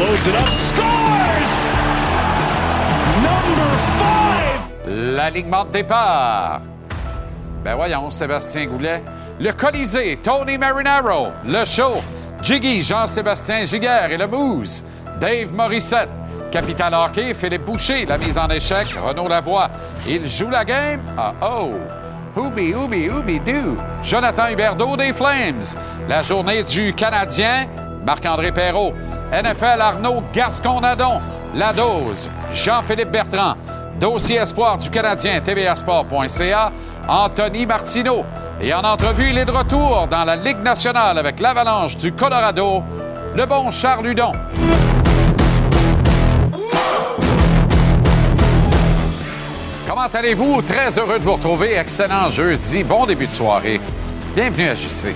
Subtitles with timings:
[0.00, 1.54] loads it up, scores!
[3.22, 4.60] Number five!
[4.86, 6.62] L'alignement de départ.
[7.62, 9.02] Ben voyons, Sébastien Goulet.
[9.38, 11.28] Le Colisée, Tony Marinaro.
[11.44, 12.02] Le show,
[12.42, 14.82] Jiggy, Jean-Sébastien Giguère et le Moose.
[15.20, 16.08] Dave Morissette.
[16.50, 18.06] Capital Hockey, Philippe Boucher.
[18.06, 19.68] La mise en échec, Renaud Lavoie.
[20.08, 21.00] Il joue la game.
[21.16, 21.72] Ah oh!
[22.36, 23.76] Hooby, Hooby, Hooby, Doo.
[24.02, 25.76] Jonathan Huberdeau des Flames.
[26.08, 27.66] La journée du Canadien,
[28.06, 28.94] Marc-André Perrault.
[29.32, 31.20] NFL Arnaud Gascon-Nadon.
[31.54, 33.54] La dose, Jean-Philippe Bertrand.
[33.98, 36.72] Dossier espoir du Canadien, tvrsport.ca.
[37.08, 38.24] Anthony Martineau.
[38.60, 42.82] Et en entrevue, il est de retour dans la Ligue nationale avec l'Avalanche du Colorado,
[43.34, 44.32] le bon Charles Hudon.
[49.88, 50.62] Comment allez-vous?
[50.62, 51.76] Très heureux de vous retrouver.
[51.76, 52.84] Excellent jeudi.
[52.84, 53.80] Bon début de soirée.
[54.34, 55.14] Bienvenue à JC.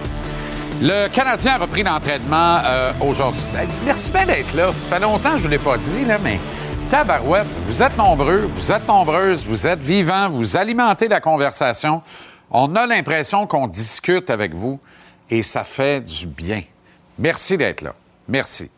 [0.82, 3.42] Le Canadien a repris l'entraînement euh, aujourd'hui.
[3.84, 4.72] Merci bien d'être là.
[4.72, 6.40] Ça fait longtemps que je ne vous l'ai pas dit, là, mais
[6.90, 12.02] tabarouette, vous êtes nombreux, vous êtes nombreuses, vous êtes vivants, vous alimentez la conversation.
[12.50, 14.80] On a l'impression qu'on discute avec vous
[15.30, 16.62] et ça fait du bien.
[17.18, 17.94] Merci d'être là.
[18.28, 18.70] Merci.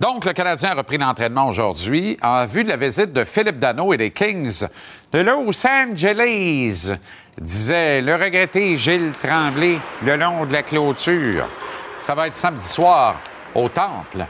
[0.00, 3.92] Donc, le Canadien a repris l'entraînement aujourd'hui en vue de la visite de Philippe Dano
[3.92, 4.66] et des Kings
[5.12, 6.92] de Los Angeles,
[7.40, 11.48] disait le regretté Gilles Tremblay le long de la clôture.
[11.98, 13.20] Ça va être samedi soir
[13.54, 14.26] au Temple.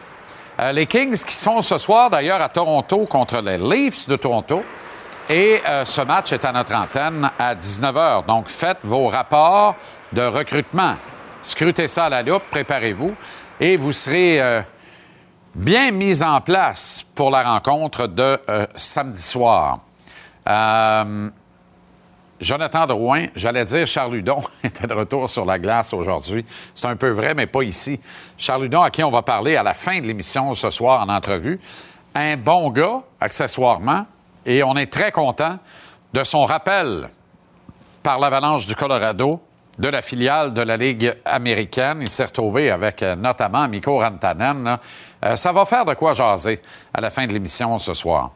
[0.61, 4.63] Euh, les Kings qui sont ce soir d'ailleurs à Toronto contre les Leafs de Toronto.
[5.29, 8.27] Et euh, ce match est à notre antenne à 19h.
[8.27, 9.75] Donc, faites vos rapports
[10.13, 10.97] de recrutement.
[11.43, 13.15] Scrutez ça à la loupe, préparez-vous
[13.59, 14.63] et vous serez euh,
[15.55, 18.39] bien mis en place pour la rencontre de
[18.77, 19.81] samedi soir.
[22.41, 26.45] Jonathan Drouin, j'allais dire Charles Hudon, était de retour sur la glace aujourd'hui.
[26.75, 28.01] C'est un peu vrai, mais pas ici.
[28.37, 31.09] Charles Hudon, à qui on va parler à la fin de l'émission ce soir en
[31.09, 31.61] entrevue.
[32.15, 34.07] Un bon gars, accessoirement,
[34.47, 35.59] et on est très content
[36.13, 37.09] de son rappel
[38.03, 39.41] par l'Avalanche du Colorado
[39.79, 41.99] de la filiale de la Ligue américaine.
[42.01, 44.79] Il s'est retrouvé avec euh, notamment Mikko Rantanen.
[45.25, 46.61] Euh, ça va faire de quoi jaser
[46.93, 48.31] à la fin de l'émission ce soir.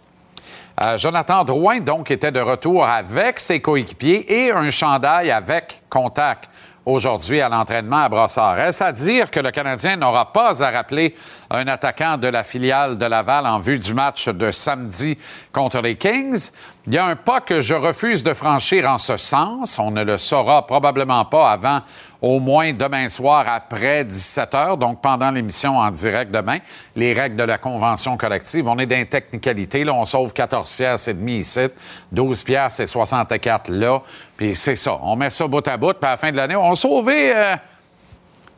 [0.81, 6.49] Euh, Jonathan Drouin, donc, était de retour avec ses coéquipiers et un chandail avec contact
[6.87, 8.61] aujourd'hui à l'entraînement à Brossard.
[8.61, 11.17] Est-ce à dire que le Canadien n'aura pas à rappeler
[11.51, 15.19] un attaquant de la filiale de Laval en vue du match de samedi
[15.53, 16.51] contre les Kings?
[16.87, 19.79] Il y a un pas que je refuse de franchir en ce sens.
[19.79, 21.81] On ne le saura probablement pas avant
[22.21, 26.59] au moins demain soir après 17 heures, donc pendant l'émission en direct demain.
[26.97, 29.85] Les règles de la convention collective, on est dans les technicalités.
[29.85, 31.69] Là, on sauve 14 piastres et demi ici,
[32.11, 34.01] 12 piastres et 64 là.
[34.37, 34.99] Puis c'est ça.
[35.03, 37.35] On met ça bout à bout, puis à la fin de l'année, on a sauvé
[37.35, 37.57] euh,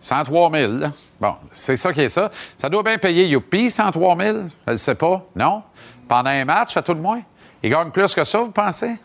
[0.00, 0.72] 103 000.
[0.72, 0.92] là.
[1.20, 2.30] Bon, c'est ça qui est ça.
[2.56, 4.38] Ça doit bien payer Youpi, 103 000.
[4.66, 5.22] Je ne sais pas.
[5.36, 5.62] Non?
[6.08, 7.20] Pendant un match, à tout le moins?
[7.62, 8.96] Il gagne plus que ça, vous pensez?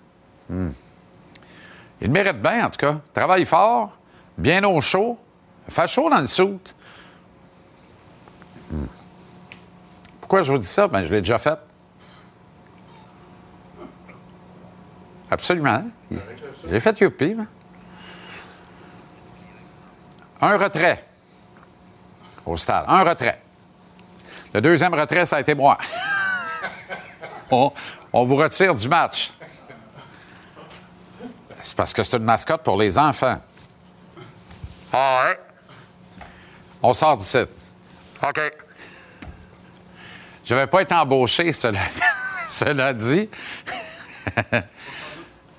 [0.50, 0.70] Hmm.
[2.02, 2.98] Il mérite bien, en tout cas.
[3.14, 3.92] Travaille fort,
[4.38, 5.18] bien au chaud.
[5.70, 6.76] Fait chaud dans le soute.
[8.70, 8.86] Hmm.
[10.20, 10.88] Pourquoi je vous dis ça?
[10.88, 11.60] Ben, je l'ai déjà fait.
[15.30, 15.84] Absolument.
[16.70, 17.34] J'ai fait Youpi.
[17.34, 17.46] moi.
[20.42, 21.06] Un retrait
[22.46, 22.86] au stade.
[22.88, 23.42] Un retrait.
[24.54, 25.78] Le deuxième retrait, ça a été moi.
[27.52, 27.72] on
[28.14, 29.34] vous retire du match.
[31.60, 33.40] C'est parce que c'est une mascotte pour les enfants.
[34.92, 35.40] Ah ouais?
[36.82, 37.38] On sort d'ici.
[37.38, 38.40] OK.
[40.46, 41.80] Je ne vais pas être embauché, cela,
[42.48, 43.30] cela dit.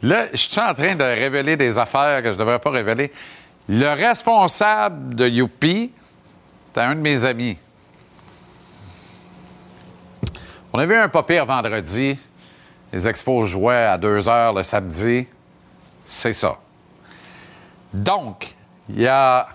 [0.03, 3.13] Là, je suis en train de révéler des affaires que je ne devrais pas révéler.
[3.69, 5.91] Le responsable de Youpi,
[6.73, 7.59] c'est un de mes amis.
[10.73, 12.19] On a vu un pas pire vendredi.
[12.93, 15.27] Les expos jouaient à 2 heures le samedi.
[16.05, 16.59] C'est ça.
[17.93, 18.55] Donc,
[18.89, 19.47] il y a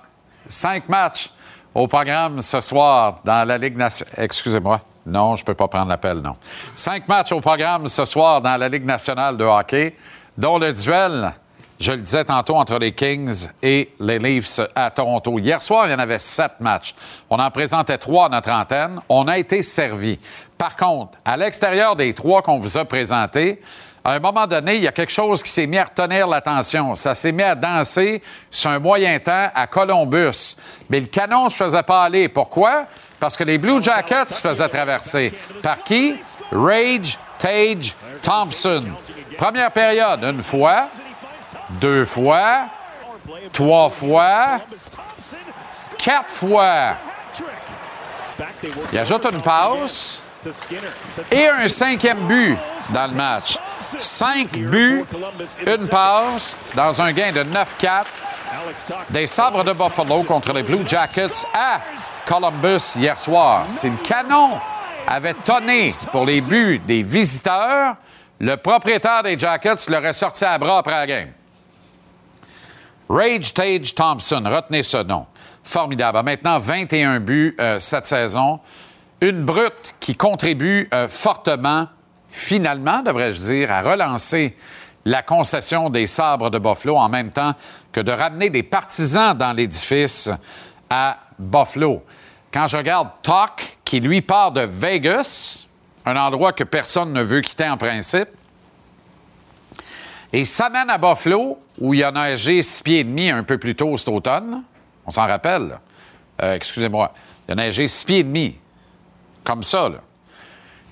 [0.48, 1.32] cinq matchs
[1.74, 4.14] au programme ce soir dans la Ligue nationale.
[4.18, 4.82] Excusez-moi.
[5.06, 6.36] Non, je ne peux pas prendre l'appel, non.
[6.76, 9.96] Cinq matchs au programme ce soir dans la Ligue nationale de hockey,
[10.38, 11.34] dont le duel,
[11.80, 15.40] je le disais tantôt, entre les Kings et les Leafs à Toronto.
[15.40, 16.94] Hier soir, il y en avait sept matchs.
[17.30, 19.02] On en présentait trois à notre antenne.
[19.10, 20.20] On a été servi.
[20.56, 23.60] Par contre, à l'extérieur des trois qu'on vous a présentés,
[24.04, 26.96] à un moment donné, il y a quelque chose qui s'est mis à retenir l'attention.
[26.96, 30.56] Ça s'est mis à danser sur un moyen temps à Columbus.
[30.90, 32.28] Mais le canon ne se faisait pas aller.
[32.28, 32.88] Pourquoi?
[33.20, 35.32] Parce que les Blue Jackets se faisaient traverser.
[35.62, 36.16] Par qui?
[36.52, 38.86] Rage, Tage, Thompson.
[39.38, 40.88] Première période, une fois,
[41.70, 42.66] deux fois,
[43.54, 44.58] trois fois,
[45.98, 46.98] quatre fois.
[48.92, 50.24] Il ajoute une passe
[51.32, 52.58] et un cinquième but
[52.90, 53.58] dans le match.
[54.00, 55.04] Cinq buts,
[55.66, 58.06] une passe dans un gain de 9-4
[59.10, 61.82] des Sabres de Buffalo contre les Blue Jackets à
[62.26, 63.66] Columbus hier soir.
[63.68, 64.60] Si le canon
[65.08, 67.96] avait tonné pour les buts des visiteurs,
[68.40, 71.30] le propriétaire des Jackets l'aurait sorti à bras après la game.
[73.10, 75.26] Rage Tage Thompson, retenez ce nom.
[75.64, 76.24] Formidable.
[76.24, 78.60] Maintenant, 21 buts euh, cette saison.
[79.22, 81.88] Une brute qui contribue euh, fortement,
[82.32, 84.56] finalement, devrais-je dire, à relancer
[85.06, 87.54] la concession des sabres de Buffalo en même temps
[87.92, 90.30] que de ramener des partisans dans l'édifice
[90.90, 92.04] à Buffalo.
[92.52, 95.66] Quand je regarde Talk, qui lui part de Vegas,
[96.04, 98.30] un endroit que personne ne veut quitter en principe,
[100.34, 103.76] et s'amène à Buffalo, où il a neigé six pieds et demi un peu plus
[103.76, 104.64] tôt cet automne.
[105.06, 105.80] On s'en rappelle.
[106.42, 107.14] Euh, excusez-moi.
[107.48, 108.56] Il a neigé six pieds et demi.
[109.44, 109.98] Comme ça, là.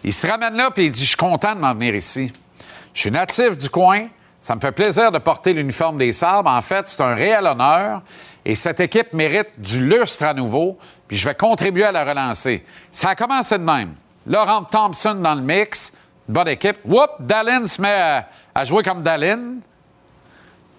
[0.03, 2.31] Il se ramène là, puis il dit Je suis content de m'en venir ici.
[2.93, 4.07] Je suis natif du coin.
[4.39, 6.49] Ça me fait plaisir de porter l'uniforme des sabres.
[6.49, 8.01] En fait, c'est un réel honneur.
[8.45, 12.65] Et cette équipe mérite du lustre à nouveau, puis je vais contribuer à la relancer.
[12.91, 13.93] Ça a commencé de même.
[14.25, 15.93] Laurent Thompson dans le mix,
[16.27, 16.77] bonne équipe.
[16.85, 18.25] Whoop, Dallin se met
[18.55, 19.55] à, jouer comme Dallin.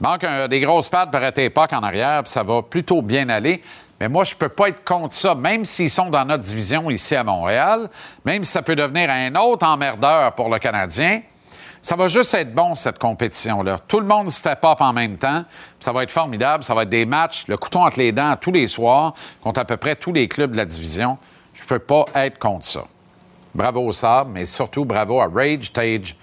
[0.01, 3.63] Manque des grosses pattes par époque en arrière, puis ça va plutôt bien aller.
[4.01, 6.91] Mais moi, je ne peux pas être contre ça, même s'ils sont dans notre division
[6.91, 7.91] ici à Montréal,
[8.25, 11.21] même si ça peut devenir un autre emmerdeur pour le Canadien.
[11.83, 13.79] Ça va juste être bon, cette compétition-là.
[13.89, 15.45] Tout le monde step up en même temps.
[15.79, 16.63] Ça va être formidable.
[16.63, 19.65] Ça va être des matchs, le couteau entre les dents tous les soirs, contre à
[19.65, 21.17] peu près tous les clubs de la division.
[21.55, 22.85] Je ne peux pas être contre ça.
[23.55, 26.17] Bravo au Sable, mais surtout bravo à Rage Tage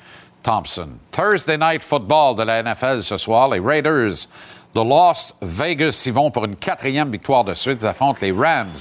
[0.44, 0.90] Thompson.
[1.12, 3.50] Thursday Night Football de la NFL ce soir.
[3.50, 4.28] Les Raiders
[4.74, 7.82] de Las Vegas y vont pour une quatrième victoire de suite.
[7.82, 8.76] Ils affrontent les Rams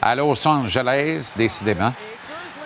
[0.00, 1.92] à Los Angeles, décidément.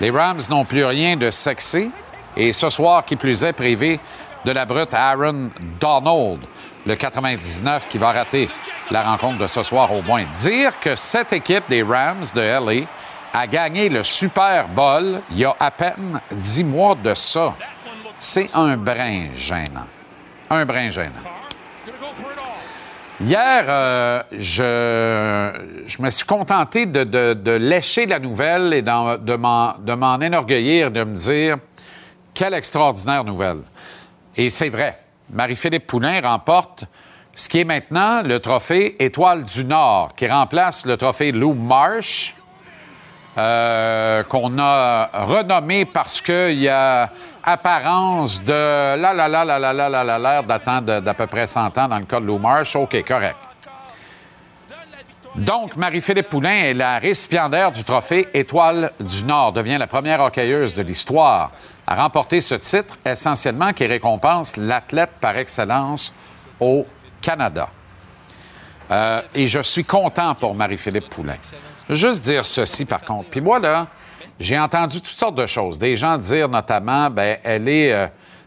[0.01, 1.91] Les Rams n'ont plus rien de sexy.
[2.37, 3.99] Et ce soir, qui plus est, privé
[4.45, 5.51] de la brute Aaron
[5.81, 6.41] Donald,
[6.87, 8.49] le 99, qui va rater
[8.91, 10.25] la rencontre de ce soir au moins.
[10.35, 12.87] Dire que cette équipe des Rams de LA
[13.33, 17.55] a gagné le Super Bowl il y a à peine dix mois de ça.
[18.19, 19.87] C'est un brin gênant.
[20.51, 21.38] Un brin gênant.
[23.21, 30.93] Hier, euh, je, me suis contenté de, de, lécher la nouvelle et de m'en énorgueillir,
[30.93, 31.57] de me dire
[32.33, 33.63] quelle extraordinaire nouvelle.
[34.37, 35.01] Et c'est vrai.
[35.31, 36.85] Marie-Philippe Poulain remporte
[37.35, 42.37] ce qui est maintenant le trophée Étoile du Nord, qui remplace le trophée Lou Marsh,
[43.37, 47.11] euh, qu'on a renommé parce qu'il y a
[47.53, 51.47] apparence de la la la la la la la la l'air d'attendre d'à peu près
[51.47, 52.77] 100 ans dans le cas de Lou Marsh.
[52.77, 53.37] OK, correct.
[55.35, 60.75] Donc, Marie-Philippe Poulain est la récipiendaire du trophée Étoile du Nord, devient la première hockeyeuse
[60.75, 61.53] de l'histoire
[61.87, 66.13] à remporter ce titre, essentiellement qui récompense l'athlète par excellence
[66.61, 66.87] au
[67.23, 67.69] Canada.
[68.91, 71.37] Euh, et je suis content pour Marie-Philippe Poulain.
[71.89, 73.31] Juste dire ceci, par contre.
[73.31, 73.87] Puis moi, là,
[74.41, 75.79] j'ai entendu toutes sortes de choses.
[75.79, 78.07] Des gens dire notamment, ben, elle est euh,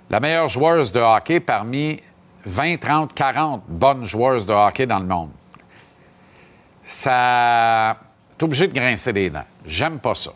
[0.10, 2.00] la meilleure joueuse de hockey parmi
[2.46, 5.30] 20, 30, 40 bonnes joueuses de hockey dans le monde
[6.92, 7.98] ça.
[8.38, 9.46] T'es obligé de grincer les dents.
[9.66, 10.32] J'aime pas ça.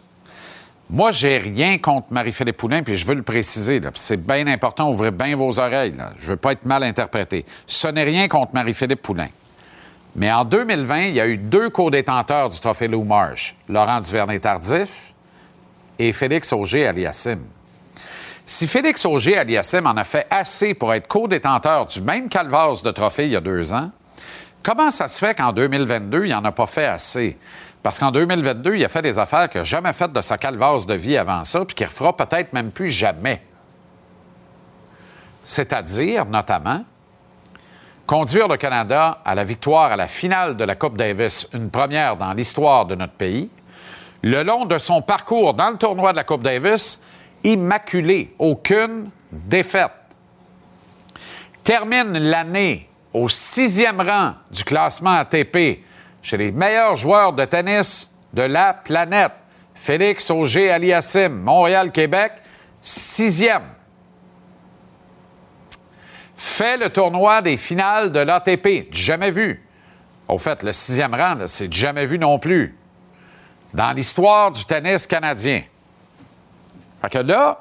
[0.87, 3.81] Moi, j'ai rien contre Marie-Philippe Poulain, puis je veux le préciser.
[3.95, 5.95] C'est bien important, ouvrez bien vos oreilles.
[6.17, 7.43] Je veux pas être mal interprété.
[7.65, 9.29] Ce n'est rien contre Marie-Philippe Poulain.
[10.15, 15.14] Mais en 2020, il y a eu deux co-détenteurs du trophée Lou Marsh, Laurent Duvernay-Tardif
[15.99, 17.43] et Félix Auger-Aliassime.
[18.45, 23.25] Si Félix Auger-Aliassime en a fait assez pour être co-détenteur du même calvaire de trophée
[23.25, 23.89] il y a deux ans,
[24.65, 27.37] Comment ça se fait qu'en 2022, il n'en a pas fait assez?
[27.83, 30.87] Parce qu'en 2022, il a fait des affaires qu'il n'a jamais faites de sa calvasse
[30.87, 33.43] de vie avant ça, puis qu'il refera peut-être même plus jamais.
[35.43, 36.83] C'est-à-dire, notamment,
[38.07, 42.17] conduire le Canada à la victoire à la finale de la Coupe Davis, une première
[42.17, 43.51] dans l'histoire de notre pays,
[44.25, 46.99] le long de son parcours dans le tournoi de la Coupe Davis,
[47.43, 49.91] immaculé, aucune défaite.
[51.63, 55.83] Termine l'année au sixième rang du classement ATP
[56.23, 59.33] chez les meilleurs joueurs de tennis de la planète.
[59.75, 62.31] Félix Auger Aliassim, Montréal-Québec,
[62.81, 63.75] sixième.
[66.35, 68.87] fait le tournoi des finales de l'ATP.
[68.91, 69.63] Jamais vu.
[70.27, 72.75] Au fait, le sixième rang, c'est jamais vu non plus.
[73.75, 75.61] Dans l'histoire du tennis canadien.
[77.01, 77.59] Fait que là,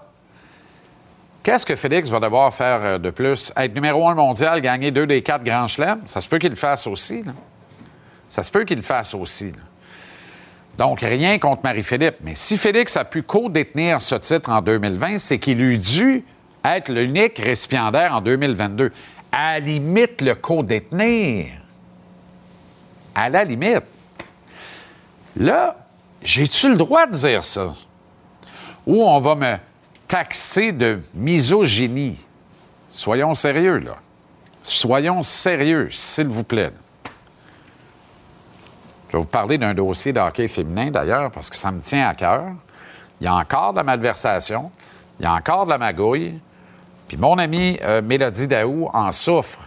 [1.42, 3.52] qu'est-ce que Félix va devoir faire euh, de plus?
[3.56, 6.02] Être numéro un mondial, gagner deux des quatre grands chelems?
[6.06, 7.25] Ça se peut qu'il le fasse aussi.
[7.25, 7.33] Là.
[8.28, 9.52] Ça se peut qu'il le fasse aussi.
[10.78, 12.18] Donc, rien contre Marie-Philippe.
[12.21, 16.25] Mais si Félix a pu co-détenir ce titre en 2020, c'est qu'il eût dû
[16.64, 18.92] être l'unique récipiendaire en 2022.
[19.33, 21.47] À la limite, le co-détenir.
[23.16, 23.83] À la limite.
[25.37, 25.84] Là,
[26.25, 27.75] j'ai-tu le droit de dire ça?
[28.87, 29.57] Ou on va me
[30.09, 32.19] taxer de misogynie?
[32.90, 33.97] Soyons sérieux, là.
[34.62, 36.73] Soyons sérieux, s'il vous plaît.
[39.09, 42.09] Je vais vous parler d'un dossier de hockey féminin, d'ailleurs, parce que ça me tient
[42.09, 42.47] à cœur.
[43.21, 44.73] Il y a encore de la malversation,
[45.21, 46.40] il y a encore de la magouille.
[47.07, 49.61] Puis mon ami euh, Mélodie Daou en souffre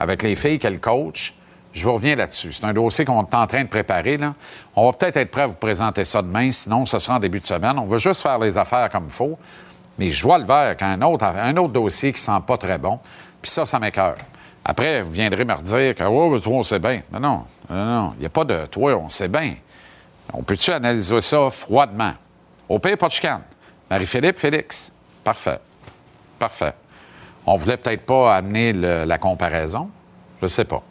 [0.00, 1.34] avec les filles qu'elle coach.
[1.72, 2.52] Je vous reviens là-dessus.
[2.52, 4.18] C'est un dossier qu'on est en train de préparer.
[4.18, 4.34] Là.
[4.76, 7.40] On va peut-être être prêt à vous présenter ça demain, sinon ce sera en début
[7.40, 7.78] de semaine.
[7.78, 9.38] On va juste faire les affaires comme il faut.
[9.98, 12.78] Mais je dois le faire avec un autre, un autre dossier qui sent pas très
[12.78, 12.98] bon.
[13.40, 14.16] Puis ça, ça m'écœure.
[14.64, 17.02] Après, vous viendrez me redire que oh, toi, on sait bien.
[17.12, 18.12] Non, non, non.
[18.16, 19.54] Il n'y a pas de toi, on sait bien.
[20.32, 22.12] On peut-tu analyser ça froidement?
[22.68, 23.42] Au pire, pas chicane.
[23.90, 24.92] Marie-Philippe, Félix.
[25.24, 25.58] Parfait.
[26.38, 26.74] Parfait.
[27.44, 29.90] On voulait peut-être pas amener la comparaison.
[30.40, 30.82] Je ne sais pas.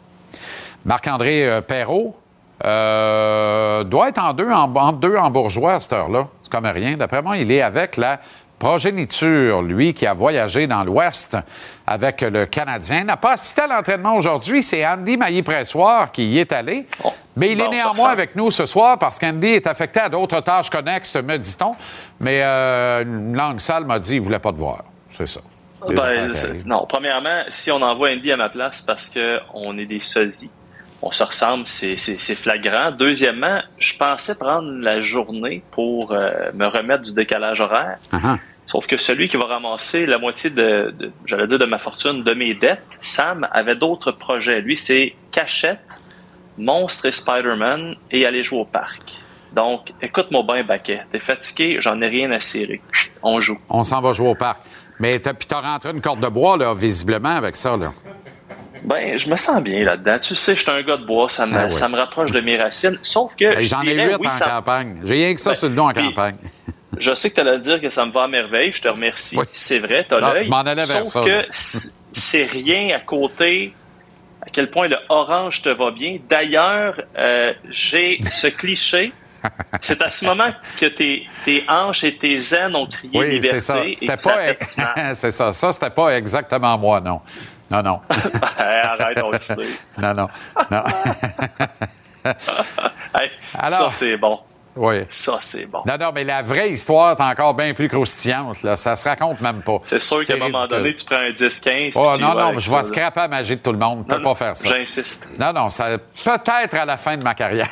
[0.84, 2.16] Marc-André euh, Perrault
[2.64, 6.28] euh, doit être en deux en, deux en bourgeois à cette heure-là.
[6.42, 6.96] C'est comme rien.
[6.96, 8.20] D'après moi, il est avec la
[8.58, 11.36] progéniture, lui qui a voyagé dans l'Ouest
[11.84, 13.02] avec le Canadien.
[13.02, 14.62] N'a pas assisté à l'entraînement aujourd'hui.
[14.62, 16.86] C'est Andy Maillé-Pressoir qui y est allé.
[17.02, 17.12] Oh.
[17.34, 20.70] Mais il est néanmoins avec nous ce soir parce qu'Andy est affecté à d'autres tâches
[20.70, 21.74] connexes, me dit-on.
[22.20, 24.84] Mais euh, une langue sale m'a dit qu'il ne voulait pas te voir.
[25.10, 25.40] C'est ça.
[25.88, 26.32] Ben,
[26.64, 30.52] non, premièrement, si on envoie Andy à ma place parce qu'on est des sosies,
[31.02, 32.92] on se ressemble, c'est flagrant.
[32.92, 37.98] Deuxièmement, je pensais prendre la journée pour euh, me remettre du décalage horaire.
[38.12, 38.38] Uh-huh.
[38.66, 40.94] Sauf que celui qui va ramasser la moitié de,
[41.26, 44.60] j'allais dire, de ma fortune, de mes dettes, Sam avait d'autres projets.
[44.60, 46.00] Lui, c'est cachette,
[46.56, 49.02] monstre et Spider-Man et aller jouer au parc.
[49.52, 51.02] Donc, écoute-moi bien, Baquet.
[51.10, 52.80] T'es fatigué, j'en ai rien à cirer.
[53.22, 53.58] On joue.
[53.68, 54.60] On s'en va jouer au parc.
[55.00, 57.92] Mais t'as, puis t'as rentré une corde de bois, là, visiblement, avec ça, là.
[58.84, 60.18] Ben, je me sens bien là-dedans.
[60.18, 62.40] Tu sais, je suis un gars de bois, ça me, ah ça me rapproche de
[62.40, 62.98] mes racines.
[63.02, 63.62] Sauf que.
[63.62, 65.00] J'en ai huit en campagne.
[65.04, 66.36] J'ai rien que ça ben, sur le dos en campagne.
[66.98, 68.70] Je sais que tu allais dire que ça me va à merveille.
[68.72, 69.38] Je te remercie.
[69.52, 70.50] C'est vrai, tu as l'œil.
[70.86, 73.74] Sauf que c'est rien à côté
[74.44, 76.18] à quel point le orange te va bien.
[76.28, 79.12] D'ailleurs, euh, j'ai ce cliché.
[79.80, 83.58] C'est à ce moment que tes, tes hanches et tes aines ont crié oui, liberté.
[83.58, 83.82] Ça.
[83.92, 85.52] C'était pas, c'est ça.
[85.52, 87.20] Ça, c'était pas exactement moi, non.
[87.72, 88.00] Non, non.
[88.58, 89.54] arrête, on le sait.
[89.96, 90.28] Non, non,
[90.70, 90.82] non.
[93.54, 94.40] Alors, ça, c'est bon.
[94.76, 94.96] Oui.
[95.08, 95.82] Ça, c'est bon.
[95.86, 98.62] Non, non, mais la vraie histoire est encore bien plus croustillante.
[98.62, 98.76] Là.
[98.76, 99.78] Ça se raconte même pas.
[99.86, 101.92] C'est sûr qu'à un moment donné, tu prends un 10-15.
[101.96, 104.04] Oh, non, non, je vais scraper la magie de tout le monde.
[104.08, 104.68] Je peux pas faire ça.
[104.68, 105.28] J'insiste.
[105.38, 107.68] Non, non, ça peut-être à la fin de ma carrière.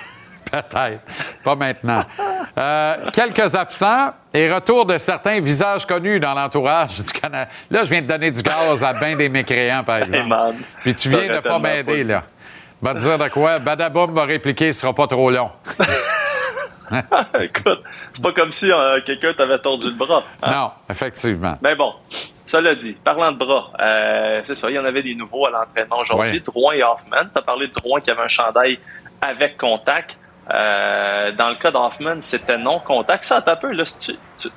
[0.50, 1.00] Peut-être.
[1.45, 2.04] Pas maintenant.
[2.57, 7.50] Euh, quelques absents et retour de certains visages connus dans l'entourage du Canada.
[7.71, 10.35] Là, je viens de donner du gaz à bien des mécréants, par exemple.
[10.83, 12.23] Puis tu viens de pas m'aider, là.
[12.83, 13.59] Va te dire de quoi?
[13.59, 15.50] Badaboum va répliquer, ce sera pas trop long.
[17.40, 20.25] Écoute, c'est pas comme si euh, quelqu'un t'avait tordu le bras.
[20.42, 20.50] Hein?
[20.50, 21.57] Non, effectivement.
[21.62, 21.92] Mais bon,
[22.47, 22.95] ça l'a dit.
[23.04, 26.40] Parlant de bras, euh, c'est ça, il y en avait des nouveaux à l'entraînement aujourd'hui.
[26.40, 27.28] Drouin et Hoffman.
[27.33, 28.78] Tu as parlé de Drouin qui avait un chandail
[29.21, 30.19] avec contact.
[30.52, 33.25] Euh, dans le cas d'Hoffman, c'était non contact.
[33.25, 34.49] Ça, t'as peu, là, si tu,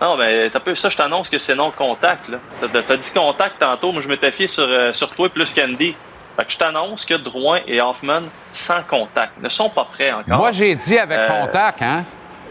[0.00, 2.38] non, mais t'as peu ça, je t'annonce que c'est non contact, là.
[2.60, 5.94] T'as, as dit contact tantôt, mais je m'étais fié sur, sur toi plus qu'Andy.
[6.36, 10.36] Fait que je t'annonce que Drouin et Hoffman, sans contact, ne sont pas prêts encore.
[10.36, 12.04] Moi, j'ai dit avec euh, contact, hein?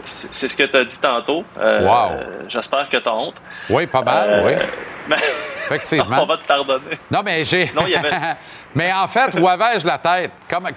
[0.06, 1.44] C'est ce que tu as dit tantôt.
[1.58, 2.20] Euh, wow.
[2.48, 3.36] J'espère que tu as honte.
[3.68, 4.52] Oui, pas mal, euh, oui.
[5.08, 5.16] Mais...
[5.64, 6.18] Effectivement.
[6.22, 6.98] On va te pardonner.
[7.10, 7.66] Non, mais j'ai.
[7.66, 8.10] Sinon, il y avait...
[8.74, 10.30] mais en fait, où avais-je la tête?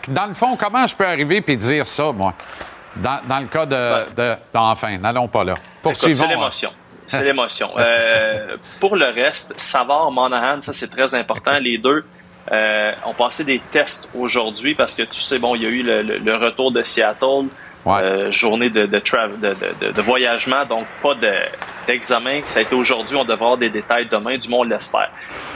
[0.08, 2.34] dans le fond, comment je peux arriver et dire ça, moi?
[2.96, 5.56] Dans, dans le cas de, de, Enfin, n'allons pas là.
[5.82, 6.24] Poursuivons.
[6.24, 6.72] C'est l'émotion.
[7.06, 7.70] C'est l'émotion.
[8.80, 11.58] pour le reste, Savard, Monahan, ça, c'est très important.
[11.60, 12.04] Les deux
[12.52, 15.84] euh, on passait des tests aujourd'hui parce que tu sais, bon, il y a eu
[15.84, 17.48] le, retour de Seattle,
[17.88, 21.16] euh, journée de, de, de, voyagement, donc pas
[21.88, 22.42] d'examen.
[22.44, 25.10] ça a été aujourd'hui, on devra avoir des détails demain, du monde l'espère.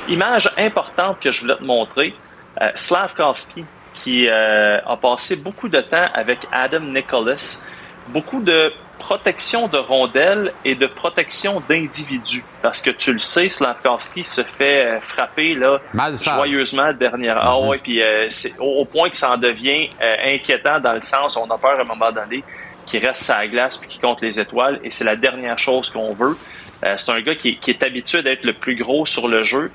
[0.08, 2.14] Image importante que je voulais te montrer,
[2.62, 7.66] euh, Slavkovski, qui euh, a passé beaucoup de temps avec Adam Nicholas,
[8.08, 12.44] beaucoup de protection de rondelles et de protection d'individus.
[12.62, 15.80] Parce que tu le sais, Slavkovski se fait euh, frapper là,
[16.14, 17.38] joyeusement dernière.
[17.38, 17.68] Ah mm-hmm.
[17.68, 21.38] ouais, puis euh, c'est au, point que ça en devient euh, inquiétant dans le sens,
[21.38, 22.44] on a peur à un moment donné
[22.86, 26.14] qu'il reste sa glace puis qu'il compte les étoiles et c'est la dernière chose qu'on
[26.14, 26.38] veut.
[26.98, 29.72] c'est un gars qui, qui est habitué d'être le plus gros sur le jeu.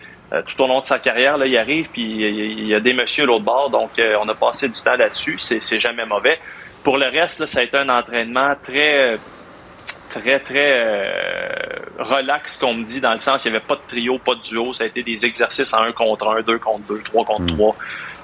[0.46, 3.24] tout au long de sa carrière, là, il arrive puis il y a des messieurs
[3.24, 5.38] à l'autre bord, donc on a passé du temps là-dessus.
[5.38, 6.38] C'est jamais mauvais.
[6.82, 9.18] Pour le reste, là, ça a été un entraînement très,
[10.10, 11.48] très, très euh,
[11.98, 14.40] relax, comme me dit, dans le sens, il n'y avait pas de trio, pas de
[14.40, 14.72] duo.
[14.72, 17.56] Ça a été des exercices en un contre un, deux contre deux, trois contre hmm.
[17.56, 17.76] trois.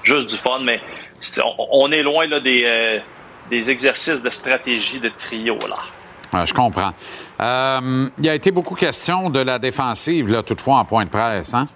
[0.03, 0.79] Juste du fun, mais
[1.71, 2.99] on, est loin là, des, euh,
[3.49, 5.57] des exercices de stratégie de trio.
[5.67, 6.45] Là.
[6.45, 6.93] je comprends.
[7.41, 11.09] Euh, il y a été beaucoup question de la défensive, là, toutefois, en point de
[11.09, 11.53] presse.
[11.53, 11.67] Hein?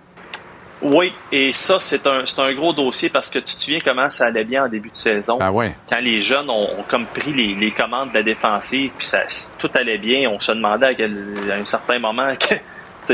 [0.82, 4.10] Oui, et ça, c'est un, c'est un gros dossier parce que tu te souviens comment
[4.10, 5.38] ça allait bien en début de saison.
[5.42, 5.76] Ah ouais.
[5.90, 9.24] Quand les jeunes ont, comme pris les, les, commandes de la défensive, puis ça,
[9.58, 12.56] tout allait bien, on se demandait à, un certain moment que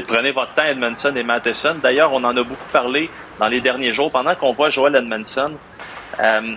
[0.08, 1.78] prenez votre temps, Edmondson et Matheson.
[1.82, 4.12] D'ailleurs, on en a beaucoup parlé dans les derniers jours.
[4.12, 5.54] Pendant qu'on voit Joel Edmondson,
[6.20, 6.56] euh,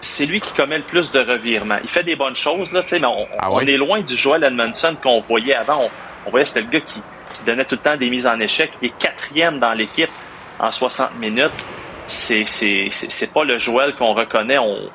[0.00, 1.78] c'est lui qui commet le plus de revirements.
[1.82, 4.96] Il fait des bonnes choses, là, mais on, ah on est loin du Joel Edmondson
[5.02, 5.82] qu'on voyait avant.
[5.82, 5.90] On,
[6.26, 7.02] on voyait c'était le gars qui,
[7.34, 8.70] qui donnait tout le temps des mises en échec.
[8.80, 10.10] Il est quatrième dans l'équipe
[10.58, 11.64] en 60 minutes,
[12.06, 14.58] c'est c'est pas le Joël qu'on reconnaît.
[14.58, 14.90] On,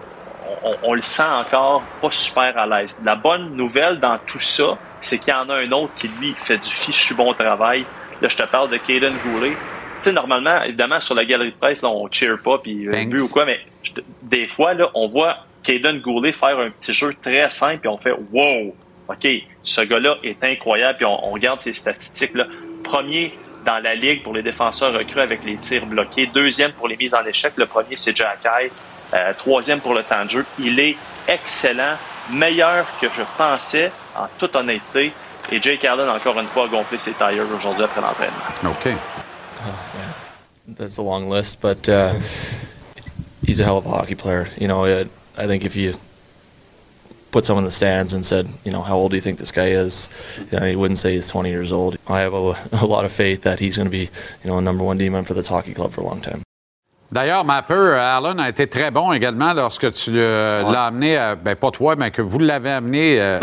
[0.84, 3.00] on, le sent encore pas super à l'aise.
[3.04, 6.34] La bonne nouvelle dans tout ça, c'est qu'il y en a un autre qui, lui,
[6.38, 7.86] fait du fichu bon travail.
[8.22, 9.52] Là, je te parle de Caden Goulet.
[9.52, 9.56] Tu
[10.02, 13.22] sais, normalement, évidemment, sur la galerie de presse, là, on cheer pas, puis euh, but
[13.22, 13.60] ou quoi, mais
[14.22, 17.98] des fois, là, on voit Caden Goulet faire un petit jeu très simple, puis on
[17.98, 18.76] fait «Wow!
[19.10, 19.28] OK,
[19.64, 22.36] ce gars-là est incroyable, puis on, on regarde ses statistiques.
[22.36, 22.48] Là.
[22.84, 23.34] Premier
[23.66, 26.28] dans la ligue pour les défenseurs recrues avec les tirs bloqués.
[26.28, 27.54] Deuxième pour les mises en échec.
[27.58, 28.40] Le premier, c'est Jack
[29.14, 30.46] euh, troisième pour le temps de jeu.
[30.60, 31.98] Il est excellent,
[32.32, 35.14] meilleur que je pensais, en toute honnêteté.
[35.52, 38.72] Et Jake Allen, encore une fois, a gonflé ses tires aujourd'hui après l'entraînement.
[38.72, 38.88] OK.
[38.88, 40.76] Oh, yeah.
[40.76, 42.14] That's a long list, but uh,
[43.46, 44.48] he's a hell of a hockey player.
[44.58, 44.86] You know,
[45.38, 45.94] I think if you
[47.34, 49.52] put someone in the stands and said, you know, how old do you think this
[49.52, 50.08] guy is?
[50.52, 51.98] You know, he wouldn't say he's 20 years old.
[52.08, 54.10] I have a, a lot of faith that he's going to be,
[54.44, 56.42] you know, a number one D-man for this hockey club for a long time.
[57.12, 61.56] D'ailleurs, Mapper, Allen a été très bon également lorsque tu euh, l'as amené, à, ben
[61.56, 63.40] pas toi, mais que vous l'avez amené euh,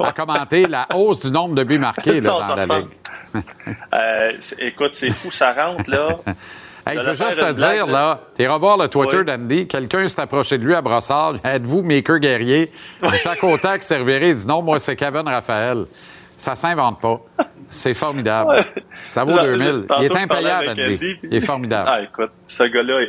[0.00, 2.88] à commenter la hausse du nombre de buts marqués là, dans la Ligue.
[3.94, 6.08] euh, écoute, c'est fou, ça rentre là.
[6.86, 9.66] Hey, je veux juste te dire, là, tu revoir le Twitter d'Andy.
[9.66, 11.36] Quelqu'un s'est approché de lui à Brossard.
[11.42, 12.70] Êtes-vous Maker Guerrier?
[13.02, 14.30] Du tac au tac, serviré.
[14.30, 15.84] Il dit non, moi, c'est Kevin Raphaël.
[16.36, 17.20] Ça s'invente pas.
[17.70, 18.64] C'est formidable.
[19.02, 19.86] Ça vaut 2000.
[19.98, 21.16] Il est impayable, Andy.
[21.22, 21.88] Il est formidable.
[21.90, 23.00] Ah, écoute, ce gars-là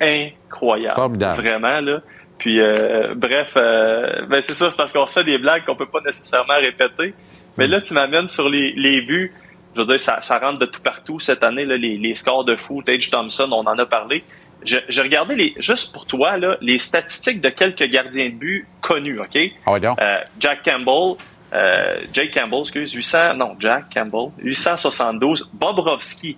[0.00, 0.94] est incroyable.
[0.94, 1.40] Formidable.
[1.42, 2.00] Vraiment, là.
[2.38, 5.76] Puis, euh, bref, euh, ben c'est ça, c'est parce qu'on se fait des blagues qu'on
[5.76, 7.14] peut pas nécessairement répéter.
[7.56, 9.32] Mais là, tu m'amènes sur les, les buts
[9.74, 12.44] je veux dire, ça, ça rentre de tout partout cette année, là, les, les scores
[12.44, 14.22] de foot, Tage Thompson, on en a parlé.
[14.64, 19.18] J'ai regardé les, juste pour toi là, les statistiques de quelques gardiens de but connus,
[19.18, 19.36] OK?
[19.66, 21.16] Ah euh, Jack Campbell,
[21.52, 25.48] euh, Jake Campbell, excuse, 800, non, Jack Campbell, 872.
[25.52, 26.36] Bobrovski,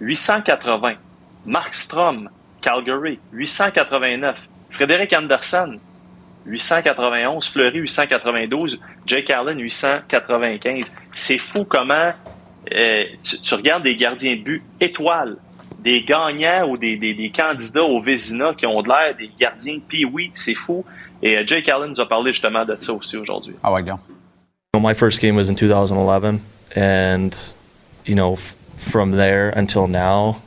[0.00, 0.94] 880.
[1.44, 4.48] Mark Strom, Calgary, 889.
[4.70, 5.78] Frédéric Anderson,
[6.46, 7.48] 891.
[7.48, 8.80] Fleury, 892.
[9.06, 10.92] Jake Allen, 895.
[11.12, 12.12] C'est fou comment
[12.74, 15.36] euh, tu, regardes des gardiens de but étoiles,
[15.80, 19.78] des gagnants ou des, des, des candidats au Vézina qui ont de l'air des gardiens.
[19.86, 20.84] Puis oui, c'est fou.
[21.22, 23.54] Et uh, Jake Allen nous a parlé justement de ça aussi aujourd'hui.
[23.62, 23.98] Ah ouais, bien.
[24.74, 26.40] My first game was in 2011,
[26.76, 27.30] and
[28.06, 28.36] you know,
[28.76, 30.40] from there until now,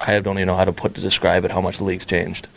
[0.00, 2.48] I don't even know how to put to describe it how much the league's changed.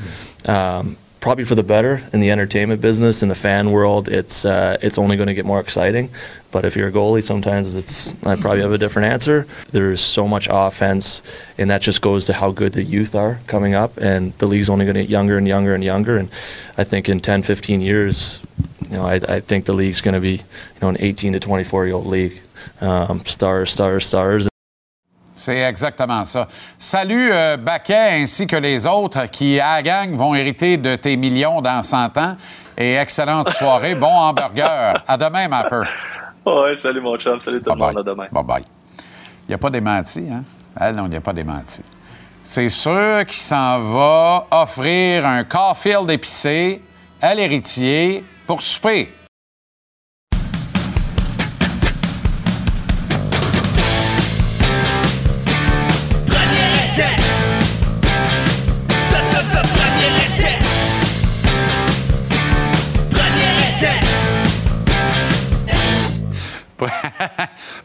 [0.47, 4.07] Um, probably for the better in the entertainment business in the fan world.
[4.07, 6.09] It's uh, it's only going to get more exciting.
[6.53, 9.47] But if you're a goalie, sometimes it's I probably have a different answer.
[9.71, 11.23] There's so much offense,
[11.57, 14.69] and that just goes to how good the youth are coming up, and the league's
[14.69, 16.15] only going to get younger and younger and younger.
[16.17, 16.29] And
[16.77, 18.39] I think in 10, 15 years,
[18.87, 21.39] you know, I, I think the league's going to be you know an 18 to
[21.39, 22.39] 24 year old league.
[22.81, 24.47] Um, stars, stars, stars.
[25.35, 26.47] C'est exactement ça.
[26.77, 31.17] Salut euh, Baquet ainsi que les autres qui, à la gang, vont hériter de tes
[31.17, 32.37] millions dans 100 ans.
[32.77, 33.95] Et excellente soirée.
[33.95, 35.03] bon hamburger.
[35.07, 35.87] À demain, ma peur.
[36.45, 37.39] Ouais, salut mon chum.
[37.39, 37.97] Salut tout le monde.
[37.97, 38.27] À demain.
[38.31, 38.63] Bye bye.
[39.47, 40.43] Il n'y a pas démenti, hein?
[40.79, 41.83] Elle, non, il n'y a pas démenti.
[42.41, 46.81] C'est sûr qu'il s'en va offrir un Caulfield épicé
[47.21, 49.09] à l'héritier pour souper.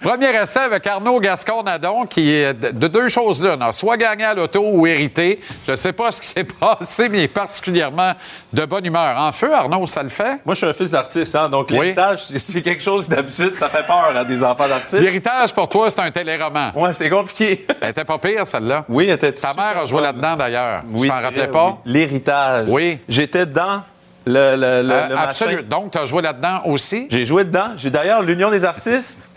[0.01, 3.73] Premier essai avec Arnaud Gascon-Nadon, qui est de deux choses là.
[3.73, 5.41] Soit gagné à l'auto ou hérité.
[5.67, 8.13] Je ne sais pas ce qui s'est passé, mais il est particulièrement
[8.53, 9.17] de bonne humeur.
[9.19, 10.41] En feu, Arnaud, ça le fait?
[10.45, 13.85] Moi, je suis un fils d'artiste, hein, donc l'héritage, c'est quelque chose d'habitude, ça fait
[13.87, 15.01] peur à des enfants d'artistes.
[15.03, 16.73] L'héritage, pour toi, c'est un téléroman.
[16.75, 17.67] Ouais, c'est compliqué.
[17.81, 18.85] Elle était pas pire, celle-là.
[18.89, 20.83] Oui, elle était Ta mère a joué là-dedans, d'ailleurs.
[20.91, 21.79] Oui, tu t'en rappelais pas?
[21.85, 22.67] L'héritage.
[22.69, 22.99] Oui.
[23.09, 23.83] J'étais dans
[24.27, 25.57] le, le, le, Euh, le absolument.
[25.63, 25.69] machin.
[25.69, 27.07] Donc, tu as joué là-dedans aussi?
[27.11, 27.69] J'ai joué dedans.
[27.77, 29.29] J'ai d'ailleurs l'Union des artistes.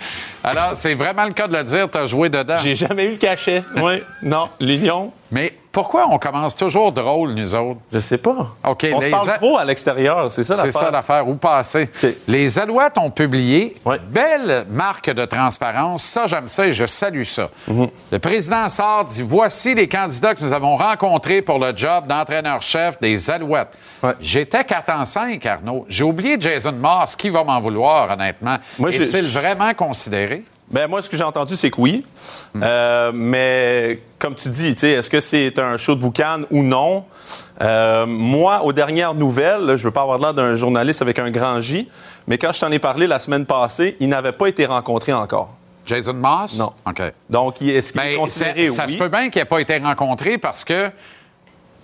[0.43, 2.57] Alors, c'est vraiment le cas de le dire, tu as joué dedans.
[2.61, 3.63] J'ai jamais eu le cachet.
[3.77, 4.03] Oui.
[4.23, 7.79] Non, l'Union, Mais pourquoi on commence toujours drôle, nous autres?
[7.91, 8.55] je sais pas.
[8.67, 10.31] OK, On se parle a- trop à l'extérieur.
[10.31, 10.81] C'est ça C'est l'affaire.
[10.81, 11.27] ça l'affaire.
[11.27, 11.89] Où passer?
[12.27, 13.99] Les Alouettes ont publié Ouais.
[13.99, 16.03] belle marque de transparence.
[16.03, 17.49] Ça, j'aime ça et je salue ça.
[17.67, 17.87] Mhm.
[18.11, 22.99] Le président sort, dit Voici les candidats que nous avons rencontrés pour le job d'entraîneur-chef
[22.99, 23.69] des Alouettes.
[24.03, 24.13] Ouais.
[24.19, 25.85] J'étais 4 en 5, Arnaud.
[25.87, 27.15] J'ai oublié Jason Moss.
[27.15, 28.57] Qui va m'en vouloir, honnêtement?
[28.87, 30.43] Est-il vraiment considéré?
[30.71, 32.05] Ben, moi, ce que j'ai entendu, c'est que oui.
[32.61, 37.03] Euh, mais comme tu dis, est-ce que c'est un show de boucan ou non?
[37.61, 41.29] Euh, moi, aux dernières nouvelles, là, je veux pas avoir l'air d'un journaliste avec un
[41.29, 41.89] grand J,
[42.27, 45.53] mais quand je t'en ai parlé la semaine passée, il n'avait pas été rencontré encore.
[45.85, 46.57] Jason Moss?
[46.57, 46.71] Non.
[46.87, 47.01] OK.
[47.29, 48.93] Donc, est-ce qu'il est considéré ça, ça oui?
[48.93, 50.89] se peut bien qu'il n'ait pas été rencontré parce que,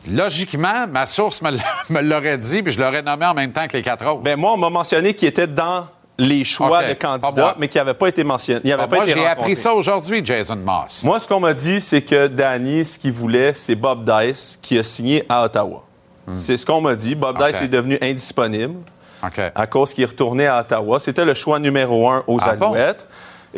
[0.10, 3.68] logiquement, ma source me l'a- me l'aurait dit, puis je l'aurais nommé en même temps
[3.68, 4.22] que les quatre autres.
[4.22, 5.88] Ben, moi, on m'a mentionné qu'il était dans
[6.20, 8.62] les choix de candidats, mais qu'il n'avait pas été mentionné.
[8.64, 11.04] Il n'avait Ah, pas moi, j'ai appris ça aujourd'hui, Jason Moss.
[11.04, 14.78] Moi, ce qu'on m'a dit, c'est que Danny, ce qu'il voulait, c'est Bob Dice qui
[14.80, 15.84] a signé à Ottawa.
[16.36, 17.16] C'est ce qu'on m'a dit.
[17.16, 17.46] Bob Hmm.
[17.48, 18.80] Dice est devenu indisponible
[19.56, 21.00] à cause qu'il est retourné à Ottawa.
[21.00, 22.74] C'était le choix numéro un aux Ah bon?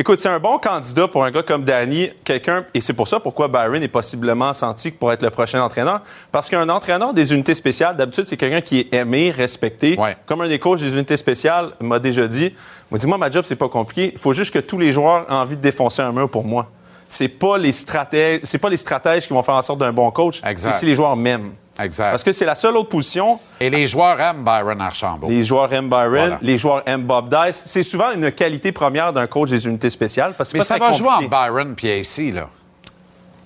[0.01, 3.19] Écoute, c'est un bon candidat pour un gars comme Danny, quelqu'un, et c'est pour ça
[3.19, 6.01] pourquoi Byron est possiblement senti pour être le prochain entraîneur.
[6.31, 9.99] Parce qu'un entraîneur des unités spéciales, d'habitude, c'est quelqu'un qui est aimé, respecté.
[9.99, 10.15] Ouais.
[10.25, 12.53] Comme un des coachs des unités spéciales m'a déjà dit,
[12.89, 14.11] m'a dit, moi, ma job, c'est pas compliqué.
[14.13, 16.71] Il faut juste que tous les joueurs aient envie de défoncer un mur pour moi.
[17.09, 20.09] C'est pas les stratèges, c'est pas les stratèges qui vont faire en sorte d'un bon
[20.11, 20.39] coach.
[20.55, 21.51] C'est si les joueurs m'aiment.
[21.81, 22.11] Exact.
[22.11, 25.27] Parce que c'est la seule autre position Et les joueurs aiment Byron Archambault.
[25.29, 26.37] les joueurs aiment Byron, Voilà.
[26.41, 27.63] les joueurs aiment Bob Dice.
[27.65, 30.79] C'est souvent une qualité première d'un coach des unités spéciales parce que Mais c'est ça
[30.79, 32.49] pas va jouer en Byron puis AC, là.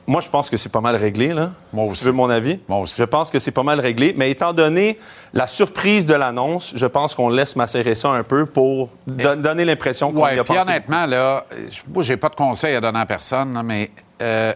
[0.05, 1.51] Moi, je pense que c'est pas mal réglé, là.
[1.71, 2.01] Moi si aussi.
[2.01, 2.59] tu veux mon avis.
[2.67, 2.99] Moi aussi.
[2.99, 4.13] Je pense que c'est pas mal réglé.
[4.17, 4.99] Mais étant donné
[5.33, 9.63] la surprise de l'annonce, je pense qu'on laisse macérer ça un peu pour don- donner
[9.63, 10.69] l'impression qu'on y Oui, a puis pensé.
[10.69, 13.91] honnêtement, là, je- moi, j'ai pas de conseil à donner à personne, mais
[14.21, 14.53] euh,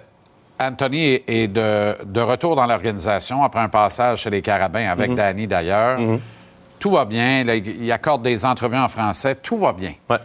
[0.59, 4.89] Anthony est- de, de retour dans l'organisation après un passage chez les Carabins, Mhm.
[4.89, 5.99] avec Danny d'ailleurs.
[6.79, 7.43] Tout va bien.
[7.43, 9.35] là, il accorde des entrevues en français.
[9.35, 9.93] Tout va bien.
[10.09, 10.17] Ouais.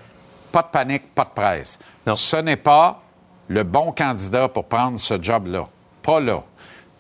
[0.52, 1.78] Pas de panique, pas de presse.
[2.06, 2.14] Non.
[2.14, 3.00] Ce n'est pas
[3.48, 5.64] le bon candidat pour prendre ce job-là.
[6.02, 6.42] Pas là.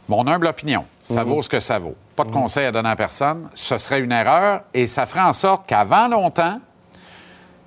[0.08, 1.94] Mon humble opinion, ça vaut ce que ça vaut.
[2.16, 3.48] Pas de conseil à donner à personne.
[3.54, 6.58] Ce serait une erreur et ça ferait en sorte qu'avant longtemps,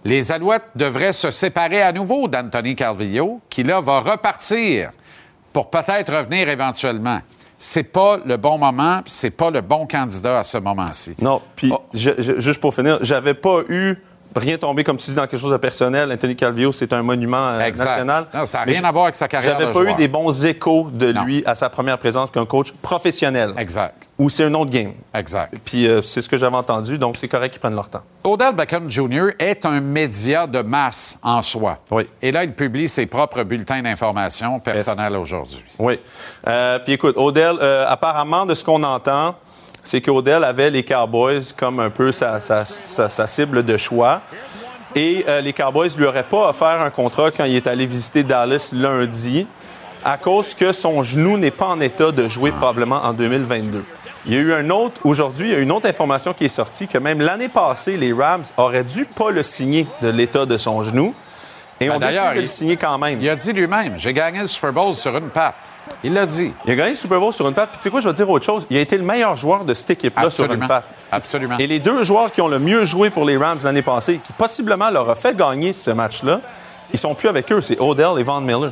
[0.04, 4.92] les Alouettes devraient se séparer à nouveau d'Anthony Calvillo, qui là va repartir
[5.56, 7.22] pour peut-être revenir éventuellement.
[7.58, 11.16] C'est pas le bon moment, puis c'est pas le bon candidat à ce moment-ci.
[11.22, 11.80] Non, puis Oh.
[11.94, 13.96] juste pour finir, j'avais pas eu
[14.36, 16.12] rien tombé, comme tu dis, dans quelque chose de personnel.
[16.12, 18.28] Anthony Calvillo, c'est un monument euh, national.
[18.34, 19.94] Non, ça n'a rien à voir avec sa carrière J'avais pas joueur.
[19.94, 21.24] eu des bons échos de Non.
[21.24, 23.54] lui à sa première présence qu'un coach professionnel.
[23.58, 23.96] Exact.
[24.18, 24.94] Ou c'est un autre game.
[25.14, 25.54] Exact.
[25.66, 28.04] Puis euh, c'est ce que j'avais entendu, donc c'est correct qu'ils prennent leur temps.
[28.24, 29.32] Odell Beckham Jr.
[29.38, 31.80] est un média de masse en soi.
[31.92, 32.04] Oui.
[32.22, 35.64] Et là, il publie ses propres bulletins d'information personnels aujourd'hui.
[35.80, 36.00] Oui.
[36.48, 39.36] Euh, puis écoute, Odell, euh, apparemment, de ce qu'on entend,
[39.84, 44.22] c'est qu'Odell avait les Cowboys comme un peu sa, sa- sa- sa cible de choix.
[44.96, 48.72] Et les Cowboys lui auraient pas offert un contrat quand il est allé visiter Dallas
[48.74, 49.46] lundi
[50.06, 53.84] à cause que son genou n'est pas en état de jouer probablement en 2022.
[54.28, 56.50] Il y a eu un autre, aujourd'hui, il y a une autre information qui est
[56.50, 60.58] sortie que même l'année passée, les Rams auraient dû pas le signer de l'état de
[60.58, 61.14] son genou.
[61.80, 63.22] Et Ben, on décide de le signer quand même.
[63.22, 65.56] Il a dit lui-même J'ai gagné le Super Bowl sur une patte.
[66.04, 66.52] Il l'a dit.
[66.66, 67.70] Il a gagné le Super Bowl sur une patte.
[67.70, 68.66] Puis tu sais quoi, je vais te dire autre chose.
[68.72, 70.86] Il a été le meilleur joueur de cette équipe-là sur une patte.
[71.12, 71.58] Absolument.
[71.60, 74.34] Et les deux joueurs qui ont le mieux joué pour les Rams l'année passée, qui
[74.34, 76.42] possiblement leur a fait gagner ce match-là,
[76.92, 77.62] ils sont plus avec eux.
[77.62, 78.72] C'est Odell et Von Miller.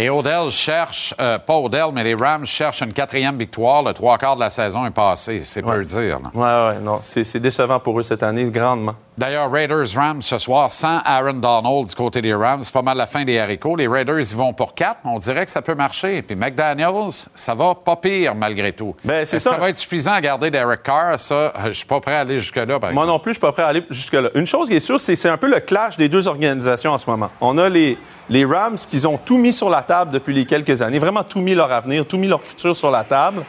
[0.00, 3.82] Et Odell cherche, euh, pas Odell, mais les Rams cherchent une quatrième victoire.
[3.82, 5.40] Le trois quarts de la saison est passé.
[5.42, 6.20] C'est peu dire.
[6.20, 6.30] là.
[6.32, 7.00] Ouais, ouais, non.
[7.02, 8.94] C'est c'est décevant pour eux cette année, grandement.
[9.18, 13.06] D'ailleurs, Raiders-Rams ce soir, sans Aaron Donald du côté des Rams, c'est pas mal la
[13.06, 13.74] fin des haricots.
[13.74, 15.00] Les Raiders, ils vont pour quatre.
[15.04, 16.22] On dirait que ça peut marcher.
[16.22, 18.94] Puis McDaniels, ça va pas pire malgré tout.
[19.04, 19.50] Ben, c'est ça.
[19.50, 21.18] ça va être suffisant à garder Derek Carr?
[21.18, 22.78] Ça, je suis pas prêt à aller jusque-là.
[22.92, 24.30] Moi non plus, je suis pas prêt à aller jusque-là.
[24.36, 26.98] Une chose qui est sûre, c'est c'est un peu le clash des deux organisations en
[26.98, 27.30] ce moment.
[27.40, 27.98] On a les,
[28.30, 31.40] les Rams qui ont tout mis sur la table depuis les quelques années, vraiment tout
[31.40, 33.44] mis leur avenir, tout mis leur futur sur la table.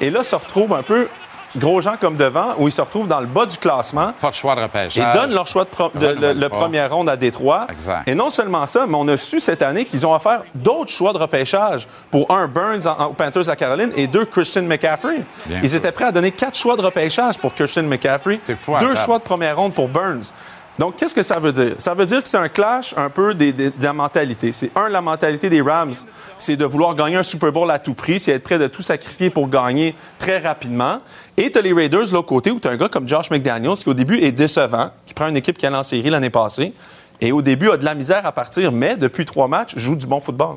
[0.00, 1.08] Et là, se retrouvent un peu
[1.56, 4.12] gros gens comme devant, où ils se retrouvent dans le bas du classement.
[4.20, 4.98] Pas de choix de repêchage.
[4.98, 7.66] Et donnent leur choix de, pro- de- le, premier à Détroit.
[7.70, 8.08] Exact.
[8.08, 11.12] Et non seulement ça, mais on a su cette année qu'ils ont offert d'autres choix
[11.12, 15.24] de repêchage pour un Burns en, en- Panthers la Caroline et deux Christian McCaffrey.
[15.46, 15.78] Bien Ils sûr.
[15.78, 19.18] étaient prêts à donner quatre choix de repêchage pour Christian McCaffrey, C'est fou, deux choix
[19.18, 20.32] de première ronde pour Burns.
[20.78, 21.74] Donc, qu'est-ce que ça veut dire?
[21.78, 24.52] Ça veut dire que c'est un clash un peu de la mentalité.
[24.52, 25.94] C'est un, la mentalité des Rams,
[26.36, 28.82] c'est de vouloir gagner un Super Bowl à tout prix, c'est être prêt de tout
[28.82, 30.98] sacrifier pour gagner très rapidement.
[31.36, 33.30] Et tu as les Raiders de l'autre côté, où tu as un gars comme Josh
[33.30, 36.30] McDaniels, qui au début est décevant, qui prend une équipe qui allait en série l'année
[36.30, 36.74] passée,
[37.20, 40.08] et au début a de la misère à partir, mais depuis trois matchs, joue du
[40.08, 40.56] bon football.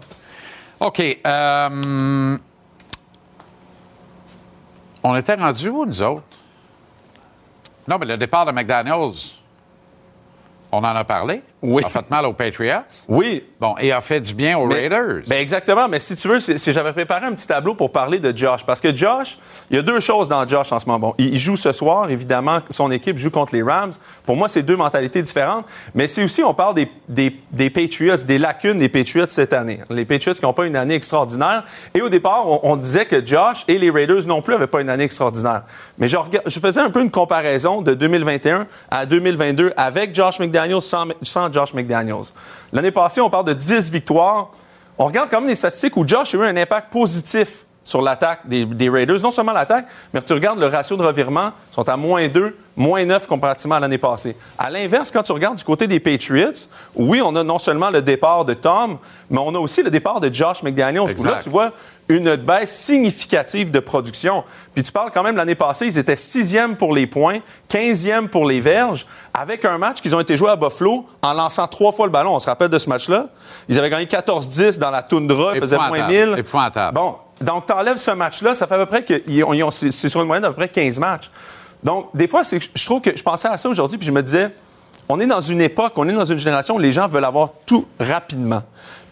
[0.80, 1.00] OK.
[1.00, 2.38] euh,
[5.04, 6.24] on était rendus où, nous autres?
[7.88, 9.12] Non, mais le départ de McDaniels,
[10.72, 11.42] on en a parlé.
[11.62, 11.84] Oui.
[11.84, 12.82] A fait mal aux Patriots?
[13.10, 15.24] Oui, Bon, et a fait du bien aux Mais- Raiders.
[15.28, 15.88] Ben exactement.
[15.88, 18.64] Mais si tu veux, c'est- j'avais préparé un petit tableau pour parler de Josh.
[18.64, 19.40] Parce que Josh,
[19.72, 21.00] il y a deux choses dans Josh en ce moment.
[21.08, 23.94] Bon, il, joue ce soir, évidemment, son équipe joue contre les Rams.
[24.26, 25.66] Pour moi, c'est deux mentalités différentes.
[25.96, 29.80] Mais c'est aussi, on parle des, des- des Patriots, des lacunes des Patriots cette année.
[29.90, 31.64] Les Patriots qui n'ont pas une année extraordinaire.
[31.96, 34.82] Et au départ, on, on disait que Josh et les Raiders non plus n'avaient pas
[34.82, 35.64] une année extraordinaire.
[35.98, 36.16] Mais je,
[36.62, 41.74] faisais un peu une comparaison de 2021 à 2022 avec Josh McDaniels, sans, sans Josh
[41.74, 42.32] McDaniels.
[42.74, 44.52] L'année passée, on parle de 10 victoires.
[44.98, 48.42] On regarde quand même les statistiques où Josh a eu un impact positif sur l'attaque
[48.46, 49.22] des, des Raiders.
[49.24, 52.56] Non seulement l'attaque, mais tu regardes le ratio de revirement, ils sont à moins 2,
[52.76, 54.36] moins 9 comparativement à l'année passée.
[54.58, 58.02] À l'inverse, quand tu regardes du côté des Patriots, oui, on a non seulement le
[58.02, 58.98] départ de Tom,
[59.30, 61.16] mais on a aussi le départ de Josh McDaniels.
[61.24, 61.72] Là, tu vois
[62.10, 64.44] une baisse significative de production.
[64.74, 68.46] Puis tu parles quand même l'année passée, ils étaient sixième pour les points, 15e pour
[68.46, 72.06] les verges, avec un match qu'ils ont été joués à Buffalo en lançant trois fois
[72.06, 72.36] le ballon.
[72.36, 73.28] On se rappelle de ce match-là?
[73.70, 76.30] Ils avaient gagné 14-10 dans la toundra, ils faisaient moins Épouvantable.
[76.32, 76.40] 1000.
[76.40, 76.96] Épouvantable.
[76.96, 79.22] Bon, donc tu enlèves ce match-là, ça fait à peu près que
[79.72, 81.30] c'est sur une moyenne d'à peu près 15 matchs.
[81.84, 84.50] Donc, des fois, je trouve que je pensais à ça aujourd'hui, puis je me disais,
[85.10, 87.52] on est dans une époque, on est dans une génération où les gens veulent avoir
[87.66, 88.64] tout rapidement.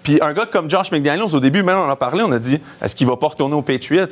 [0.04, 2.40] Puis un gars comme Josh McDaniels, au début, même on en a parlé, on a
[2.40, 4.06] dit, est-ce qu'il va pas retourner aux Patriots?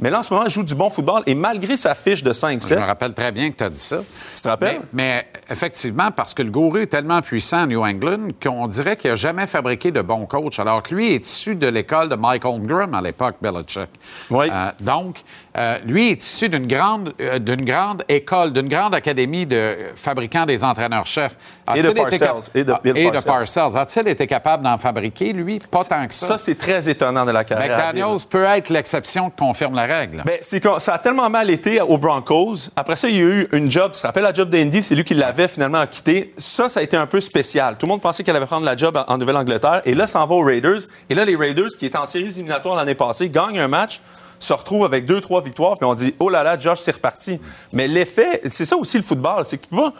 [0.00, 2.32] Mais là, en ce moment, il joue du bon football et malgré sa fiche de
[2.32, 4.00] 5-7, Je me rappelle très bien que tu as dit ça.
[4.34, 4.80] tu te rappelles?
[4.92, 8.96] Mais, mais effectivement, parce que le gourou est tellement puissant à New England qu'on dirait
[8.96, 12.16] qu'il n'a jamais fabriqué de bons coachs, alors que lui est issu de l'école de
[12.16, 13.88] Mike Holmgren à l'époque, Belichick.
[14.30, 14.46] Oui.
[14.50, 15.18] Euh, donc,
[15.56, 20.46] euh, lui est issu d'une grande, euh, d'une grande école, d'une grande académie de fabricants
[20.46, 21.36] des entraîneurs-chefs.
[21.76, 22.50] Et de Parcells.
[22.54, 23.24] Et de Ah, et de Parcells.
[23.24, 23.76] Parcells.
[23.76, 25.60] A-t-il été capable d'en fabriquer, lui?
[25.70, 26.26] Pas tant que ça.
[26.26, 27.78] Ça, c'est très étonnant de la carrière.
[27.78, 30.22] McDaniels peut être l'exception qui confirme la règle.
[30.24, 32.70] Ben, c'est ça a tellement mal été aux Broncos.
[32.74, 33.92] Après ça, il y a eu une job.
[33.92, 34.82] Tu te rappelles la job d'Andy?
[34.82, 36.34] C'est lui qui l'avait finalement quitté.
[36.36, 37.76] Ça, ça a été un peu spécial.
[37.78, 39.82] Tout le monde pensait qu'elle allait prendre la job en, Nouvelle-Angleterre.
[39.84, 40.80] Et là, ça en va aux Raiders.
[41.08, 44.00] Et là, les Raiders, qui étaient en séries éliminatoires l'année passée, gagnent un match
[44.44, 47.40] se retrouvent avec deux, trois victoires, puis on dit Oh là là, Josh, c'est reparti.
[47.72, 49.92] Mais l'effet, c'est ça aussi le football, c'est que tu peux pas-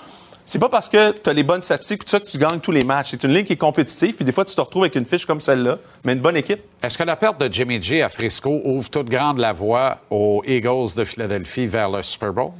[0.47, 2.71] C'est pas parce que tu as les bonnes statistiques tout ça que tu gagnes tous
[2.71, 3.13] les matchs.
[3.13, 5.25] C'est une ligne qui est compétitive, puis des fois, tu te retrouves avec une fiche
[5.25, 6.61] comme celle-là, mais une bonne équipe.
[6.83, 10.43] Est-ce que la perte de Jimmy G à Frisco ouvre toute grande la voie aux
[10.47, 12.51] Eagles de Philadelphie vers le Super Bowl?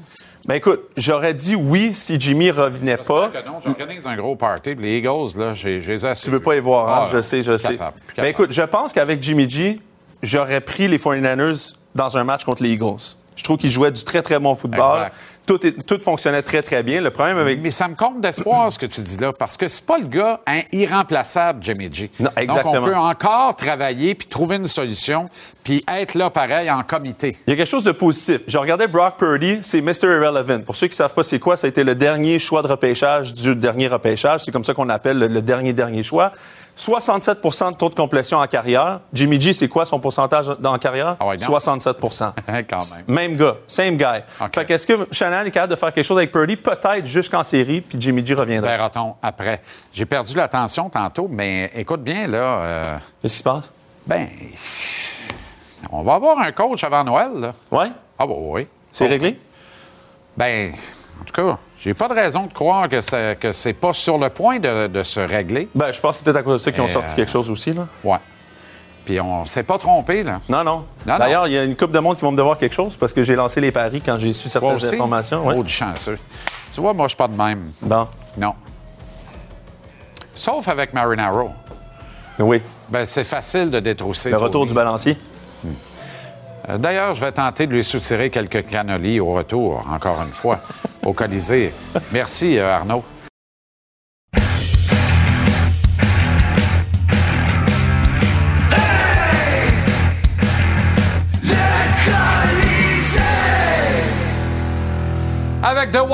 [0.47, 3.29] Ben écoute, j'aurais dit oui si Jimmy revenait pas.
[3.29, 4.77] Que non, j'organise un gros party.
[4.77, 7.03] Les Eagles, là, j'ai j'ai les Tu veux pas y voir, hein?
[7.07, 7.73] Ah, je sais, je sais.
[7.77, 9.79] capable, plus Ben écoute, je pense qu'avec Jimmy G,
[10.25, 12.97] j'aurais pris les 49ers dans un match contre les Eagles.
[13.37, 15.07] Je trouve qu'ils jouaient du très, très bon football.
[15.07, 15.15] Exact.
[15.47, 17.01] Tout, est- tout fonctionnait très, très bien.
[17.01, 17.61] Le problème avec...
[17.61, 20.07] Mais ça me compte d'espoir, ce que tu dis là, parce que c'est pas le
[20.07, 22.11] gars hein, irremplaçable, Jimmy G.
[22.21, 22.73] Non, exactement.
[22.75, 25.29] Donc, on peut encore travailler puis trouver une solution
[25.65, 27.37] puis être là, pareil, en comité.
[27.47, 28.43] Il y a quelque chose de positif.
[28.47, 30.05] Je regardais Brock Purdy, c'est Mr.
[30.05, 30.61] Irrelevant.
[30.61, 33.33] Pour ceux qui savent pas c'est quoi, ça a été le dernier choix de repêchage
[33.35, 34.43] du dernier repêchage.
[34.45, 36.31] C'est comme ça qu'on appelle le, le dernier dernier choix.
[36.77, 39.01] 67% de taux de complétion en carrière.
[39.13, 41.17] Jimmy G, c'est quoi son pourcentage en carrière?
[41.21, 41.47] Ah ouais, non.
[41.47, 43.05] 67 Quand même.
[43.07, 44.05] Même gars, same guy.
[44.41, 44.55] OK.
[44.55, 46.57] Fait qu'est-ce que Shannon est capable de faire quelque chose avec Purdy?
[46.57, 48.71] Peut-être jusqu'en série, puis Jimmy G reviendra.
[48.71, 49.63] Verra-t-on après.
[49.93, 53.73] J'ai perdu l'attention tantôt, mais écoute bien, là, euh, Qu'est-ce qui se passe?
[54.07, 54.27] ben,
[55.91, 57.53] on va avoir un coach avant Noël, là.
[57.71, 57.89] Ouais?
[58.19, 58.67] Ah, bah oui.
[58.91, 59.09] C'est Oh.
[59.09, 59.39] réglé?
[60.37, 60.73] Ben,
[61.21, 64.17] en tout cas, j'ai pas de raison de croire que c'est, que c'est pas sur
[64.17, 65.69] le point de, de se régler.
[65.75, 67.31] Ben, je pense que c'est peut-être à cause de ça qu'ils ont sorti euh, quelque
[67.31, 67.87] chose aussi, là.
[68.03, 68.17] Ouais.
[69.05, 70.41] Puis on s'est pas trompé, là.
[70.49, 70.87] Non, non.
[71.07, 72.97] Non, D'ailleurs, il y a une couple de monde qui vont me devoir quelque chose
[72.97, 74.95] parce que j'ai lancé les paris quand j'ai su certaines aussi?
[74.95, 75.47] informations.
[75.47, 75.57] Ouais.
[75.59, 76.19] Oh, du chanceux.
[76.73, 77.73] Tu vois, moi, je suis pas de même.
[77.83, 78.09] Bon.
[78.39, 78.55] Non.
[80.35, 81.51] Sauf avec Marinaro.
[82.39, 82.63] Oui.
[82.89, 84.31] Ben, c'est facile de détrousser.
[84.31, 84.69] Le retour Tony.
[84.69, 85.19] du balancier.
[86.69, 90.61] Euh, D'ailleurs, je vais tenter de lui soutirer quelques cannolis au retour, encore une fois,
[91.03, 91.73] au Colisée.
[92.13, 93.05] Merci, euh, Arnaud.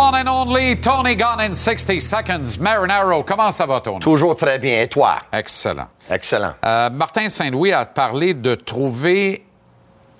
[0.00, 2.58] one and only Tony Gunn in 60 seconds.
[2.58, 4.00] Marinaro, comment ça va, Tony?
[4.00, 4.82] Toujours très bien.
[4.82, 5.16] Et toi?
[5.32, 5.88] Excellent.
[6.10, 6.52] Excellent.
[6.64, 9.44] Euh, Martin Saint-Louis a parlé de trouver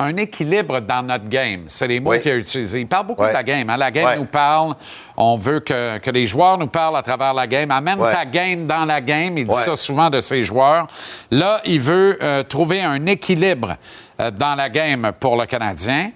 [0.01, 1.65] un équilibre dans notre game.
[1.67, 2.21] C'est les mots Oui.
[2.21, 2.81] qu'il a utilisés.
[2.81, 3.29] Il parle beaucoup Oui.
[3.29, 3.69] de la game.
[3.71, 3.77] hein.
[3.77, 4.17] La game Oui.
[4.19, 4.75] nous parle.
[5.17, 7.71] On veut que, que les joueurs nous parlent à travers la game.
[7.71, 9.37] Amène ta game dans la game.
[9.39, 10.87] Il dit ça souvent de ses joueurs.
[11.31, 13.77] Là, il veut euh, trouver un équilibre
[14.21, 16.13] euh, dans la game pour le Canadien.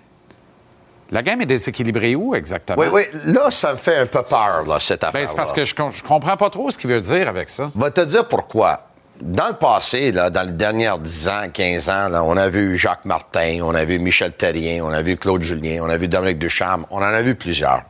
[1.10, 2.80] La game est déséquilibrée où exactement?
[2.80, 3.02] Oui, oui.
[3.26, 5.20] Là, ça me fait un peu peur, là, cette affaire.
[5.20, 7.70] Ben, c'est parce que je, je comprends pas trop ce qu'il veut dire avec ça.
[7.74, 8.86] Vais te dire pourquoi.
[9.20, 12.76] Dans le passé, là, dans les dernières 10 ans, 15 ans, là, on a vu
[12.76, 16.08] Jacques Martin, on a vu Michel Terrien, on a vu Claude Julien, on a vu
[16.08, 17.82] Dominique Ducharme, on en a vu plusieurs.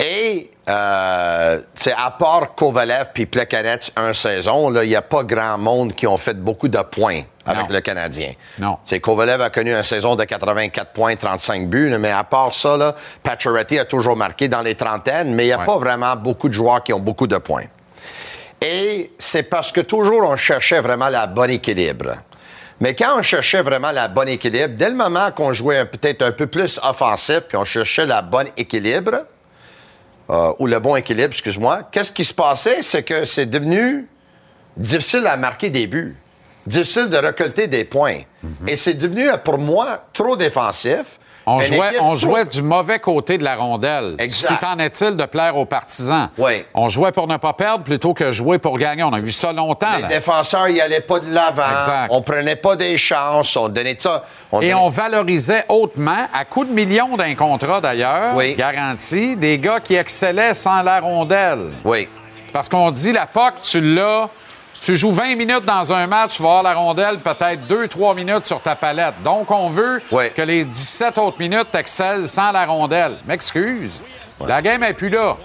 [0.00, 5.58] Et, euh, c'est à part Kovalev puis Plekanec, un saison, il n'y a pas grand
[5.58, 7.74] monde qui ont fait beaucoup de points avec Non.
[7.74, 8.32] le Canadien.
[8.60, 8.78] Non.
[8.84, 12.76] C'est Kovalev a connu une saison de 84 points, 35 buts, mais à part ça,
[12.76, 15.66] là, Pacioretty a toujours marqué dans les trentaines, mais il n'y a Ouais.
[15.66, 17.64] pas vraiment beaucoup de joueurs qui ont beaucoup de points.
[18.60, 22.16] Et c'est parce que toujours on cherchait vraiment la bonne équilibre.
[22.80, 26.32] Mais quand on cherchait vraiment la bonne équilibre, dès le moment qu'on jouait peut-être un
[26.32, 29.24] peu plus offensif, puis on cherchait la bonne équilibre,
[30.30, 32.82] euh, ou le bon équilibre, excuse-moi, qu'est-ce qui se passait?
[32.82, 34.06] C'est que c'est devenu
[34.76, 36.16] difficile à marquer des buts,
[36.66, 38.20] difficile de récolter des points.
[38.66, 41.18] Et c'est devenu, pour moi, trop défensif.
[41.50, 44.14] On jouait, on du mauvais côté de la rondelle.
[44.18, 44.52] Exact.
[44.54, 46.28] Si t'en est-il de plaire aux partisans?
[46.36, 46.64] Oui.
[46.74, 49.02] On jouait pour ne pas perdre plutôt que jouer pour gagner.
[49.02, 49.96] On a vu ça longtemps.
[49.96, 50.08] Les là.
[50.08, 51.62] défenseurs, ils allaient pas de l'avant.
[51.74, 52.08] Exact.
[52.10, 53.56] On prenait pas des chances.
[53.56, 54.24] On donnait ça.
[54.52, 58.54] on Et donnait- on valorisait hautement, à coups de millions d'un contrat d'ailleurs, Oui.
[58.54, 61.72] garanti, des gars qui excellaient sans la rondelle.
[61.84, 62.08] Oui.
[62.52, 64.28] Parce qu'on dit, la POC, tu l'as.
[64.82, 68.44] Tu joues 20 minutes dans un match, tu vas avoir la rondelle peut-être 2-3 minutes
[68.46, 69.14] sur ta palette.
[69.22, 70.00] Donc, on veut
[70.34, 73.18] que les 17 autres minutes t'excellent sans la rondelle.
[73.26, 74.00] M'excuse.
[74.46, 75.36] La game n'est plus là.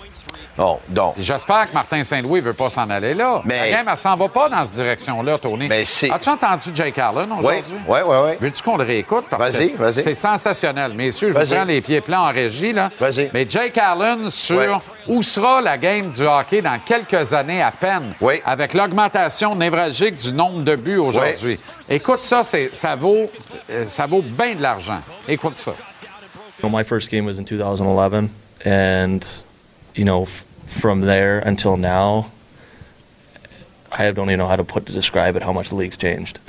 [0.55, 1.15] Bon, donc.
[1.17, 3.41] J'espère que Martin Saint-Louis ne veut pas s'en aller là.
[3.43, 5.67] Mais- La game, elle s'en va pas dans cette direction-là, Tony.
[5.67, 7.73] Mais c'est- As-tu entendu Jake Allen Oui, aujourd'hui?
[7.87, 8.31] oui, oui, oui.
[8.39, 9.25] Veux-tu qu'on le réécoute?
[9.31, 10.01] Parce Vas-y, que vas-y.
[10.03, 10.93] c'est sensationnel.
[10.93, 11.55] Messieurs, je vous Vas-y.
[11.55, 12.71] prends les pieds plans en régie.
[12.71, 12.89] Là.
[12.99, 13.31] Vas-y.
[13.33, 14.67] Mais Jake Allen sur Ouais.
[15.07, 18.35] où sera la game du hockey dans quelques années à peine, Oui.
[18.45, 21.59] avec l'augmentation névralgique du nombre de buts aujourd'hui.
[21.89, 23.27] Écoute ça, c'est- ça vaut,
[23.71, 24.99] euh, ça vaut bien de l'argent.
[25.27, 25.73] Écoute ça.
[26.63, 28.29] My first game was in 2011,
[28.65, 29.19] and
[29.95, 32.31] you know, f- from there until now,
[33.91, 36.39] I don't even know how to put to describe it how much the league's changed.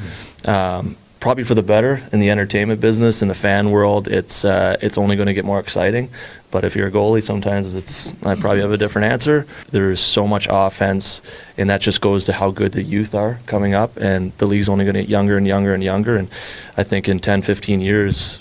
[0.49, 4.09] Um, probably for the better in the entertainment business in the fan world.
[4.09, 6.11] It's uh, it's only going to get more exciting.
[6.51, 9.47] But if you're a goalie, sometimes it's I probably have a different answer.
[9.71, 11.23] There's so much offense,
[11.57, 14.69] and that just goes to how good the youth are coming up, and the league's
[14.69, 16.17] only going to get younger and younger and younger.
[16.17, 16.29] And
[16.77, 18.39] I think in 10, 15 years,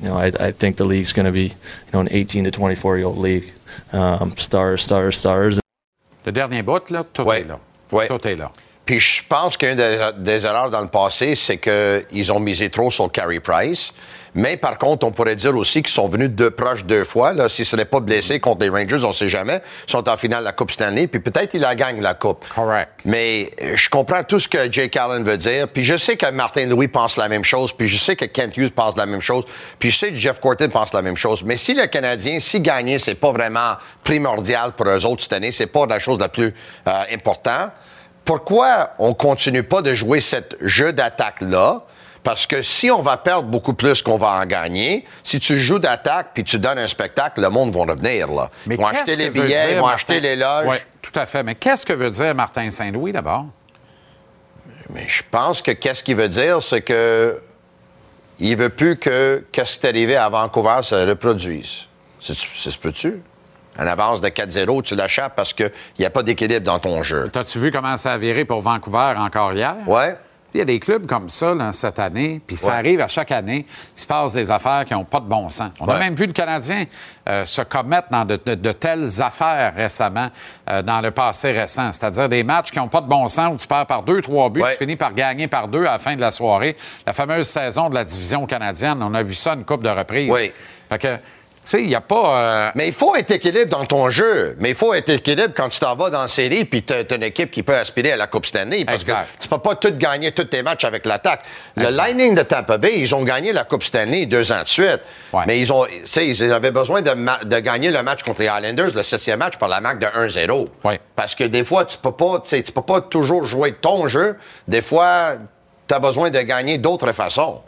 [0.00, 2.50] you know, I, I think the league's going to be, you know, an 18 to
[2.50, 3.50] 24 year old league.
[3.92, 5.60] Um, stars, stars, stars.
[6.24, 7.40] Le dernier bout, là, tout Ouais.
[7.42, 7.58] est là.
[7.92, 8.08] Ouais.
[8.08, 8.50] Tout est là.
[8.84, 12.90] Puis je pense qu'une des, des erreurs dans le passé, c'est qu'ils ont misé trop
[12.90, 13.92] sur Carey Price.
[14.36, 17.32] Mais par contre, on pourrait dire aussi qu'ils sont venus deux proches deux fois.
[17.32, 19.62] Là, si ce n'est pas blessé contre les Rangers, on ne sait jamais.
[19.88, 22.44] Ils sont en finale de la Coupe Stanley, puis peut-être ils la gagnent, la Coupe.
[22.54, 22.90] Correct.
[23.06, 25.68] Mais euh, je comprends tout ce que Jake Allen veut dire.
[25.68, 27.72] Puis je sais que Martin Louis pense la même chose.
[27.72, 29.44] Puis je sais que Kent Hughes pense la même chose.
[29.78, 31.42] Puis je sais que Jeff Corton pense la même chose.
[31.42, 35.50] Mais si le Canadien, si gagner, c'est pas vraiment primordial pour eux autres cette année,
[35.50, 36.52] c'est pas la chose la plus
[36.86, 37.70] euh, importante,
[38.26, 41.86] pourquoi on continue pas de jouer ce jeu d'attaque-là?
[42.26, 45.78] Parce que si on va perdre beaucoup plus qu'on va en gagner, si tu joues
[45.78, 48.26] d'attaque puis tu donnes un spectacle, le monde va revenir.
[48.32, 48.50] Là.
[48.68, 50.66] ils vont acheter les billets, dire, ils vont Martin- acheter les loges.
[50.66, 51.44] Oui, tout à fait.
[51.44, 53.46] Mais qu'est-ce que veut dire Martin Saint-Louis d'abord?
[54.90, 57.40] Mais je pense que qu'est-ce qu'il veut dire, c'est que
[58.40, 61.84] il veut plus que qu'est-ce qui est arrivé à Vancouver se reproduise.
[62.20, 63.22] Ça se peut-tu?
[63.78, 67.28] En avance de 4-0, tu l'achètes parce qu'il n'y a pas d'équilibre dans ton jeu.
[67.32, 69.76] T'as-tu vu comment ça a viré pour Vancouver encore hier?
[69.86, 70.16] Ouais.
[70.54, 72.76] Il y a des clubs comme ça là, cette année, puis ça Ouais.
[72.76, 73.66] arrive à chaque année.
[73.96, 75.70] Il se passe des affaires qui n'ont pas de bon sens.
[75.80, 76.84] On a même vu le Canadien
[77.28, 80.28] euh, se commettre dans de, de- de telles affaires récemment,
[80.70, 81.90] euh, dans le passé récent.
[81.92, 84.48] C'est-à-dire des matchs qui n'ont pas de bon sens où tu perds par deux, trois
[84.48, 84.72] buts, Ouais.
[84.72, 86.76] tu finis par gagner par deux à la fin de la soirée.
[87.06, 90.30] La fameuse saison de la division canadienne, on a vu ça une coupe de reprises.
[90.30, 90.52] Oui.
[90.88, 91.18] Fait que,
[91.70, 92.40] sais, il n'y a pas.
[92.40, 94.56] euh, Mais il faut être équilibre dans ton jeu.
[94.60, 97.14] Mais il faut être équilibre quand tu t'en vas dans la série puis tu as
[97.14, 98.84] une équipe qui peut aspirer à la Coupe Stanley.
[98.84, 99.26] Parce Exact.
[99.38, 101.40] que tu peux pas tout gagner tous tes matchs avec l'attaque.
[101.76, 101.90] Le.
[101.90, 105.00] Lightning de Tampa Bay, ils ont gagné la Coupe Stanley deux ans de suite.
[105.32, 105.44] Ouais.
[105.46, 107.10] Mais ils ont, tu sais, ils avaient besoin de,
[107.44, 110.66] de gagner le match contre les Islanders, le septième match, par la marque de 1-0.
[110.84, 111.00] Ouais.
[111.14, 114.06] Parce que des fois, tu peux pas, tu sais, tu peux pas toujours jouer ton
[114.08, 114.36] jeu.
[114.68, 115.32] Des fois,
[115.88, 117.60] tu as besoin de gagner d'autres façons.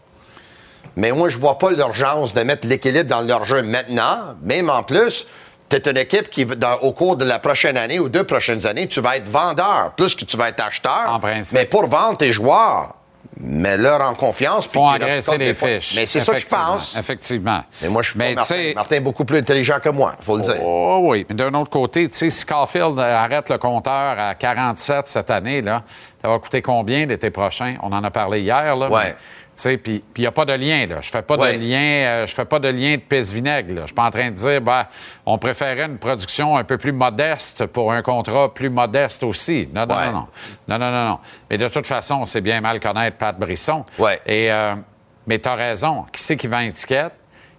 [0.98, 4.34] Mais moi, je vois pas l'urgence de mettre l'équilibre dans leur jeu maintenant.
[4.42, 5.26] Même en plus,
[5.70, 8.66] tu es une équipe qui, dans- au cours de la prochaine année ou deux prochaines
[8.66, 11.04] années, tu vas être vendeur plus que tu vas être acheteur.
[11.08, 11.56] En principe.
[11.56, 12.96] Mais pour vendre tes joueurs,
[13.38, 14.66] mets-leur en confiance.
[14.74, 15.94] engraisser racontent les fiches.
[15.94, 16.96] Mais c'est ça que je pense.
[16.96, 17.62] Effectivement.
[17.80, 18.40] Mais moi, je suis Mais, pas
[18.74, 18.96] Martin.
[18.96, 20.56] est beaucoup plus intelligent que moi, il faut le dire.
[20.64, 25.06] Oh oui, mais d'un autre côté, tu sais, si Caulfield arrête le compteur à 47
[25.06, 25.82] cette année, là,
[26.20, 27.76] ça va coûter combien l'été prochain?
[27.84, 28.88] On en a parlé hier, là.
[28.90, 29.00] Ouais.
[29.04, 29.16] mais,
[29.82, 30.96] puis il n'y a pas de lien, là.
[31.00, 31.56] Je fais pas Ouais.
[31.58, 33.80] de lien, euh, je fais pas de lien de pisse-vinaigre, là.
[33.82, 34.86] Je suis pas en train de dire, ben,
[35.26, 39.68] on préférait une production un peu plus modeste pour un contrat plus modeste aussi.
[39.74, 40.06] Non, non, Ouais.
[40.06, 40.28] non, non.
[40.68, 41.18] Non, non, non, non.
[41.50, 43.84] Mais de toute façon, c'est bien mal connaître Pat Brisson.
[43.98, 44.20] Ouais.
[44.26, 44.74] Et, euh,
[45.26, 46.06] mais tu as raison.
[46.12, 47.12] Qui c'est qui vend étiquette?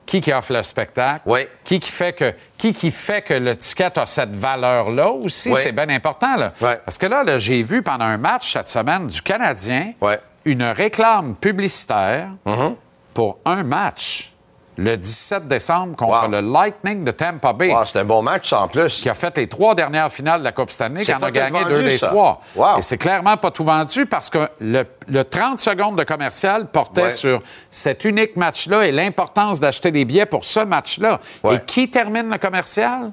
[0.05, 1.21] Qui qui offre le spectacle?
[1.63, 5.53] Qui qui fait que, qui qui fait que le ticket a cette valeur-là aussi?
[5.53, 6.35] C'est bien important.
[6.35, 6.51] Là.
[6.59, 6.79] Ouais.
[6.83, 10.19] Parce que là, là, j'ai vu pendant un match cette semaine du Canadien Ouais.
[10.51, 12.75] Une réclame publicitaire Mm-hmm.
[13.13, 14.33] pour un match
[14.77, 16.31] le 17 décembre contre Wow.
[16.31, 17.69] le Lightning de Tampa Bay.
[17.75, 19.01] Ah, c'est un bon match, ça, en plus.
[19.01, 21.59] Qui a fait les trois dernières finales de la Coupe Stanley, qui en a gagné
[21.59, 22.07] vendu, deux des ça.
[22.07, 22.41] trois.
[22.55, 22.77] Wow.
[22.77, 27.03] Et c'est clairement pas tout vendu parce que le, le 30 secondes de commercial portait
[27.03, 27.09] Ouais.
[27.09, 31.19] sur cet unique match-là et l'importance d'acheter des billets pour ce match-là.
[31.43, 31.55] Ouais.
[31.55, 33.11] Et qui termine le commercial?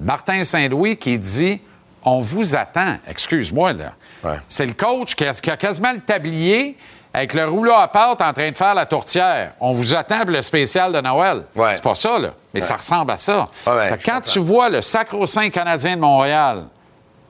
[0.00, 1.60] Martin Saint-Louis qui dit
[2.02, 2.96] On vous attend.
[3.08, 3.92] Excuse-moi, là.
[4.24, 4.38] Ouais.
[4.48, 6.76] C'est le coach qui a, qui a quasiment le tablier
[7.12, 9.52] avec le rouleau à pâte en train de faire la tourtière.
[9.60, 11.44] On vous attend pour le spécial de Noël.
[11.54, 11.74] Ouais.
[11.74, 12.30] C'est pas ça, là.
[12.52, 13.48] Mais ça ressemble à ça.
[13.64, 16.64] Que je quand tu vois le Sacro-Saint canadien de Montréal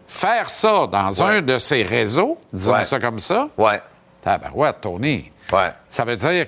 [0.08, 3.80] faire ça dans un de ses réseaux, disons ça comme ça, Ouais.
[4.22, 5.30] tabarouette, Tony.
[5.52, 5.72] Ouais.
[5.88, 6.46] Ça veut dire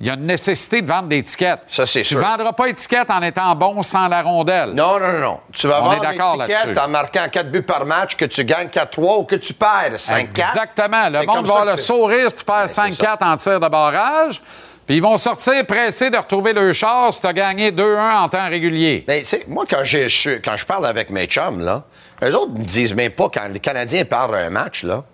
[0.00, 1.60] qu'il y a une nécessité de vendre des étiquettes.
[1.68, 2.20] Ça, c'est Tu sûr.
[2.20, 4.70] vendras pas étiquette en étant bon sans la rondelle.
[4.70, 5.40] Non, non, non.
[5.52, 6.78] Tu vas On l'étiquette là-dessus.
[6.78, 10.20] en marquant 4 buts par match, que tu gagnes 4-3 ou que tu perds 5-4.
[10.30, 11.08] Exactement.
[11.10, 13.16] Le monde va avoir le sourire si tu perds c'est ça.
[13.16, 14.40] 5-4 en tir de barrage.
[14.86, 18.28] Puis ils vont sortir pressés de retrouver le char si tu as gagné 2-1 en
[18.28, 19.04] temps régulier.
[19.06, 21.84] Mais, tu sais, moi, quand, quand je parle avec mes chums, là,
[22.24, 25.04] eux autres me disent même pas quand les Canadiens perdent un match, là.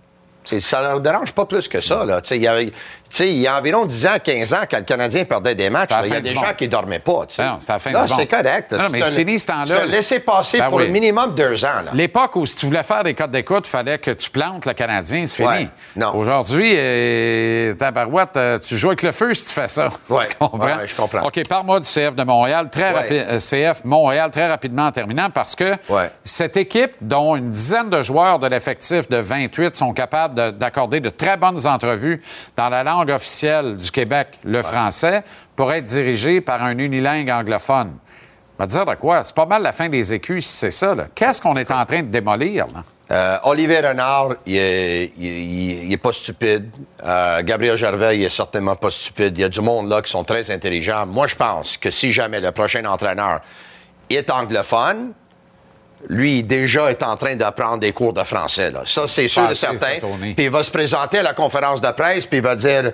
[0.60, 2.04] Ça leur dérange pas plus que ça.
[2.04, 2.20] Là.
[2.20, 2.72] Tu sais, Il y
[3.10, 5.70] tu sais, il y a environ 10 ans, 15 ans, quand le Canadien perdait des
[5.70, 6.56] matchs, il y a des gens monde.
[6.56, 7.26] qui dormaient pas.
[7.38, 8.20] Ben non, c'est la fin Là, du monde.
[8.20, 8.72] c'est correct.
[8.72, 9.66] Non, mais un- c'est fini ce temps-là.
[9.66, 10.86] C'est un laisser-passer Ben pour oui.
[10.86, 11.68] un minimum deux ans.
[11.94, 14.72] L'époque où si tu voulais faire des codes d'écoute, il fallait que tu plantes le
[14.72, 15.68] Canadien, c'est fini.
[16.14, 19.88] Aujourd'hui, euh, tabarouette, euh, tu joues avec le feu si tu fais ça.
[20.08, 20.24] Ouais.
[20.28, 20.58] tu comprends?
[20.66, 21.22] Ouais, ouais, je comprends.
[21.22, 22.68] OK, parle-moi du CF de Montréal.
[22.70, 25.74] Très euh, CF Montréal, très rapidement en terminant, parce que
[26.24, 31.00] cette équipe, dont une dizaine de joueurs de l'effectif de 28 sont capables de- d'accorder
[31.00, 32.22] de très bonnes entrevues
[32.56, 35.22] dans la langue officielle du Québec, le français,
[35.54, 37.96] pour être dirigée par un unilingue anglophone.
[38.58, 39.22] On va dire de quoi?
[39.24, 40.94] C'est pas mal la fin des écus si c'est ça.
[41.14, 42.66] Qu'est-ce qu'on est en train de démolir?
[42.68, 42.82] Là?
[43.12, 46.70] Euh, Olivier Renard, il est, il, il- il est pas stupide.
[47.04, 49.36] Euh, Gabriel Gervais, il est certainement pas stupide.
[49.38, 51.06] Il y a du monde là qui sont très intelligents.
[51.06, 53.40] Moi, je pense que si jamais le prochain entraîneur
[54.10, 55.12] est anglophone,
[56.08, 58.70] lui, déjà, est en train d'apprendre des cours de français.
[58.70, 58.82] Là.
[58.84, 59.98] Ça, c'est sûr et certain.
[60.20, 62.92] Puis il va se présenter à la conférence de presse, puis il va dire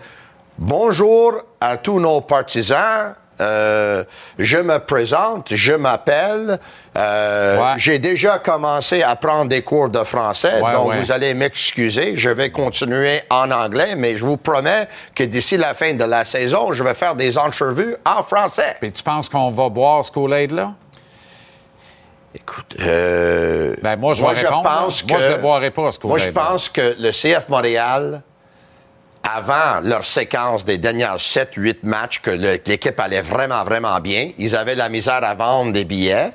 [0.58, 3.14] Bonjour à tous nos partisans.
[3.40, 4.04] Euh,
[4.38, 6.60] je me présente, je m'appelle.
[6.96, 7.74] euh, Ouais.
[7.78, 11.00] J'ai déjà commencé à prendre des cours de français, Ouais, donc ouais.
[11.00, 12.12] vous allez m'excuser.
[12.16, 16.24] Je vais continuer en anglais, mais je vous promets que d'ici la fin de la
[16.24, 18.76] saison, je vais faire des entrevues en français.
[18.80, 20.72] Puis tu penses qu'on va boire ce Kool-Aid, là?
[22.34, 25.06] Écoute, euh, Ben, moi, je vais répondre, pense.
[25.06, 28.22] Moi, que- je ne boirai pas ce Moi, je pense que le CF Montréal,
[29.22, 34.72] avant leur séquence des dernières 7-8 matchs, que l'équipe allait vraiment, vraiment bien, ils avaient
[34.74, 36.30] de la misère à vendre des billets.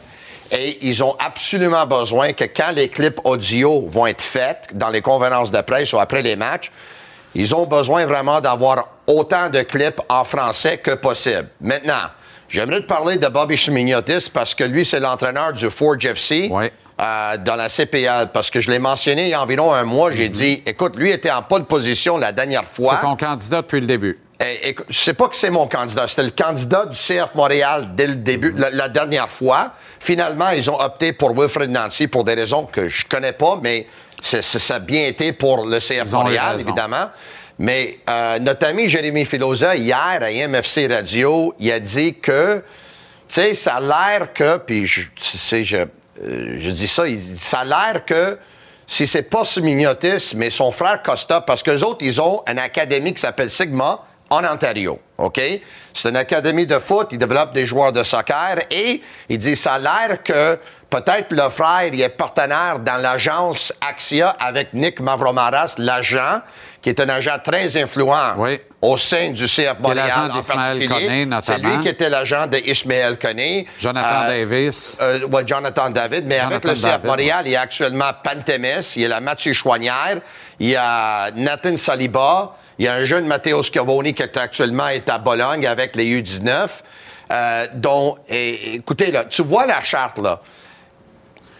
[0.51, 5.01] Et ils ont absolument besoin que quand les clips audio vont être faits dans les
[5.01, 6.71] conférences de presse ou après les matchs,
[7.35, 11.49] ils ont besoin vraiment d'avoir autant de clips en français que possible.
[11.59, 12.03] Maintenant,
[12.49, 16.71] j'aimerais te parler de Bobby Chimignotis parce que lui, c'est l'entraîneur du Forge FC Ouais.
[17.01, 18.29] euh, dans la CPL.
[18.33, 20.11] Parce que je l'ai mentionné il y a environ un mois.
[20.13, 22.93] J'ai dit, écoute, lui était en pole position la dernière fois.
[22.93, 22.99] Mhm.
[23.01, 24.19] C'est ton candidat depuis le début.
[24.39, 26.07] Eh, écoute, je sais pas que c'est mon candidat.
[26.07, 29.73] C'était le candidat du CF Montréal dès le début, la, la dernière fois.
[29.99, 33.87] Finalement, ils ont opté pour Wilfred Nancy pour des raisons que je connais pas, mais
[34.21, 37.07] ça a bien été pour le CF Ils Montréal, évidemment.
[37.59, 42.63] Mais euh, notre ami Jérémy Filosa, hier, à MFC Radio, il a dit que,
[43.27, 47.37] tu sais, ça a l'air que, puis je, sais, je, euh, je dis ça, il
[47.37, 48.37] ça a l'air que
[48.85, 53.13] si c'est pas Sumignotis, mais son frère Costa, parce que autres, ils ont une académie
[53.13, 55.41] qui s'appelle Sigma en Ontario, OK?
[55.93, 59.73] C'est une académie de foot, ils développent des joueurs de soccer et il dit, ça
[59.73, 65.75] a l'air que Peut-être le frère, il est partenaire dans l'agence Axia avec Nick Mavromaras,
[65.77, 66.39] l'agent,
[66.87, 68.61] qui est un agent très influent Oui.
[68.81, 71.27] au sein du CF Montréal en particulier.
[71.43, 73.67] C'est lui qui était l'agent d'Ismaël Koné.
[73.77, 74.97] Jonathan Euh, Davis.
[75.01, 76.23] euh, ouais, Jonathan David.
[76.27, 79.51] Mais avec le CF Montréal, il y a actuellement Pantemis, il y a la Mathieu
[79.51, 80.21] Chouanière,
[80.61, 84.87] il y a Nathan Saliba, il y a un jeune Matteo Scavoni qui est actuellement
[84.87, 86.69] est à Bologne avec les U19.
[87.29, 90.39] Euh, dont, et- écoutez, là, tu vois la charte, là.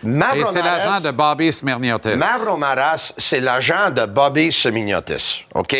[0.03, 2.15] Et c'est Mavromaras- l'agent de Bobby Smirniotis.
[2.15, 5.75] Mavromaras, c'est l'agent de Bobby Semignotis, OK?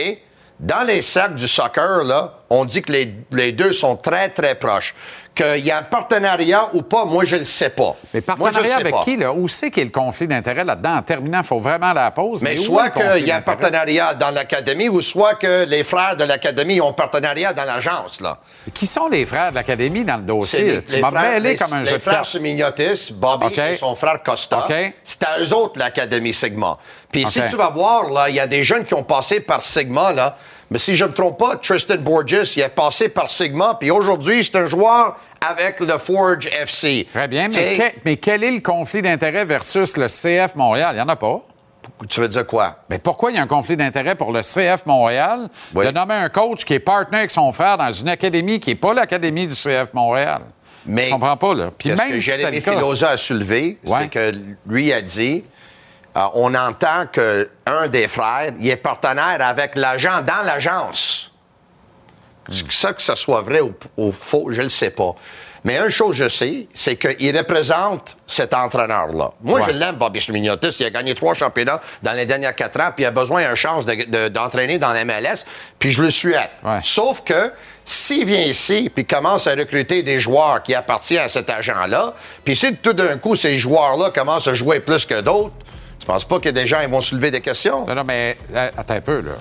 [0.60, 4.56] Dans les sacs du soccer, là, on dit que les, les deux sont très, très
[4.56, 4.96] proches.
[5.38, 7.96] Qu'il y a un partenariat ou pas, moi, je ne le sais pas.
[8.14, 9.04] Mais Moi, je le partenariat avec pas.
[9.04, 9.32] qui, là?
[9.32, 10.96] Où c'est qu'il y a le conflit d'intérêt là-dedans?
[10.96, 12.42] En terminant, il faut vraiment la pause.
[12.42, 16.24] Mais soit qu'il y a un partenariat dans l'académie ou soit que les frères de
[16.24, 18.40] l'académie ont un partenariat dans l'agence, là.
[18.74, 20.64] Qui sont les frères de l'Académie dans le dossier?
[20.72, 22.26] les- tu m'as mêlé comme un les jeu de frères cartes.
[22.32, 24.68] Semignotis, Bobby et son frère Costa.
[25.04, 26.78] C'est à eux autres, l'Académie Sigma.
[27.12, 29.64] Puis si tu vas voir, là, il y a des jeunes qui ont passé par
[29.64, 30.36] Sigma, là.
[30.70, 33.90] Mais si je ne me trompe pas, Tristan Borges, il est passé par Sigma, puis
[33.90, 37.08] aujourd'hui, c'est un joueur avec le Forge FC.
[37.14, 40.90] Très bien, mais, C'est- que- mais quel est le conflit d'intérêt versus le CF Montréal?
[40.94, 41.42] Il n'y en a pas.
[42.10, 42.80] Tu veux dire quoi?
[42.90, 45.86] Mais pourquoi il y a un conflit d'intérêt pour le CF Montréal Oui.
[45.86, 48.76] de nommer un coach qui est partenaire avec son frère dans une académie qui n'est
[48.76, 50.42] pas l'académie du CF Montréal?
[50.86, 51.70] Mais Je comprends pas, là.
[51.78, 54.00] Puis même que si Jérémy Filosa a soulevé, Ouais.
[54.02, 54.32] c'est que
[54.68, 55.44] lui a dit
[56.18, 61.32] euh, on entend qu'un des frères il est partenaire avec l'agent dans l'agence.
[62.70, 65.14] Ça, que ça soit vrai ou, ou faux, je ne le sais pas.
[65.66, 69.32] Mais une chose je sais, c'est qu'il représente cet entraîneur-là.
[69.42, 69.66] Moi, Ouais.
[69.68, 70.78] je l'aime, Bobby Smignotis.
[70.80, 73.56] Il a gagné trois championnats dans les dernières quatre ans, puis il a besoin d'une
[73.56, 75.46] chance de- de- d'entraîner dans l'MLS,
[75.78, 76.52] puis je le souhaite.
[76.64, 76.80] Ouais.
[76.84, 77.52] Sauf que
[77.84, 82.14] s'il vient ici puis commence à recruter des joueurs qui appartiennent à cet agent-là,
[82.46, 85.56] puis si tout d'un coup ces joueurs-là commencent à jouer plus que d'autres,
[86.08, 87.86] tu penses pas que des gens ils vont soulever des questions?
[87.86, 89.34] Non, non, mais euh, attends un peu, là.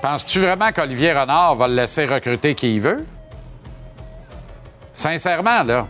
[0.00, 3.04] Penses-tu vraiment qu'Olivier Renard va le laisser recruter qui il veut?
[4.94, 5.88] Sincèrement, là.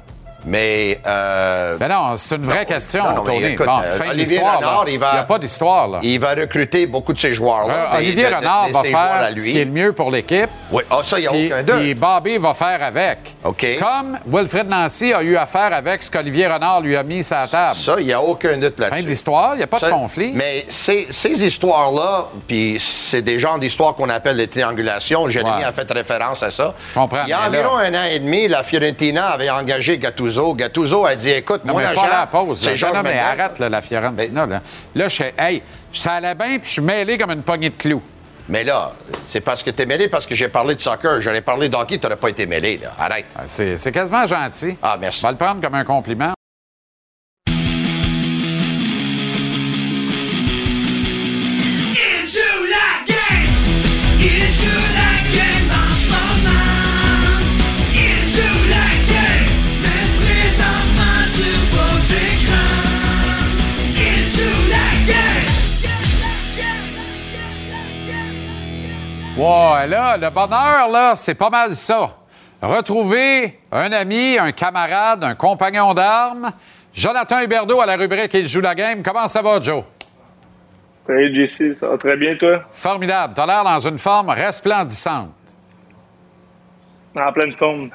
[0.49, 3.53] Mais euh, Ben non, c'est une vraie question, non, non, mais Tony.
[3.55, 4.38] écoute, bon, euh, fin de Olivier.
[4.38, 5.99] Renard, il va- n'y a pas d'histoire, là.
[6.03, 7.92] il va recruter beaucoup de ces joueurs-là.
[7.94, 10.49] Euh, Olivier de- Renard de va faire ce qui est le mieux pour l'équipe.
[10.70, 11.76] Oui, ah, ça, il n'y a Puis, aucun doute.
[11.80, 13.18] puis Bobby va faire avec.
[13.42, 13.66] OK.
[13.80, 17.36] Comme Wilfred Nancy a eu à faire avec ce qu'Olivier Renard lui a mis sur
[17.36, 17.76] la table.
[17.76, 18.97] Ça, il n'y a aucun doute là-dessus.
[18.99, 20.30] Fin de l'histoire, il n'y a pas de conflit.
[20.32, 25.28] Mais ces, ces histoires-là, puis c'est des genres d'histoires qu'on appelle les triangulations.
[25.28, 25.64] Jérémy Ouais.
[25.64, 26.72] a fait référence à ça.
[26.90, 29.99] Je comprends, Il y a là- environ un an et demi, la Fiorentina avait engagé
[29.99, 30.36] Gattuso.
[30.55, 32.64] Gattuso a dit, écoute, Non, mon mais agent, la pause.
[32.64, 32.74] là.
[32.74, 34.47] Georges non, mais arrête là, la Fiorentina.
[34.47, 34.61] Là,
[34.95, 35.62] là je fais, hey,
[35.93, 38.03] ça allait bien, puis je suis mêlé comme une poignée de clous.
[38.49, 38.93] Mais là,
[39.24, 41.20] c'est parce que t'es mêlé, parce que j'ai parlé de soccer.
[41.20, 42.93] J'aurais parlé d'hockey, t'aurais pas été mêlé, là.
[42.99, 43.24] Arrête.
[43.34, 44.76] Ah, C'est c'est quasiment gentil.
[44.80, 45.20] Ah, merci.
[45.24, 46.36] On va le prendre comme un compliment.
[69.84, 72.10] Là, le bonheur, là, c'est pas mal ça.
[72.62, 76.50] Retrouver un ami, un camarade, un compagnon d'armes.
[76.92, 79.02] Jonathan Huberdeau à la rubrique Il joue la game.
[79.02, 79.84] Comment ça va, Joe?
[81.06, 82.62] Salut JC, ça va très bien toi?
[82.72, 83.34] Formidable.
[83.36, 85.30] T'as l'air dans une forme resplendissante.
[87.14, 87.90] En pleine forme.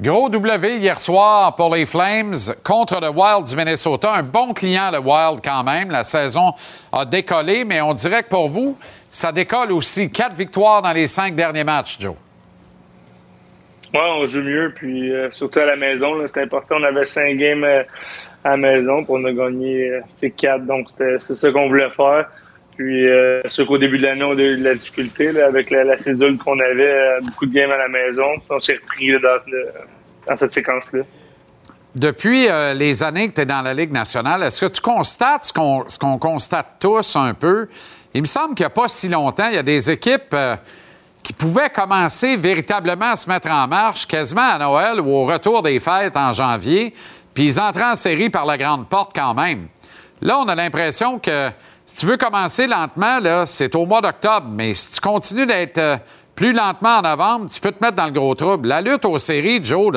[0.00, 4.12] Gros W hier soir pour les Flames contre le Wild du Minnesota.
[4.12, 5.90] Un bon client, le Wild, quand même.
[5.90, 6.52] La saison
[6.92, 8.76] a décollé, mais on dirait que pour vous,
[9.18, 10.10] ça décolle aussi.
[10.10, 12.14] Quatre victoires dans les cinq derniers matchs, Joe.
[13.94, 16.76] Ouais, on joue mieux, puis euh, surtout à la maison, c'était important.
[16.78, 17.82] On avait cinq games euh,
[18.44, 22.26] à la maison, puis on a gagné euh, quatre, donc c'est ça qu'on voulait faire.
[22.76, 23.08] Puis,
[23.46, 25.96] sûr qu'au début de l'année, on a eu de la difficulté là, avec la, la
[25.96, 28.34] cédule qu'on avait, beaucoup de games à la maison.
[28.36, 29.68] Puis on s'est repris là, dans, le-
[30.28, 31.00] dans cette séquence-là.
[31.96, 35.46] Depuis euh, les années que tu es dans la Ligue nationale, est-ce que tu constates
[35.46, 37.66] ce qu'on ce qu'on constate tous un peu?
[38.14, 40.56] Il me semble qu'il n'y a pas si longtemps, il y a des équipes euh,
[41.22, 45.62] qui pouvaient commencer véritablement à se mettre en marche quasiment à Noël ou au retour
[45.62, 46.94] des fêtes en janvier,
[47.34, 49.68] puis ils entraient en série par la grande porte quand même.
[50.20, 51.50] Là, on a l'impression que
[51.84, 55.96] si tu veux commencer lentement, c'est au mois d'octobre, mais si tu continues d'être euh,
[56.34, 58.68] plus lentement en novembre, tu peux te mettre dans le gros trouble.
[58.68, 59.92] La lutte aux séries, Joe,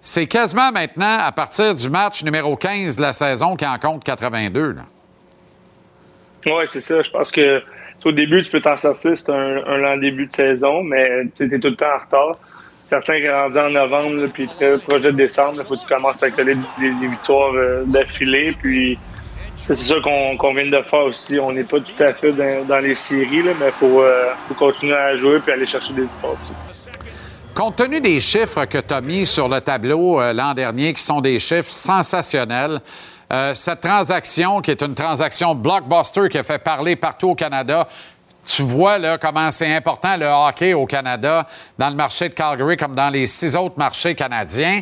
[0.00, 4.04] c'est quasiment maintenant à partir du match numéro 15 de la saison qui en compte
[4.04, 4.72] 82.
[4.72, 4.82] Là.
[6.46, 7.02] Oui, c'est ça.
[7.02, 7.62] Je pense que
[8.04, 9.12] au début, tu peux t'en sortir.
[9.16, 12.36] C'est un, un lent début de saison, mais tu es tout le temps en retard.
[12.82, 16.30] certains rendus en novembre, puis très proche de décembre, il faut que tu commences à
[16.30, 18.56] coller des, victoires euh, d'affilée.
[18.58, 18.98] Puis
[19.56, 21.38] c'est ça qu'on vient de faire aussi.
[21.38, 24.54] On n'est pas tout à fait dans, les séries, là, mais il faut, euh, faut
[24.54, 26.36] continuer à jouer puis aller chercher des victoires.
[27.54, 31.02] Compte tenu des chiffres que tu as mis sur le tableau euh, l'an dernier, qui
[31.02, 32.80] sont des chiffres sensationnels,
[33.32, 37.86] euh, cette transaction, qui est une transaction blockbuster qui a fait parler partout au Canada,
[38.44, 41.46] tu vois là, comment c'est important le hockey au Canada,
[41.78, 44.80] dans le marché de Calgary comme dans les six autres marchés canadiens.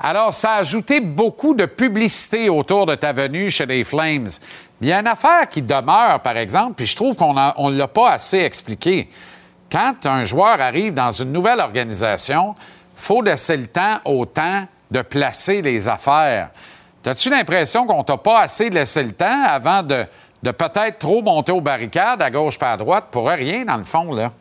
[0.00, 4.28] Alors, ça a ajouté beaucoup de publicité autour de ta venue chez les Flames.
[4.80, 7.88] Il y a une affaire qui demeure, par exemple, puis je trouve qu'on ne l'a
[7.88, 9.08] pas assez expliqué.
[9.70, 12.54] Quand un joueur arrive dans une nouvelle organisation,
[12.96, 16.50] faut laisser le temps au temps de placer les affaires.
[17.04, 20.04] As-tu l'impression qu'on t'a pas assez laissé le temps avant de,
[20.42, 23.84] de peut-être trop monter aux barricades à gauche pas à droite pour rien, dans le
[23.84, 24.32] fond, là?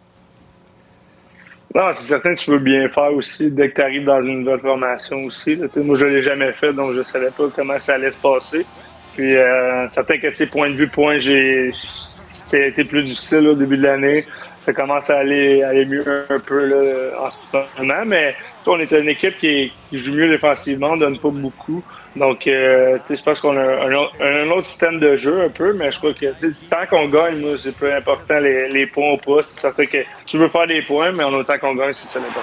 [1.73, 4.39] Non, c'est certain que tu veux bien faire aussi dès que tu arrives dans une
[4.39, 5.57] nouvelle formation aussi.
[5.77, 8.65] moi, je l'ai jamais fait, donc je savais pas comment ça allait se passer.
[9.13, 13.55] Puis, euh, certain que, tu sais, point de vue, point, j'ai, c'était plus difficile au
[13.55, 14.25] début de l'année.
[14.65, 17.39] Ça commence à aller, aller mieux un peu là, en ce
[17.79, 18.35] moment, mais
[18.67, 21.83] on est une équipe qui, est- qui joue mieux défensivement, on donne pas beaucoup.
[22.15, 25.73] Donc, euh, je pense qu'on a un, autre- un autre système de jeu un peu,
[25.73, 26.25] mais je crois que
[26.69, 29.41] tant qu'on gagne, c'est peu important les, les points ou pas.
[29.41, 29.97] C'est certain que
[30.27, 32.41] tu veux faire des points, mais en autant qu'on gagne, c'est ça l'important.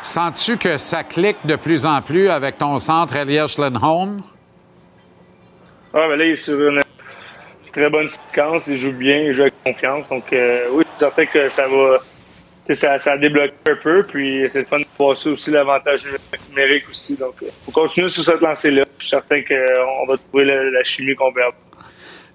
[0.00, 4.20] Sens-tu que ça clique de plus en plus avec ton centre Elias Lindholm?
[5.94, 6.81] Ah, ben là, il est sur une
[7.72, 10.08] très bonne séquence, il joue bien, il joue avec confiance.
[10.08, 11.98] Donc, euh, oui, c'est certain que ça va.
[12.74, 16.06] Ça, ça a débloqué un peu, puis c'est le fun de passer aussi l'avantage
[16.48, 17.16] numérique aussi.
[17.16, 18.84] Donc, il faut continuer sur cette lancée-là.
[18.98, 21.42] Je suis certain qu'on va trouver la, la chimie qu'on veut.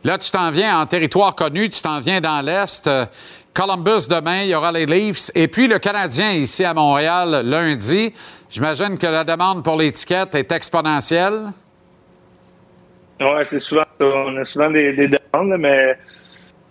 [0.04, 2.88] Là, tu t'en viens en territoire connu, tu t'en viens dans l'Est.
[2.88, 3.06] Euh,
[3.54, 5.32] Columbus demain, il y aura les Leafs.
[5.34, 8.14] Et puis le Canadien ici à Montréal lundi.
[8.50, 11.46] J'imagine que la demande pour l'étiquette est exponentielle.
[13.20, 14.06] Ouais, c'est souvent ça.
[14.06, 15.98] On a souvent des, des demandes, mais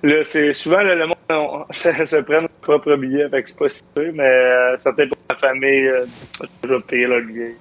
[0.03, 3.59] là, c'est souvent le monde on, se, se prend leur propre billet, fait que c'est
[3.59, 7.57] pas si peu, mais euh, certains pour la famille, euh, payer leur billet.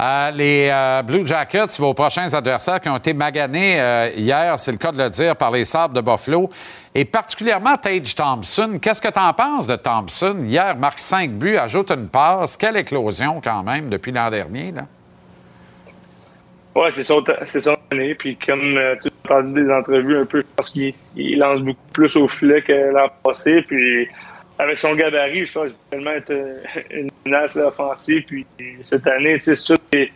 [0.00, 4.72] Euh, les euh, Blue Jackets, vos prochains adversaires qui ont été maganés euh, hier, c'est
[4.72, 6.48] le cas de le dire, par les Sabres de Buffalo,
[6.92, 8.78] et particulièrement Tage Thompson.
[8.82, 10.44] Qu'est-ce que tu en penses de Thompson?
[10.44, 12.56] Hier, marque 5 buts, ajoute une passe.
[12.56, 14.72] Quelle éclosion quand même depuis l'an dernier.
[14.72, 14.82] Là.
[16.74, 18.14] Ouais, c'est son, c'est son année.
[18.14, 21.60] Puis comme euh, tu as entendu des entrevues un peu, je pense qu'il il lance
[21.60, 23.62] beaucoup plus au filet que l'an passé.
[23.62, 24.08] Puis
[24.58, 28.24] avec son gabarit, je pense qu'il va tellement être euh, une menace offensive.
[28.26, 28.46] Puis
[28.82, 30.08] cette année, tu sais, c'est sûr que-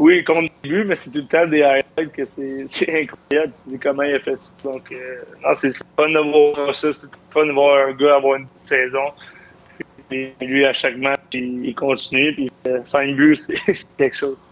[0.00, 3.52] oui, il compte des buts, mais c'est tout le temps des highlights que c'est incroyable.
[3.52, 4.50] Tu te dis comment il a fait ça.
[4.64, 6.92] Donc, euh, non, c'est fun de voir ça.
[6.92, 9.12] C'est fun de voir un gars avoir une bonne saison.
[10.08, 12.32] Puis lui, à chaque match, il, continue.
[12.34, 14.44] Puis euh, 5 buts, c'est c'est quelque chose.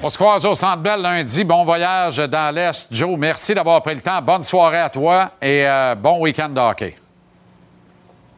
[0.00, 1.42] On se croise au Centre Bell lundi.
[1.42, 2.86] Bon voyage dans l'Est.
[2.94, 4.22] Joe, merci d'avoir pris le temps.
[4.22, 6.96] Bonne soirée à toi et euh, bon week-end de hockey.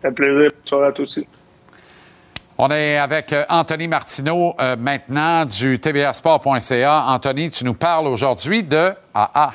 [0.00, 0.50] Ça fait plaisir.
[0.50, 1.26] Bonne soirée à toi aussi.
[2.56, 7.04] On est avec euh, Anthony Martineau euh, maintenant du tvsport.ca.
[7.08, 9.50] Anthony, tu nous parles aujourd'hui de ah, ah,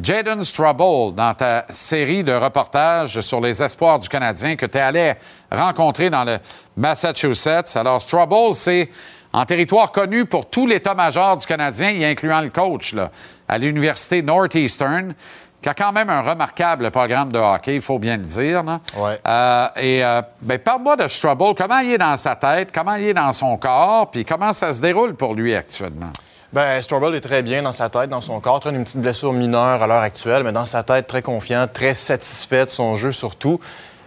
[0.00, 4.80] Jaden Strubble dans ta série de reportages sur les espoirs du Canadien que tu es
[4.80, 5.12] allé
[5.52, 6.38] rencontrer dans le
[6.74, 7.76] Massachusetts.
[7.76, 8.88] Alors, Strubble, c'est
[9.34, 13.10] en territoire connu pour tout l'état-major du Canadien, y incluant le coach là,
[13.48, 15.12] à l'université Northeastern,
[15.60, 18.62] qui a quand même un remarquable programme de hockey, il faut bien le dire.
[18.62, 18.80] là.
[18.96, 19.18] Ouais.
[19.26, 21.54] Euh, et euh, ben, parle-moi de Strubble.
[21.56, 24.72] Comment il est dans sa tête, comment il est dans son corps, puis comment ça
[24.72, 26.10] se déroule pour lui actuellement?
[26.52, 28.60] Ben, Strobel est très bien dans sa tête, dans son corps.
[28.60, 31.94] Traîne une petite blessure mineure à l'heure actuelle, mais dans sa tête, très confiant, très
[31.94, 33.58] satisfait de son jeu surtout.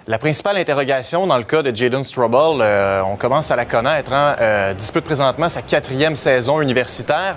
[0.10, 4.14] La principale interrogation dans le cas de Jaden Strobel, euh, on commence à la connaître,
[4.14, 7.36] hein, euh, dispute présentement sa quatrième saison universitaire.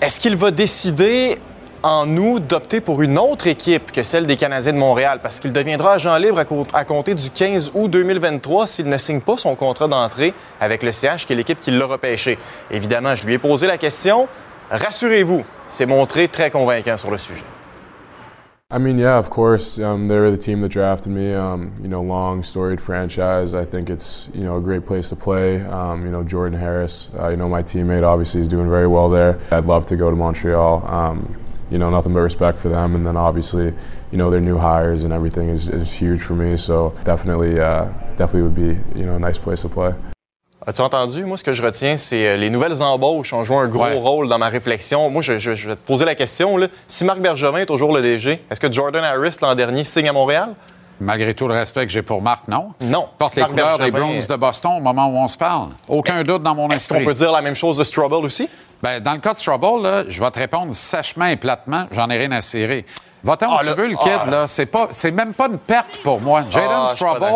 [0.00, 1.38] Est-ce qu'il va décider
[1.82, 5.20] en août d'opter pour une autre équipe que celle des Canadiens de Montréal?
[5.22, 9.20] Parce qu'il deviendra agent libre à, à compter du 15 août 2023 s'il ne signe
[9.20, 10.32] pas son contrat d'entrée
[10.62, 12.38] avec le CH, qui est l'équipe qui l'a repêché.
[12.70, 14.26] Évidemment, je lui ai posé la question.
[14.70, 17.44] Rassurez-vous, c'est montré très convaincant sur le sujet.
[18.74, 19.78] I mean, yeah, of course.
[19.78, 21.32] Um, they were the team that drafted me.
[21.32, 23.54] Um, you know, long, storied franchise.
[23.54, 25.60] I think it's you know a great place to play.
[25.60, 27.08] Um, you know, Jordan Harris.
[27.16, 29.38] Uh, you know, my teammate obviously is doing very well there.
[29.52, 30.84] I'd love to go to Montreal.
[30.92, 33.72] Um, you know, nothing but respect for them, and then obviously,
[34.10, 36.56] you know, their new hires and everything is, is huge for me.
[36.56, 37.84] So definitely, uh,
[38.16, 39.94] definitely would be you know a nice place to play.
[40.66, 41.24] As-tu entendu?
[41.24, 43.98] Moi, ce que je retiens, c'est euh, les nouvelles embauches ont joué un gros Ouais.
[43.98, 45.10] rôle dans ma réflexion.
[45.10, 46.56] Moi, je, je- je vais te poser la question.
[46.56, 46.68] là.
[46.88, 50.12] Si Marc Bergevin est toujours le DG, est-ce que Jordan Harris, l'an dernier, signe à
[50.14, 50.54] Montréal?
[51.00, 52.68] Malgré tout le respect que j'ai pour Marc, non.
[52.80, 53.08] Non.
[53.18, 55.70] Porte les Marc couleurs des Browns de Boston au moment où on se parle.
[55.88, 57.04] Aucun doute dans mon Est-ce qu'on esprit.
[57.04, 58.48] peut dire la même chose de Strobel aussi?
[58.80, 62.08] Ben, dans le cas de Strobel, là, je vais te répondre sèchement et platement, j'en
[62.10, 62.86] ai rien à cirer.
[63.24, 64.30] Va-t'en où Ah, tu veux, le kid, ah.
[64.30, 64.44] là.
[64.48, 66.44] C'est, pas, c'est même pas une perte pour moi.
[66.48, 67.32] Jaden Ah, Strobel.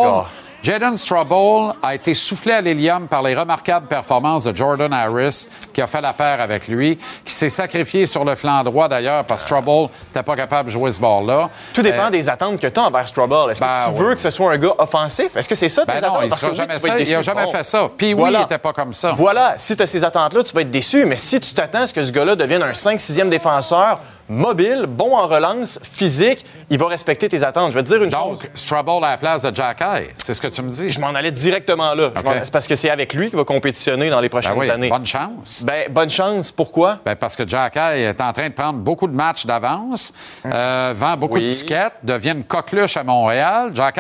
[0.61, 5.80] Jaden Strobel a été soufflé à l'hélium par les remarquables performances de Jordan Harris, qui
[5.80, 9.42] a fait la paire avec lui, qui s'est sacrifié sur le flanc droit d'ailleurs, parce
[9.44, 11.48] que Strobel n'était pas capable de jouer ce bord-là.
[11.72, 13.50] Tout dépend Euh, des attentes que tu as envers Strobel.
[13.52, 14.09] Est-ce Ben, que tu ouais.
[14.09, 15.36] veux que ce soit un gars offensif?
[15.36, 16.20] Est-ce que c'est ça tes Ben non, attentes?
[16.24, 16.88] il Parce que jamais tu ça.
[16.88, 17.22] Il a déçu.
[17.22, 17.52] jamais Bon.
[17.52, 17.88] fait ça.
[17.96, 19.12] Puis oui, il était pas comme ça.
[19.16, 21.04] Voilà, si tu as ces attentes-là, tu vas être déçu.
[21.06, 25.14] Mais si tu t'attends à ce que ce gars-là devienne un 5-6e défenseur, mobile, bon
[25.16, 27.70] en relance, physique, il va respecter tes attentes.
[27.72, 28.40] Je vais te dire une chose.
[28.40, 30.90] Donc, Strobel à la place de Jack Eye, c'est ce que tu me dis.
[30.90, 32.10] Je m'en allais directement là.
[32.44, 34.88] C'est parce que c'est avec lui qu'il va compétitionner dans les Ben prochaines oui, années.
[34.88, 35.64] bonne chance.
[35.66, 36.52] Ben, bonne chance.
[36.52, 36.98] Pourquoi?
[37.04, 40.12] Ben, parce que Jack Eye est en train de prendre beaucoup de matchs d'avance,
[40.46, 41.46] euh, vend beaucoup Oui.
[41.48, 43.70] de tickets, devient une coqueluche à Montréal.
[43.74, 43.98] Jack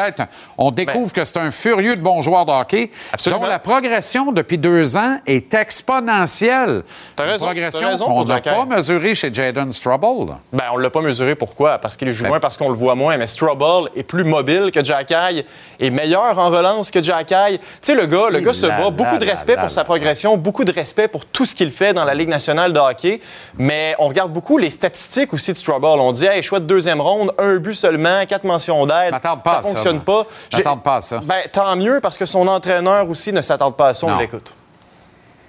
[0.56, 2.90] on découvre que c'est un furieux de bon joueur de hockey, Ben.
[3.12, 3.42] Absolument.
[3.42, 6.82] dont la progression depuis deux ans est exponentielle.
[7.16, 10.17] T'as Une raison, progression qu'on n'a pas mesurée chez Jaden Strubble.
[10.52, 11.34] Ben, on l'a pas mesuré.
[11.34, 11.78] Pourquoi?
[11.78, 13.16] Parce qu'il joue Ben- moins, parce qu'on le voit moins.
[13.16, 15.44] Mais Strobel est plus mobile que Jack Eye,
[15.80, 17.58] est meilleur en relance que Jack Eye.
[17.58, 18.90] Tu sais, le gars, le gars se bat.
[18.90, 22.04] Beaucoup de respect pour sa progression, beaucoup de respect pour tout ce qu'il fait dans
[22.04, 23.20] la Ligue nationale de hockey.
[23.56, 25.98] Mais on regarde beaucoup les statistiques aussi de Strobel.
[26.00, 29.10] On dit, hey, choix de deuxième ronde, un but seulement, quatre mentions d'aide.
[29.10, 30.26] ça ça, fonctionne pas.
[30.52, 31.20] À ça.
[31.22, 34.06] Ben, tant mieux, parce que son entraîneur aussi ne s'attarde pas à ça.
[34.06, 34.18] On Non.
[34.18, 34.54] l'écoute.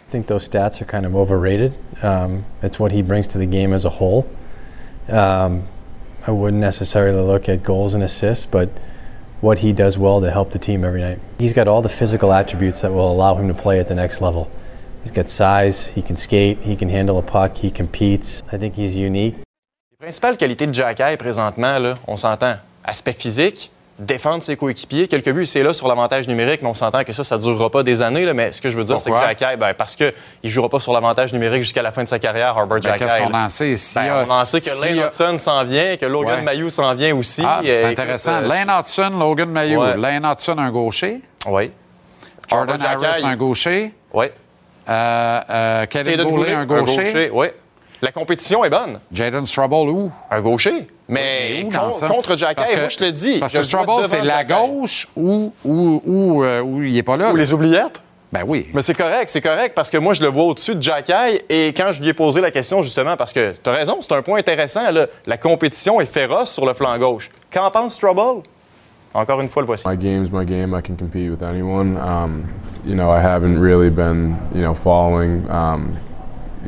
[0.07, 1.71] I think those stats are kind of overrated.
[2.03, 4.23] Um, it's what he brings to the game as a whole.
[5.11, 5.67] Um,
[6.27, 8.69] I wouldn't necessarily look at goals and assists, but
[9.41, 11.19] what he does well to help the team every night.
[11.39, 14.21] He's got all the physical attributes that will allow him to play at the next
[14.21, 14.51] level.
[15.01, 18.43] He's got size, he can skate, he can handle a puck, he competes.
[18.51, 19.35] I think he's unique.
[19.91, 22.57] Les principales qualités de Jack Eye présentement, là, on s'entend.
[22.83, 25.07] Aspect physique, défendre ses coéquipiers.
[25.07, 27.69] Quelques buts, c'est là sur l'avantage numérique, mais on s'entend que ça, ça ne durera
[27.69, 28.23] pas des années.
[28.25, 28.33] là.
[28.33, 29.29] mais ce que je veux dire, c'est que Pourquoi?
[29.29, 32.07] Jack Eye, ben, parce qu'il ne jouera pas sur l'avantage numérique jusqu'à la fin de
[32.07, 33.75] sa carrière, Harbour Ben, Qu'est-ce qu'on en sait?
[33.75, 35.97] S'il y Ben, a- on en sait que s'il y Lane a- Hudson s'en vient,
[35.97, 36.41] que Logan Ouais.
[36.43, 37.43] Mayou s'en vient aussi.
[37.45, 38.39] Ah, c'est Euh, intéressant.
[38.39, 39.81] écoute, euh, Lane Hudson, Logan Mayhew.
[39.81, 39.97] Ouais.
[39.97, 41.21] Lane Hudson, un gaucher.
[41.47, 41.71] Oui.
[42.49, 43.93] Jordan Harris, un gaucher.
[44.13, 44.25] Oui.
[44.89, 47.29] Euh, euh, Kevin Goulet, un gaucher.
[47.33, 47.47] Oui.
[48.01, 48.99] La compétition est bonne.
[49.11, 50.11] Jaden Strubble, où?
[50.31, 50.87] Un gaucher.
[51.09, 52.07] Mais Où dans con- ça?
[52.07, 53.39] contre Jack Parce Eye, que- moi, je te le dis.
[53.39, 57.03] Parce que le vois Strubble, devant c'est la gauche ou, ou, ou, euh, il n'est
[57.03, 57.31] pas là.
[57.31, 58.01] Ou les oubliettes?
[58.31, 58.67] Ben oui.
[58.75, 61.41] Mais c'est correct, c'est correct, parce que moi, je le vois au-dessus de Jack Eye.
[61.49, 64.11] Et quand je lui ai posé la question, justement, parce que tu as raison, c'est
[64.13, 67.31] un point intéressant, là, la compétition est féroce sur le flanc gauche.
[67.51, 68.43] Qu'en pense Strubble?
[69.15, 69.87] Encore une fois, le voici.
[69.89, 70.75] My game's my game.
[70.77, 71.97] I can compete with anyone.
[71.97, 72.43] Um,
[72.85, 75.95] you know, I haven't really been, you know, following, um,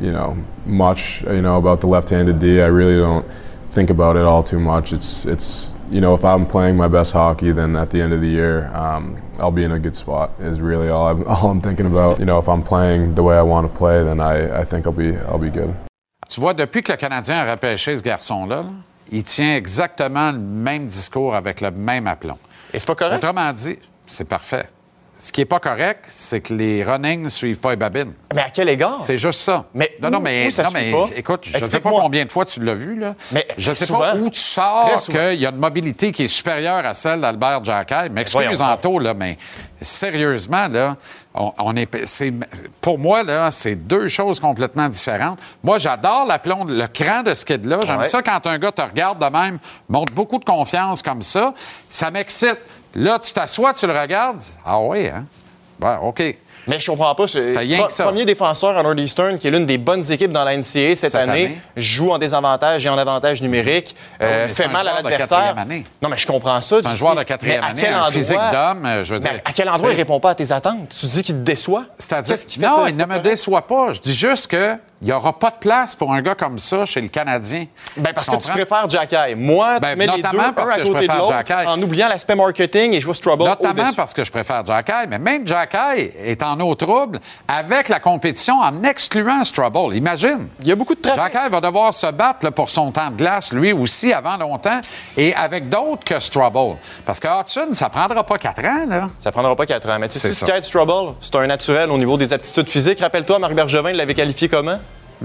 [0.00, 0.34] you know,
[0.66, 2.60] much, you know, about the left-handed D.
[2.60, 3.24] I really don't
[3.72, 4.92] think about it all too much.
[4.92, 8.20] It's, it's, you know, if I'm playing my best hockey, then at the end of
[8.20, 10.30] the year, um, I'll be in a good spot.
[10.38, 12.18] Is really all I'm, all I'm thinking about.
[12.18, 14.86] You know, if I'm playing the way I want to play, then I, I think
[14.86, 15.74] I'll be, I'll be good.
[16.28, 18.64] Tu vois, depuis que le Canadien a repêché ce garçon-là, là,
[19.10, 22.38] il tient exactement le même discours avec le même aplomb.
[22.72, 23.22] Et c'est pas correct?
[23.22, 24.66] Autrement dit, c'est parfait.
[25.24, 28.12] Ce qui n'est pas correct, c'est que les runnings ne suivent pas les babines.
[28.34, 29.00] Mais à quel égard?
[29.00, 29.66] C'est juste ça.
[29.72, 31.04] Mais non, non, mais, où ça non, mais pas?
[31.14, 33.14] écoute, je ne sais pas combien de fois tu l'as vu, là.
[33.30, 34.00] Mais je ne sais souvent.
[34.00, 37.62] pas où tu sors qu'il y a une mobilité qui est supérieure à celle d'Albert
[37.62, 38.08] Jacquet.
[38.08, 39.38] M'excuse, Anto, là, mais
[39.80, 40.96] sérieusement, là,
[41.34, 41.88] on, on est,
[42.80, 45.38] pour moi, là, c'est deux choses complètement différentes.
[45.62, 47.78] Moi, j'adore l'aplomb, le cran de ce kid-là.
[47.86, 48.08] J'aime Ouais.
[48.08, 51.54] ça quand un gars te regarde de même, montre beaucoup de confiance comme ça.
[51.88, 52.58] Ça m'excite.
[52.94, 54.40] Là, tu t'assois, tu le regardes.
[54.64, 55.24] Ah oui, hein?
[55.80, 56.36] Ouais, OK.
[56.68, 57.26] Mais je comprends pas.
[57.26, 57.54] C'est
[57.88, 58.04] ça.
[58.04, 61.14] Premier défenseur à Northeastern, qui est l'une des bonnes équipes dans la NCAA cette, Cette
[61.16, 61.60] année, année.
[61.76, 65.28] joue en désavantage et en avantage numérique, euh, Ah fait mal à l'adversaire.
[65.28, 65.84] quatrième année.
[66.00, 66.76] Non, mais je comprends ça.
[66.80, 69.32] C'est un joueur de quatrième année, quel un endroit- physique d'homme, je veux dire.
[69.44, 70.88] à quel endroit il répond pas à tes attentes?
[71.00, 71.86] Tu dis qu'il te déçoit?
[71.98, 73.90] C'est-à-dire, non, il ne me déçoit pas.
[73.92, 76.86] Je dis juste que il n'y aura pas de place pour un gars comme ça
[76.86, 77.66] chez le Canadien.
[77.96, 79.34] Ben parce que tu préfères Jack Eye.
[79.34, 81.34] Moi, Ben, tu mets les deux notamment un parce à que je côté de l'autre
[81.66, 85.06] en oubliant l'aspect marketing et je vois Strubble Notamment parce que je préfère Jack Eye,
[85.08, 89.96] mais même Jack Eye est en eau trouble avec la compétition en excluant Strubble.
[89.96, 90.46] Imagine.
[90.60, 91.20] Il y a beaucoup de trafic.
[91.20, 94.36] Jack Eye va devoir se battre là, pour son temps de glace, lui aussi, avant
[94.36, 94.80] longtemps,
[95.16, 96.76] et avec d'autres que Strubble.
[97.04, 99.08] Parce que Hudson, ça prendra pas quatre ans, là.
[99.18, 99.98] Ça prendra pas quatre ans.
[99.98, 101.14] Mais tu sais ce aide Strubble?
[101.20, 103.00] C'est un naturel au niveau des aptitudes physiques.
[103.00, 104.78] Rappelle-toi, Marc Bergevin l'avait qualifié comment?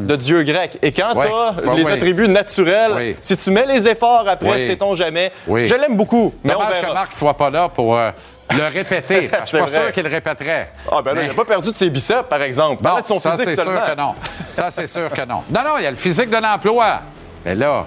[0.06, 0.78] De dieu grec.
[0.82, 1.28] Et quand Ouais.
[1.28, 5.32] tu as les attributs naturels, si tu mets les efforts après, sait-on jamais.
[5.48, 6.93] Je l'aime beaucoup, mais on Dommage que verra.
[6.93, 8.12] Marc soit pas là pour euh,
[8.56, 9.28] le répéter.
[9.28, 9.72] que je suis pas vrai.
[9.82, 10.72] sûr qu'il le répéterait.
[10.91, 12.84] Ah ben là, Mais- il n'a pas perdu de ses biceps, par exemple.
[12.84, 14.14] Non, de son ça, c'est sûr que non.
[14.52, 15.43] Ça, c'est sûr que non.
[15.50, 17.02] Non, non, il y a le physique de l'emploi.
[17.45, 17.86] Mais là,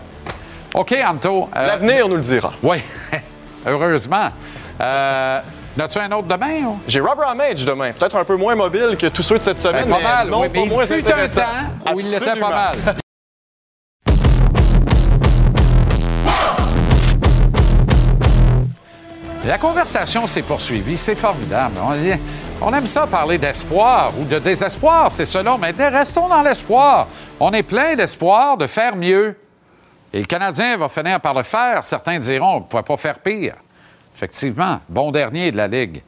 [0.75, 1.49] OK, Anto.
[1.57, 2.53] euh, L'avenir nous le dira.
[2.63, 2.79] Oui.
[3.67, 4.29] heureusement.
[4.81, 5.41] Euh,
[5.81, 6.63] N'as-tu un autre demain?
[6.67, 6.79] ou?
[6.87, 7.93] J'ai Rob Ramage demain.
[7.95, 10.29] Peut-être un peu moins mobile que tous ceux de cette semaine, Ben, pas mais mal,
[10.29, 12.75] non oui, pas mais moins il fut un temps où il l'était pas mal.
[19.47, 21.77] La conversation s'est poursuivie, c'est formidable.
[21.83, 21.97] On,
[22.69, 27.09] on aime ça parler d'espoir ou de désespoir, c'est selon, mais restons dans l'espoir.
[27.41, 29.35] On est plein d'espoir de faire mieux.
[30.13, 31.87] Et le Canadien va finir par le faire.
[31.87, 33.55] Certains diront, on ne pouvait pas faire pire.
[34.21, 36.03] Effectivement, bon dernier de la Ligue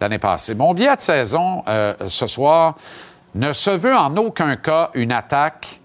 [0.00, 0.54] l'année passée.
[0.54, 2.76] Mon biais de saison euh, ce soir
[3.34, 5.78] ne se veut en aucun cas une attaque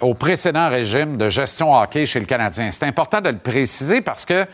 [0.00, 2.72] au précédent régime de gestion hockey chez le Canadien.
[2.72, 4.44] C'est important de le préciser parce que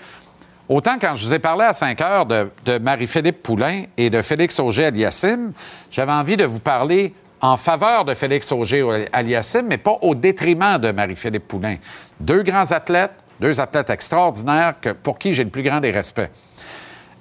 [0.69, 4.59] Autant quand je vous ai parlé à 5 heures de, Marie-Philippe Poulain et de Félix
[4.59, 5.53] Auger-Aliassime,
[5.91, 10.91] j'avais envie de vous parler en faveur de Félix Auger-Aliassime, mais pas au détriment de
[10.91, 11.77] Marie-Philippe Poulain.
[12.19, 14.75] Deux grands athlètes, deux athlètes extraordinaires
[15.05, 16.31] pour qui j'ai le plus grand des respects.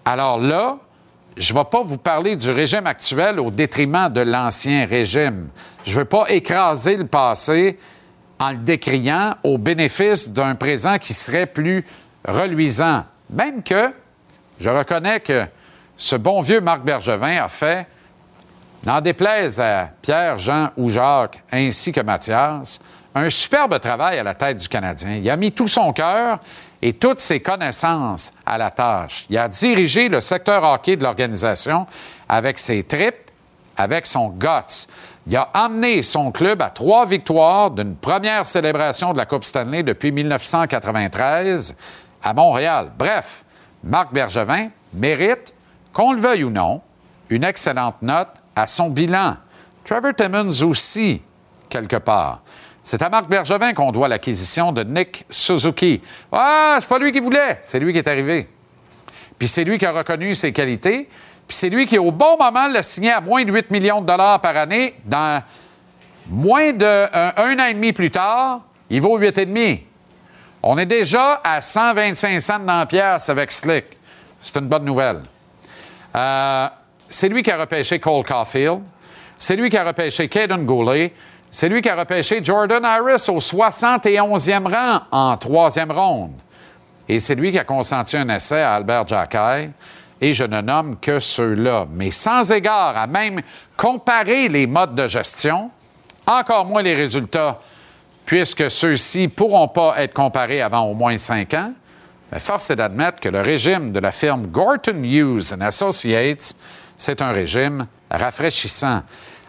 [0.05, 0.77] Alors là,
[1.35, 5.49] je ne vais pas vous parler du régime actuel au détriment de l'ancien régime.
[5.83, 7.79] Je ne veux pas écraser le passé
[8.39, 11.85] en le décriant au bénéfice d'un présent qui serait plus
[12.27, 13.03] reluisant.
[13.31, 13.91] Même que
[14.59, 15.45] je reconnais que
[15.97, 17.87] ce bon vieux Marc Bergevin a fait,
[18.85, 22.79] n'en déplaise à Pierre, Jean ou Jacques, ainsi que Mathias,
[23.15, 25.15] un superbe travail à la tête du Canadien.
[25.15, 26.39] Il a mis tout son cœur
[26.85, 29.25] et toutes ses connaissances à la tâche.
[29.31, 31.87] Il a dirigé le secteur hockey de l'organisation
[32.29, 33.31] avec ses tripes,
[33.75, 34.85] avec son guts.
[35.25, 39.81] Il a amené son club à trois victoires d'une première célébration de la Coupe Stanley
[39.81, 41.75] depuis 1993
[42.21, 42.91] à Montréal.
[42.95, 43.43] Bref,
[43.83, 45.55] Marc Bergevin mérite,
[45.91, 46.81] qu'on le veuille ou non,
[47.31, 49.37] une excellente note à son bilan.
[49.83, 51.19] Trevor Timmons aussi,
[51.67, 52.41] quelque part.
[52.85, 56.03] C'est à Marc Bergevin qu'on doit l'acquisition de Nick Suzuki.
[56.31, 58.47] Ah, c'est pas lui qui voulait, c'est lui qui est arrivé.
[59.39, 61.09] Puis c'est lui qui a reconnu ses qualités.
[61.47, 64.05] Puis c'est lui qui, au bon moment, l'a signé à moins de 8 millions de
[64.05, 64.93] dollars par année.
[65.03, 65.41] Dans
[66.29, 68.61] moins d'un un an et demi plus tard,
[68.91, 69.81] il vaut 8,5.
[70.61, 73.85] On est déjà à 125 cents dans pièce avec Slick.
[74.43, 75.23] C'est une bonne nouvelle.
[76.15, 76.67] Euh,
[77.09, 78.81] c'est lui qui a repêché Cole Caulfield.
[79.37, 81.11] C'est lui qui a repêché Caden Goulet.
[81.55, 86.33] C'est lui qui a repêché Jordan Harris au 71e rang en troisième ronde.
[87.07, 89.69] Et c'est lui qui a consenti un essai à Albert Jacquet.
[90.19, 91.87] Et je ne nomme que ceux-là.
[91.89, 93.41] Mais sans égard à même
[93.77, 95.71] comparer les modes de gestion,
[96.27, 97.61] encore moins les résultats,
[98.25, 101.71] puisque ceux-ci ne pourront pas être comparés avant au moins cinq ans,
[102.33, 106.53] mais force est d'admettre que le régime de la firme Gorton Hughes Associates,
[106.97, 109.03] c'est un régime rafraîchissant.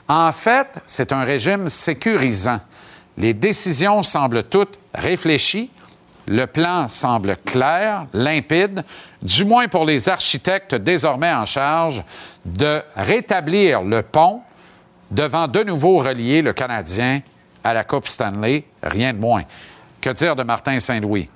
[0.09, 2.61] En fait, c'est un régime sécurisant.
[3.19, 5.71] Les décisions semblent toutes réfléchies,
[6.27, 8.85] le plan semble clair, limpide,
[9.23, 12.05] du moins pour les architectes désormais en charge
[12.45, 14.43] de rétablir le pont
[15.11, 17.23] devant de nouveau relier le Canadien
[17.63, 19.45] à la Coupe Stanley, rien de moins.
[20.01, 21.29] Que dire de Martin Saint-Louis?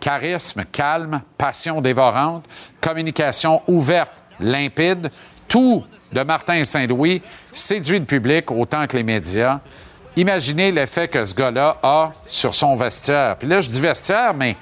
[0.00, 2.44] Charisme, calme, passion dévorante,
[2.80, 5.10] communication ouverte, limpide,
[5.48, 9.58] tout de Martin Saint-Louis séduit le public autant que les médias.
[10.16, 13.36] Imaginez l'effet que ce gars-là a sur son vestiaire.
[13.36, 14.56] Puis là, je dis vestiaire, mais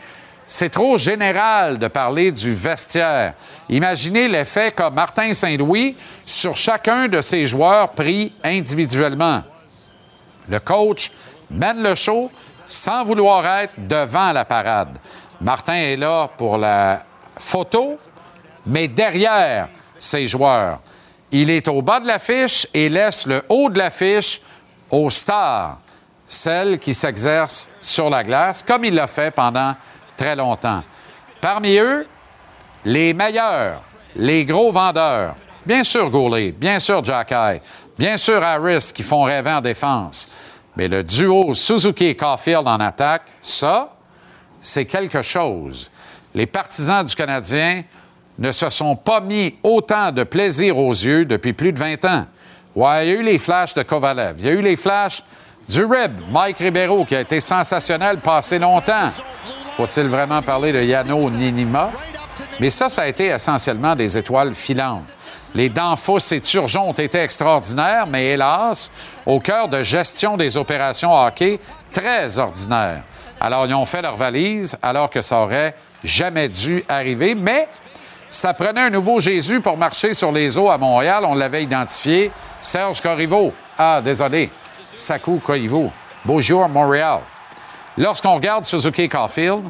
[0.46, 3.34] c'est trop général de parler du vestiaire.
[3.68, 9.42] Imaginez l'effet qu'a Martin Saint-Louis sur chacun de ses joueurs pris individuellement.
[10.48, 11.12] Le coach
[11.50, 12.30] mène le show
[12.66, 14.96] sans vouloir être devant la parade.
[15.40, 17.04] Martin est là pour la
[17.38, 17.96] photo,
[18.66, 19.68] mais derrière
[19.98, 20.80] ses joueurs.
[21.36, 24.40] Il est au bas de l'affiche et laisse le haut de l'affiche
[24.88, 25.80] aux stars,
[26.24, 29.74] celles qui s'exercent sur la glace, comme il l'a fait pendant
[30.16, 30.84] très longtemps.
[31.40, 32.06] Parmi eux,
[32.84, 33.82] les meilleurs,
[34.14, 35.34] les gros vendeurs.
[35.66, 37.60] Bien sûr Goulet, bien sûr Jacky,
[37.98, 40.32] bien sûr Harris qui font rêver en défense.
[40.76, 43.96] Mais le duo Suzuki et Caulfield en attaque, ça,
[44.60, 45.90] c'est quelque chose.
[46.32, 47.82] Les partisans du Canadien
[48.38, 52.26] ne se sont pas mis autant de plaisir aux yeux depuis plus de 20 ans.
[52.74, 55.22] Ouais, il y a eu les flashs de Kovalev, il y a eu les flashs
[55.68, 59.10] du Rib, Mike Ribeiro, qui a été sensationnel passé longtemps.
[59.76, 61.90] Faut-il vraiment parler de Yano Ninima?
[62.60, 65.04] Mais ça, ça a été essentiellement des étoiles filantes.
[65.54, 68.90] Les Danfous et Turgeon ont été extraordinaires, mais hélas,
[69.24, 71.60] au cœur de gestion des opérations hockey,
[71.92, 73.02] très ordinaires.
[73.40, 77.68] Alors, ils ont fait leur valise alors que ça aurait jamais dû arriver, mais
[78.34, 81.24] ça prenait un nouveau Jésus pour marcher sur les eaux à Montréal.
[81.24, 82.32] On l'avait identifié.
[82.60, 83.52] Serge Corriveau.
[83.78, 84.50] Ah, désolé.
[84.92, 85.92] Saku Corriveau.
[86.24, 87.20] Bonjour, Montréal.
[87.96, 89.62] Lorsqu'on regarde Suzuki Caulfield,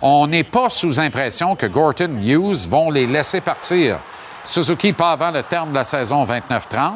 [0.00, 3.98] on n'est pas sous impression que Gorton Hughes vont les laisser partir.
[4.42, 6.94] Suzuki pas avant le terme de la saison 29-30.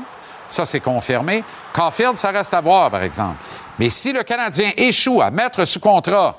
[0.48, 1.44] Ça, c'est confirmé.
[1.74, 3.36] Caulfield, ça reste à voir, par exemple.
[3.78, 6.38] Mais si le Canadien échoue à mettre sous contrat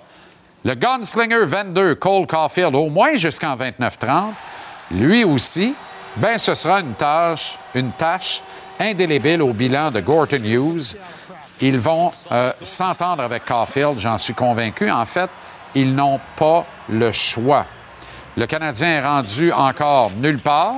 [0.65, 4.31] le Gunslinger 22, Cole Caulfield, au moins jusqu'en 29-30,
[4.91, 5.75] lui aussi,
[6.15, 8.41] ben ce sera une tâche, une tâche
[8.79, 10.97] indélébile au bilan de Gorton Hughes.
[11.61, 14.89] Ils vont euh, s'entendre avec Caulfield, j'en suis convaincu.
[14.89, 15.29] En fait,
[15.75, 17.65] ils n'ont pas le choix.
[18.35, 20.75] Le Canadien est rendu encore nulle part,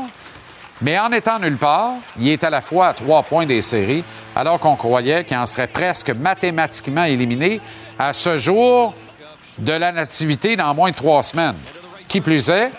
[0.81, 4.03] mais en étant nulle part, il est à la fois à trois points des séries,
[4.35, 7.59] alors qu'on croyait qu'il en serait presque mathématiquement éliminé
[7.97, 8.93] à ce jour
[9.59, 11.57] de la nativité dans moins de trois semaines.
[12.07, 12.71] Qui plus est,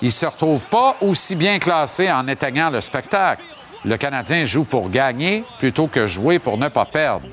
[0.00, 3.44] il ne se retrouve pas aussi bien classé en éteignant le spectacle.
[3.84, 7.26] Le Canadien joue pour gagner plutôt que jouer pour ne pas perdre.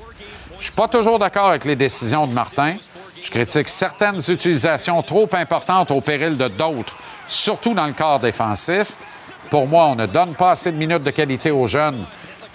[0.58, 2.76] Je suis pas toujours d'accord avec les décisions de Martin.
[3.22, 6.96] Je critique certaines utilisations trop importantes au péril de d'autres,
[7.28, 8.96] surtout dans le corps défensif.
[9.50, 12.04] Pour moi, on ne donne pas assez de minutes de qualité aux jeunes,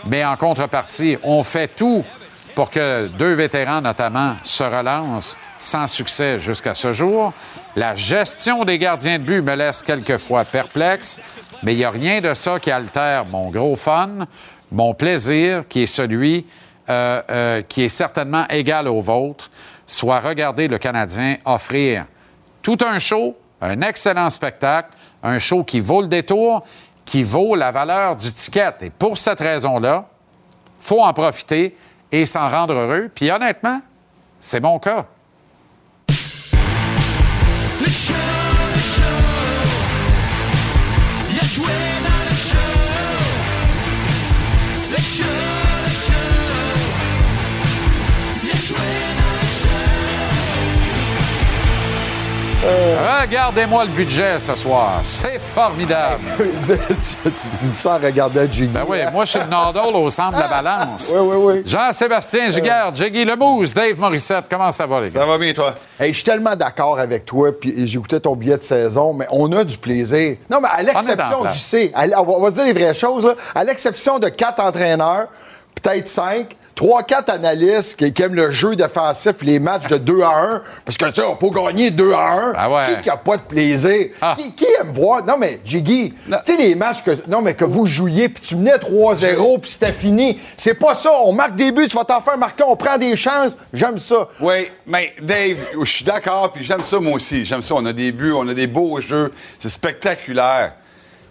[0.07, 2.03] mais en contrepartie, on fait tout
[2.55, 7.33] pour que deux vétérans, notamment, se relancent sans succès jusqu'à ce jour.
[7.75, 11.19] La gestion des gardiens de but me laisse quelquefois perplexe,
[11.63, 14.27] mais il n'y a rien de ça qui altère mon gros fun,
[14.71, 16.45] mon plaisir, qui est celui
[16.87, 19.49] euh, euh, qui est certainement égal au vôtre,
[19.87, 22.05] soit regarder le Canadien offrir
[22.61, 24.89] tout un show, un excellent spectacle,
[25.23, 26.63] un show qui vaut le détour,
[27.03, 28.73] qui vaut la valeur du ticket.
[28.81, 30.07] Et pour cette raison-là,
[30.79, 31.75] faut en profiter
[32.15, 33.09] et s'en rendre heureux.
[33.13, 33.81] Puis honnêtement,
[34.39, 35.05] c'est mon cas.
[53.25, 54.99] Regardez-moi le budget ce soir.
[55.01, 56.21] C'est formidable.
[56.37, 58.67] tu, tu dis ça en regardant Jiggy.
[58.67, 61.11] Ben oui, moi, je suis le Nordol au centre de la balance.
[61.11, 61.63] Oui, oui, oui.
[61.65, 65.21] Jean-Sébastien Giguère, Jiggy Lemousse, Dave Morissette, comment ça va, les gars?
[65.21, 65.73] Ça va bien, toi?
[65.99, 69.51] Hey, je suis tellement d'accord avec toi, puis j'écoutais ton billet de saison, mais on
[69.53, 70.37] a du plaisir.
[70.47, 73.33] Non, mais à l'exception, je sais, on va, on va dire les vraies choses, là.
[73.55, 75.29] à l'exception de quatre entraîneurs,
[75.81, 80.21] peut-être cinq, trois, quatre analystes qui, qui aiment le jeu défensif, les matchs de 2
[80.21, 82.53] à 1, parce que, tu sais, il faut gagner 2 à 1.
[82.55, 82.83] Ah ouais.
[82.95, 84.07] Qui qui a pas de plaisir?
[84.21, 84.35] Ah.
[84.37, 85.23] Qui, qui aime voir?
[85.25, 88.55] Non, mais, Jiggy, tu sais, les matchs que, non, mais que vous jouiez, puis tu
[88.55, 90.39] menais 3-0, puis c'était fini.
[90.57, 91.11] C'est pas ça.
[91.23, 93.57] On marque des buts, tu vas t'en faire marquer, on prend des chances.
[93.73, 94.27] J'aime ça.
[94.39, 97.45] Oui, mais Dave, je suis d'accord, puis j'aime ça moi aussi.
[97.45, 97.75] J'aime ça.
[97.75, 99.31] On a des buts, on a des beaux jeux.
[99.59, 100.73] C'est spectaculaire.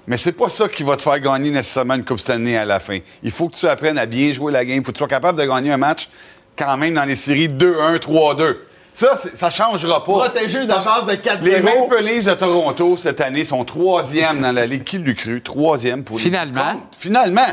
[0.07, 2.79] Mais c'est pas ça qui va te faire gagner nécessairement une Coupe Stanley à la
[2.79, 2.99] fin.
[3.23, 4.79] Il faut que tu apprennes à bien jouer la game.
[4.79, 6.09] Il faut que tu sois capable de gagner un match
[6.57, 8.57] quand même dans les séries 2-1, 3-2.
[8.93, 10.13] Ça, ça changera pas.
[10.13, 11.43] Protéger dans chance de 4-0.
[11.43, 14.85] Les Maple Leafs de Toronto, cette année, sont troisième dans la Ligue.
[14.85, 15.43] Qui l'eût cru?
[15.43, 16.81] Troisième pour les Finalement.
[16.97, 17.47] Finalement.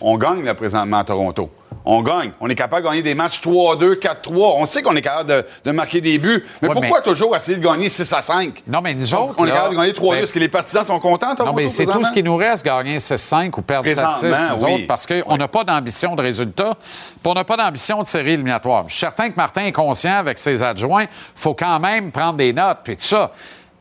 [0.00, 1.50] On gagne, là, présentement, à Toronto.
[1.84, 2.30] On gagne.
[2.40, 4.54] On est capable de gagner des matchs 3-2, 4-3.
[4.56, 6.44] On sait qu'on est capable de, de marquer des buts.
[6.62, 8.62] Mais Ouais, pourquoi mais- toujours essayer de gagner 6 à 5?
[8.66, 10.10] Non, mais nous autres, On est capable de gagner 3-2.
[10.16, 11.34] ben- Est-ce que les partisans sont contents?
[11.38, 13.94] Non, mais c'est tout ce qui nous reste, gagner 6-5 ou perdre 7-6,
[14.30, 14.74] Présentement, nous oui.
[14.74, 18.32] autres, parce qu'on n'a pas d'ambition de résultat, puis on n'a pas d'ambition de série
[18.32, 18.84] éliminatoire.
[18.86, 22.52] Je suis certain que Martin est conscient avec ses adjoints, faut quand même prendre des
[22.52, 23.32] notes, puis tout ça.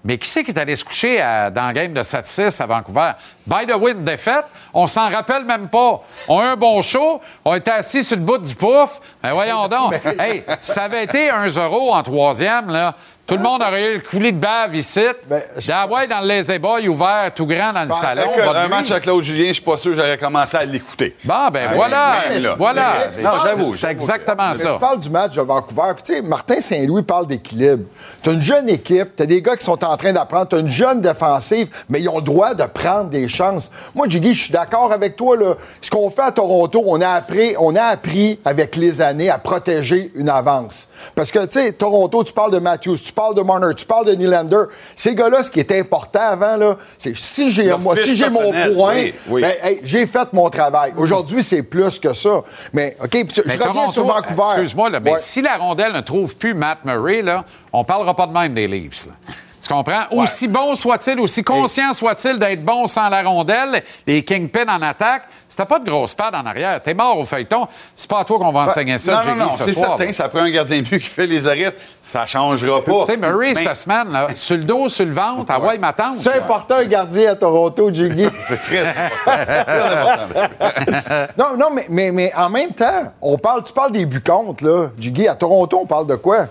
[0.04, 2.66] Mais qui c'est qui est allé se coucher à- dans le game de 7-6 à
[2.66, 3.12] Vancouver?
[3.46, 6.02] By the way, une défaite, on s'en rappelle même pas.
[6.28, 9.00] On a eu un bon show, on était assis sur le bout du pouf.
[9.22, 9.94] Ben voyons donc.
[10.20, 12.96] hey, ça avait été 1-0 en troisième, là.
[13.32, 15.00] Tout le monde aurait eu le coulis de bave ici.
[15.30, 18.24] Ben, je- Dans- ouais, dans le lazy boy ouvert tout grand dans le salon.
[18.36, 18.70] que un nuit.
[18.70, 21.16] match avec Claude Julien, je suis pas sûr que j'aurais commencé à l'écouter.
[21.24, 22.16] Bon, ben voilà.
[22.42, 22.56] là.
[22.58, 22.94] Voilà.
[23.24, 24.74] Non, j'avoue, C'est exactement ça.
[24.74, 25.94] Tu parles du match de Vancouver.
[25.96, 27.86] Puis, tu sais, Martin Saint-Louis parle d'équilibre.
[28.22, 30.58] Tu as une jeune équipe, tu as des gars qui sont en train d'apprendre, tu
[30.58, 33.72] as une jeune défensive, mais ils ont le droit de prendre des chances.
[33.96, 35.38] Moi, Jiggy, je suis d'accord avec toi.
[35.38, 35.54] Là.
[35.80, 39.38] Ce qu'on fait à Toronto, on a, appris, on a appris avec les années à
[39.38, 40.90] protéger une avance.
[41.16, 44.06] Parce que, tu sais, Toronto, tu parles de Matthews, tu parles de Marner, tu parles
[44.08, 44.64] de Nylander.
[44.96, 48.52] Ces gars-là, ce qui était important avant, là, c'est si j'ai moi, si j'ai mon
[48.76, 49.42] point, oui, oui.
[49.42, 50.94] ben, hey, j'ai fait mon travail.
[50.98, 52.42] Aujourd'hui, c'est plus que ça.
[52.74, 54.44] Mais, OK, puis tu- Mais je reviens Toronto, sur Vancouver.
[54.54, 55.20] Excuse-moi, là, mais Ouais.
[55.20, 58.68] si la rondelle ne trouve plus Matt Murray, là, on parlera pas de même des
[58.68, 59.08] Leafs.
[59.08, 59.14] là.
[59.62, 60.06] Tu comprends?
[60.12, 65.24] Aussi bon soit-il, aussi conscient soit-il d'être bon sans la rondelle, les Kingpins en attaque,
[65.48, 66.82] c'était pas de grosse patte en arrière.
[66.82, 67.68] T'es mort au feuilleton.
[67.96, 69.98] C'est pas à toi qu'on va enseigner ça, non, non, Jiggy, non, ce c'est soir.
[69.98, 70.14] certain.
[70.14, 71.76] Ça prend un gardien de but qui fait les arrêts.
[72.02, 73.02] Ça changera pas.
[73.02, 75.78] Tu sais, Murray, Mais cette semaine, là, sur le dos, sur le ventre, à ouais,
[75.78, 76.16] ma tante.
[76.20, 78.28] C'est important un gardien à Toronto, Jiggy.
[78.44, 79.46] C'est très important.
[79.66, 81.34] Très important.
[81.38, 84.64] non, non, mais, mais, mais en même temps, on parle, tu parles des buts contre,
[84.66, 84.88] là.
[84.98, 86.48] Jiggy, à Toronto, on parle de quoi?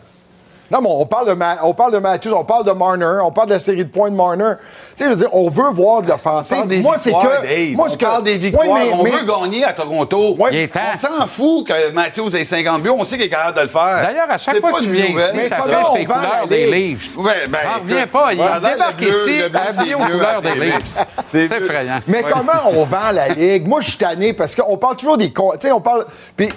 [0.70, 3.32] Non, mais on parle de, Ma- on parle de Matthews, on parle de Marner, on
[3.32, 4.52] parle de la série de points de Marner.
[4.96, 7.42] Tu sais, je veux dire, on veut voir de On des Moi, c'est que.
[7.42, 7.72] Dave.
[7.76, 8.04] Moi, on que.
[8.04, 8.68] parle des victoires.
[8.68, 10.36] Ouais, mais- on mais- veut gagner à Toronto.
[10.38, 10.50] Ouais.
[10.52, 10.80] Il est temps.
[10.92, 12.90] On s'en fout que Matthews ait 50 buts.
[12.90, 14.00] On sait qu'il est capable de le faire.
[14.02, 16.66] D'ailleurs, à chaque fois que tu viens ici, t'affiches tes on couleurs des?
[16.70, 17.16] Leafs.
[17.18, 18.32] Ouais, ben, J'en reviens écoute, pas.
[18.32, 20.54] Il débarque ici, habillé aux couleurs des.
[20.54, 21.04] Leafs.
[21.32, 22.00] C'est effrayant.
[22.06, 23.66] Mais comment on vend la Ligue?
[23.66, 25.32] Moi, je suis tanné parce qu'on parle toujours des.
[25.32, 26.06] Tu sais, on parle.
[26.36, 26.48] Puis,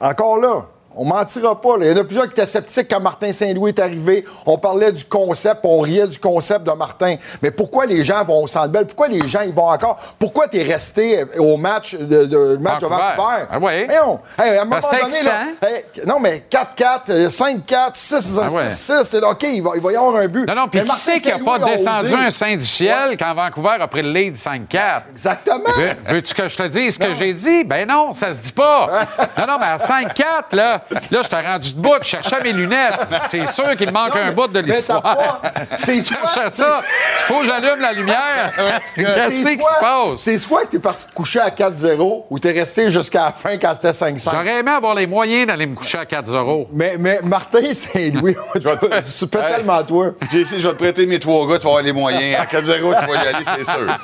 [0.00, 0.66] encore là.
[0.96, 1.76] On mentira pas.
[1.76, 1.86] là.
[1.86, 4.24] Il y en a plusieurs qui étaient sceptiques quand Martin Saint-Louis est arrivé.
[4.46, 7.16] On parlait du concept, on riait du concept de Martin.
[7.42, 8.86] Mais pourquoi les gens vont au Centre Bell?
[8.86, 9.98] Pourquoi les gens ils vont encore?
[10.18, 13.44] Pourquoi tu es resté au match de, de- le match de Vancouver.
[13.50, 13.86] Vancouver?
[13.90, 14.42] Ah.
[14.44, 18.48] Hey, à un moment Ben, donné, là, hey, non, mais 4-4, euh, 5-4, 6, Ah
[18.50, 18.68] ouais.
[18.68, 20.46] 6, c'est OK, il va, il va y avoir un but.
[20.48, 22.14] Non, non, puis qui Martin c'est qui n'a pas descendu osé.
[22.14, 25.02] un sein du ciel quand Vancouver a pris le lead 5-4?
[25.12, 25.58] Exactement.
[25.76, 27.64] Veux- Veux-tu que je te dise ce que j'ai dit?
[27.64, 28.88] Ben non, ça se dit pas.
[29.38, 32.98] non, non, mais à 5-4, là, là, je t'ai rendu debout, je cherchais mes lunettes.
[33.28, 35.40] C'est sûr qu'il me manque un bout de l'histoire.
[35.82, 36.82] c'est Je soit- cherchais ça.
[37.18, 38.52] Il faut que j'allume la lumière.
[38.94, 40.18] Qu'est-ce C'est qui se passe?
[40.20, 43.56] C'est soit que t'es parti te coucher à 4-0 ou t'es resté jusqu'à la fin
[43.58, 44.30] quand c'était 5-5.
[44.32, 46.68] J'aurais aimé avoir les moyens d'aller me coucher à 4-0.
[46.72, 48.36] Mais, mais Martin Saint-Louis,
[49.02, 50.06] spécialement toi.
[50.30, 52.36] JC, je vais te prêter mes trois gars, tu vas avoir les moyens.
[52.40, 53.86] À 4-0, tu vas y aller, c'est sûr.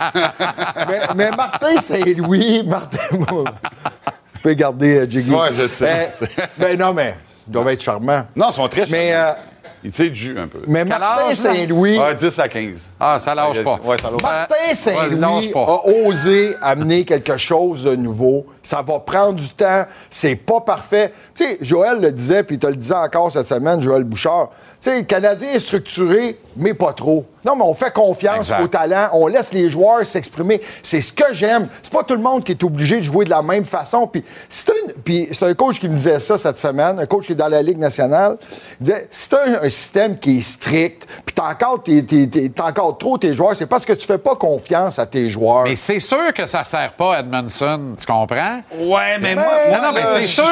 [0.88, 2.98] mais, mais Martin Saint-Louis, Martin.
[4.42, 5.30] Je peux garder euh, Jiggy.
[5.30, 6.10] Ouais, je sais.
[6.20, 6.28] Ben,
[6.58, 7.14] ben non, mais
[7.46, 8.22] il doit être charmant.
[8.34, 9.34] Non, ils sont très Mais, charmants.
[9.38, 9.42] euh,
[9.84, 10.60] Ils tirent du jus un peu.
[10.66, 11.34] mais Martin?
[11.34, 11.98] Saint-Louis.
[11.98, 12.90] Ouais, 10 à 15.
[12.98, 13.78] Ah, ça lâche pas.
[13.84, 14.30] Ouais, ça lâche pas.
[14.48, 18.46] Martin Saint-Louis a osé amener quelque chose de nouveau.
[18.62, 19.84] Ça va prendre du temps.
[20.10, 21.12] C'est pas parfait.
[21.34, 24.50] Tu sais, Joël le disait, puis il te le disait encore cette semaine, Joël Bouchard.
[24.80, 27.24] Tu sais, le Canadien est structuré, mais pas trop.
[27.44, 28.62] Non, mais on fait confiance Exact.
[28.62, 29.08] au talent.
[29.12, 30.60] On laisse les joueurs s'exprimer.
[30.82, 31.68] C'est ce que j'aime.
[31.82, 34.06] C'est pas tout le monde qui est obligé de jouer de la même façon.
[34.06, 34.74] Puis c'est un,
[35.04, 37.48] puis c'est un coach qui me disait ça cette semaine, un coach qui est dans
[37.48, 38.36] la Ligue nationale.
[38.80, 42.48] Il disait, c'est un, un système qui est strict, puis t'as encore, t'es- t'es- t'es-
[42.54, 43.56] t'as encore trop tes joueurs.
[43.56, 45.64] C'est parce que tu fais pas confiance à tes joueurs.
[45.64, 48.60] Mais c'est sûr que ça sert pas à Edmondson, tu comprends?
[48.78, 50.44] Ouais, mais moi, Non, moi, non, mais c'est je- sûr.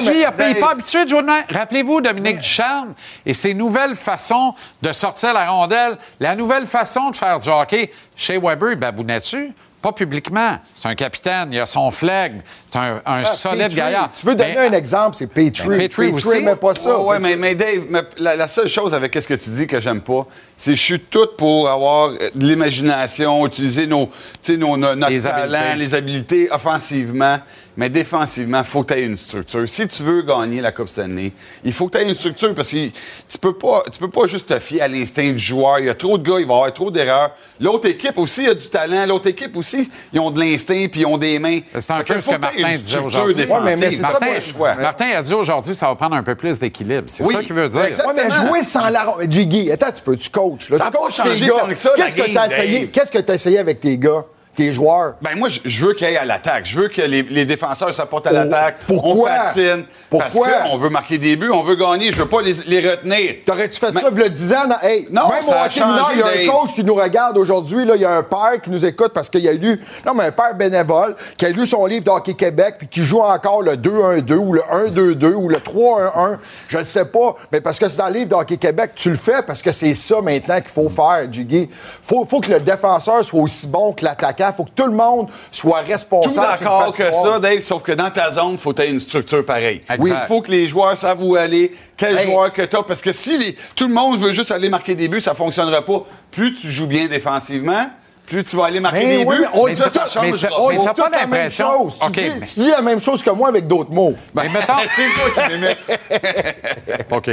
[0.00, 1.44] il n'est pas habitué de jouer de même.
[1.50, 7.16] Rappelez-vous Dominique Ducharme et ses nouvelles façons de sortir la rondelle, la nouvelle façon de
[7.16, 7.90] faire du hockey.
[8.16, 9.52] Chez Weber, il babounait-tu?
[9.80, 10.58] Pas publiquement?
[10.76, 12.40] C'est un capitaine, il a son flag.
[12.70, 13.74] C'est un, un Ah, solide Petrie.
[13.78, 14.10] gaillard.
[14.12, 15.68] Tu veux donner Mais- un exemple, c'est Petrie.
[15.70, 16.40] Ben, Petrie aussi.
[16.40, 16.96] mais pas ça.
[17.00, 19.66] Ouais, ouais, mais, mais Dave, mais la, la seule chose avec ce que tu dis
[19.66, 20.24] que j'aime pas,
[20.56, 24.76] c'est que je suis tout pour avoir euh, de l'imagination, utiliser nos, tu sais, nos,
[24.76, 25.76] no- notre Les talent, habiletés.
[25.78, 27.38] les habiletés offensivement,
[27.76, 29.68] mais défensivement, il faut que tu aies une structure.
[29.68, 31.32] Si tu veux gagner la Coupe Stanley,
[31.64, 34.26] il faut que tu aies une structure parce que tu peux pas, tu peux pas
[34.26, 35.78] juste te fier à l'instinct du joueur.
[35.78, 37.30] Il y a trop de gars, il va y avoir trop d'erreurs.
[37.60, 39.06] L'autre équipe aussi a du talent.
[39.06, 41.60] L'autre équipe aussi, ils ont de l'instinct puis ils ont des mains.
[41.78, 43.34] C'est un peu ce faut que Martin une disait structure aujourd'hui.
[43.36, 43.64] défensive.
[43.64, 46.34] Ouais, mais- mais c'est ça, Martin, Martin a dit aujourd'hui, ça va prendre un peu
[46.34, 47.04] plus d'équilibre.
[47.06, 47.80] C'est Oui, ça qu'il veut dire.
[47.80, 49.30] Ouais, mais jouer sans la ronde.
[49.30, 50.68] Jiggy, attends un petit peu, tu coaches.
[50.68, 50.76] Là?
[50.76, 51.66] Ça tu coaches tes gars.
[51.96, 52.88] Qu'est-ce que essayé?
[52.88, 54.24] Qu'est-ce que t'as essayé avec tes gars,
[54.54, 55.14] tes joueurs?
[55.22, 56.66] Ben moi, je- veux qu'il ait à l'attaque.
[56.66, 58.76] Je veux que les, les défenseurs s'apportent à l'attaque.
[58.86, 59.12] pourquoi?
[59.30, 59.84] On patine.
[60.10, 60.46] Pourquoi?
[60.48, 62.12] Parce qu'on veut marquer des buts, on veut gagner.
[62.12, 63.36] Je veux pas les, les retenir.
[63.46, 64.56] T'aurais-tu fait Mais- ça, le 10 ans?
[64.82, 67.84] Hey, Non, même ça a changé, il y a un coach qui nous regarde aujourd'hui.
[67.94, 69.80] Il y a un père qui nous écoute parce qu'il a lu...
[70.06, 73.02] Non, mais un père bénévole qui a lu son livre de Hockey Québec puis qui
[73.04, 76.36] joue encore le 2-1-2 ou le 1-2-2 ou le 3-1-1.
[76.68, 78.92] Je ne sais pas, mais parce que c'est dans le livre de Hockey Québec.
[78.94, 81.70] Tu le fais parce que c'est ça maintenant qu'il faut faire, Jiggy.
[82.02, 84.41] Faut, faut que le défenseur soit aussi bon que l'attaquant.
[84.56, 86.34] Faut que tout le monde soit responsable.
[86.34, 89.44] Tout d'accord que ça, Dave, sauf que dans ta zone, il faut que une structure
[89.44, 89.82] pareille.
[89.82, 89.98] Exact.
[90.00, 92.26] Oui, il faut que les joueurs savent où aller, quel Hey.
[92.26, 92.82] joueur que tu as.
[92.82, 95.36] Parce que si les- tout le monde veut juste aller marquer des buts, ça ne
[95.36, 96.02] fonctionnera pas.
[96.30, 97.86] Plus tu joues bien défensivement,
[98.26, 99.42] plus tu vas aller marquer Mais des oui, buts.
[99.52, 100.46] mais on mais dit ça, ça, ça mais change.
[100.56, 101.94] On mais tout pas la même l'impression- chose.
[102.00, 104.14] Tu dis- mais- Tu dis la même chose que moi avec d'autres mots.
[104.34, 105.76] Mais mettons- c'est toi qui m'aimais.
[107.12, 107.30] OK.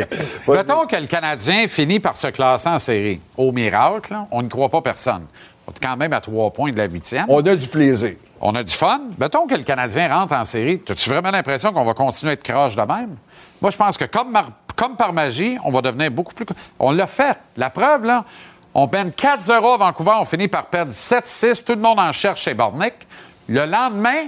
[0.47, 3.19] Mettons que le Canadien finit par se classer en série.
[3.37, 5.25] Au miracle, là, on ne croit pas personne.
[5.69, 7.25] On est quand même à trois points de la huitième.
[7.29, 8.13] On a du plaisir.
[8.41, 9.01] On a du fun.
[9.19, 10.81] Mettons que le Canadien rentre en série.
[10.89, 13.15] As-tu vraiment l'impression qu'on va continuer à être croche de même?
[13.61, 16.45] Moi, je pense que comme, mar- comme par magie, on va devenir beaucoup plus.
[16.79, 17.37] On l'a fait.
[17.55, 18.25] La preuve, là,
[18.73, 21.63] on mène 4-0 à Vancouver, on finit par perdre 7-6.
[21.65, 22.93] Tout le monde en cherche chez Bornick.
[23.47, 24.27] Le lendemain,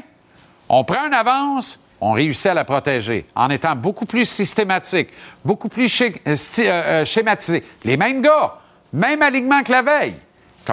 [0.69, 5.09] on prend une avance, on réussit à la protéger en étant beaucoup plus systématique,
[5.43, 6.69] beaucoup plus schématisé.
[6.69, 7.63] euh, euh, euh, schématisé.
[7.84, 8.55] Les mêmes gars,
[8.93, 10.15] même alignement que la veille.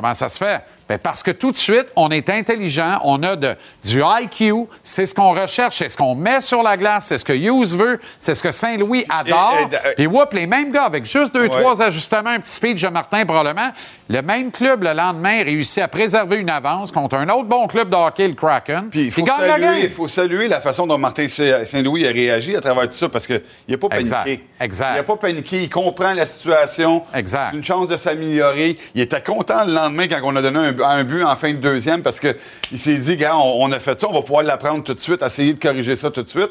[0.01, 0.61] Comment ça se fait?
[0.89, 3.57] Ben, parce que tout de suite, on est intelligent, on a de-
[3.91, 4.67] du IQ.
[4.83, 7.77] C'est ce qu'on recherche, c'est ce qu'on met sur la glace, c'est ce que Hughes
[7.77, 9.57] veut, c'est ce que Saint-Louis adore.
[9.97, 11.49] Et- et- whoop, les mêmes gars, avec juste deux, Ouais.
[11.49, 13.71] trois ajustements, un petit speech de Martin probablement,
[14.09, 17.91] le même club, le lendemain, réussit à préserver une avance contre un autre bon club
[17.91, 18.89] de hockey, le Kraken.
[18.91, 22.61] Puis il faut, saluer, faut saluer la façon dont Martin Saint- Saint-Louis a réagi à
[22.61, 24.45] travers tout ça parce qu'il n'a pas paniqué.
[24.61, 24.91] exact.
[24.93, 25.63] Il n'a pas paniqué.
[25.63, 27.03] Il comprend la situation.
[27.15, 27.49] Exact.
[27.51, 28.77] C'est une chance de s'améliorer.
[28.95, 31.59] Il était content le lendemain quand on a donné un, un but en fin de
[31.59, 34.83] deuxième parce qu'il s'est dit, gars, on, on a fait ça, on va pouvoir l'apprendre
[34.83, 36.51] tout de suite, essayer de corriger ça tout de suite.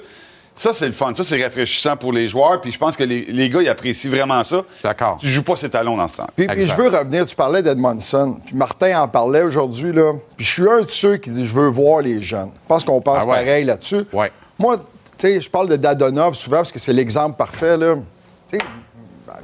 [0.55, 1.13] Ça, c'est le fun.
[1.13, 2.59] Ça, c'est rafraîchissant pour les joueurs.
[2.59, 4.63] Puis je pense que les, les gars, ils apprécient vraiment ça.
[4.83, 5.17] D'accord.
[5.19, 6.27] Tu joues pas ses talons dans ce temps.
[6.35, 10.13] Puis, puis je veux revenir, tu parlais d'Edmondson, puis Martin en parlait aujourd'hui, là.
[10.35, 12.49] Puis je suis un de ceux qui dit je veux voir les jeunes.
[12.63, 13.35] Je pense qu'on pense Ah ouais.
[13.45, 14.01] pareil là-dessus.
[14.11, 14.31] Ouais.
[14.57, 14.83] Moi, tu
[15.27, 17.93] sais, je parle de Dadonov souvent parce que c'est l'exemple parfait, là.
[18.49, 18.63] Tu sais,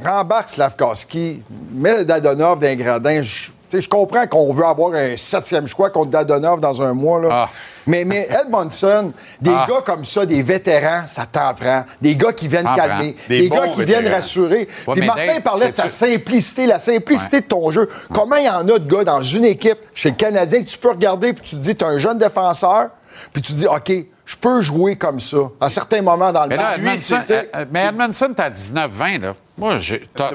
[0.03, 1.43] rembarque Slavkowski,
[1.73, 3.21] mets Dadonov d'un gradin.
[3.21, 6.93] Je, tu sais, je comprends qu'on veut avoir un septième choix contre Dadonov dans un
[6.93, 7.29] mois, là.
[7.31, 7.49] Ah.
[7.87, 9.11] Mais, mais Edmondson,
[9.41, 9.65] des Ah.
[9.69, 11.83] gars comme ça, des vétérans, ça t'en prend.
[12.01, 13.15] Des gars qui viennent calmer.
[13.27, 14.67] Des, Des gars qui viennent rassurer.
[14.87, 17.89] Ouais, Puis Martin Dave, parlait de sa simplicité, la simplicité de ton jeu.
[18.13, 20.77] Comment il y en a de gars dans une équipe chez le Canadien que tu
[20.77, 22.89] peux regarder puis tu te dis, tu un jeune défenseur,
[23.33, 23.91] puis tu te dis, OK,
[24.25, 26.77] je peux jouer comme ça à certains moments dans le Mais là, match.
[26.79, 29.33] Edmondson, Tu sais, euh, mais Edmondson, t'as 19-20, là.
[29.57, 29.77] Moi,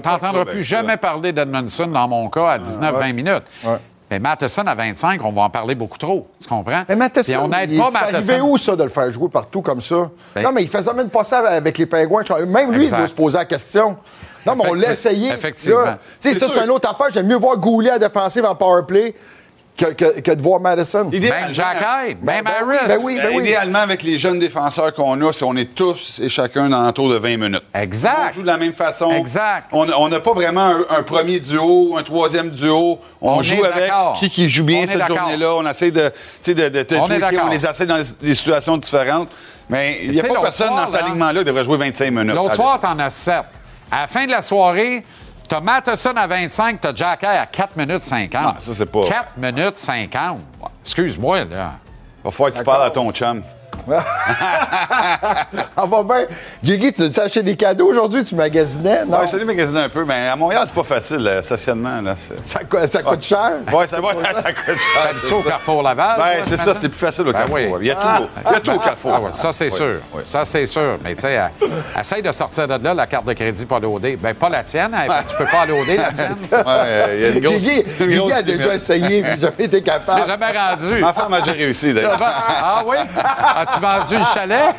[0.03, 3.43] t'entendras plus jamais parler d'Edmondson dans mon cas à 19-20 minutes.
[4.11, 6.27] Mais Matheson à 25, on va en parler beaucoup trop.
[6.41, 6.85] Tu comprends?
[6.89, 8.41] Mais Matheson, Puis on n'aide il pas est arrivé Matheson.
[8.49, 10.11] où, ça, de le faire jouer partout comme ça?
[10.35, 12.23] Ben- non, mais il faisait même pas ça avec les Pingouins.
[12.47, 12.97] Même lui, Exact.
[12.97, 13.97] il doit se poser la question.
[14.47, 15.31] Non, mais on l'a essayé.
[15.31, 15.83] effectivement.
[15.85, 15.89] Tu
[16.31, 17.09] sais, C'est ça, c'est une autre affaire.
[17.13, 19.15] J'aime mieux voir Goulet à défensive en powerplay
[19.79, 21.05] que, que, que de voir Madison.
[21.05, 22.89] Même Jack Hyde, même ben oui, Harris.
[22.89, 23.19] ben oui.
[23.23, 26.83] Ben, idéalement, avec les jeunes défenseurs qu'on a, c'est on est tous et chacun dans
[26.83, 27.63] l'entour de 20 minutes.
[27.73, 28.17] Exact.
[28.31, 29.13] On joue de la même façon.
[29.13, 29.71] Exact.
[29.73, 32.99] On n'a pas vraiment un, un premier duo, un troisième duo.
[33.21, 35.55] On, On joue avec qui, qui joue bien On cette journée-là.
[35.55, 38.35] On essaie de, tu sais, de, de, de On tweaker, on les essaie dans des
[38.35, 39.31] situations différentes.
[39.71, 42.11] Mais il n'y a pas personne soir, dans cet là, alignement-là qui devrait jouer 25
[42.11, 42.35] minutes.
[42.35, 43.35] L'autre soir, t'en as 7.
[43.91, 45.03] À la fin de la soirée,
[45.49, 48.41] t'as Matheson à 25, t'as Jack Hyde à 4 minutes 50.
[48.45, 50.41] Ah, ça, c'est pas- 4 minutes 50.
[50.85, 51.73] Excuse-moi, là.
[52.25, 53.43] Va falloir que tu parles à ton chum.
[55.77, 56.27] On va bien.
[56.63, 58.25] Jiggy, tu as acheté des cadeaux aujourd'hui?
[58.25, 59.05] Tu magasinais?
[59.07, 59.13] Non?
[59.19, 62.01] Ouais, je suis allé magasiner un peu, mais à Montréal, c'est pas facile, le stationnement.
[62.03, 63.53] Là, c'est- Ça, co- ça coûte cher?
[63.73, 65.11] Ouais, ça, va, ça coûte cher.
[65.21, 65.49] Tu c'est au ça.
[65.51, 66.17] Carrefour Laval.
[66.19, 67.57] Ben, c'est ça, c'est plus facile au Ben Carrefour.
[67.57, 67.69] oui.
[67.81, 69.13] Il y a tout, au- il y a tout au Carrefour.
[69.15, 69.87] Ah ouais, ça, c'est Ouais, sûr.
[70.15, 70.23] ouais.
[70.25, 70.99] Ça, c'est sûr.
[71.05, 71.67] Mais tu sais, euh,
[72.01, 74.17] essaye de sortir de là la carte de crédit pas loadée.
[74.17, 74.95] Ben, pas la tienne.
[74.95, 76.37] hein, Tu peux pas loader la tienne.
[76.45, 76.83] c'est ça.
[76.83, 80.21] Ouais, il y a une grosse, Jiggy, a déjà essayé, mais jamais été Tu capable.
[80.21, 81.01] l'as jamais rendu.
[81.01, 82.17] Ma femme a déjà réussi, d'ailleurs.
[82.21, 82.97] Ah oui?
[83.81, 84.75] Le chalet?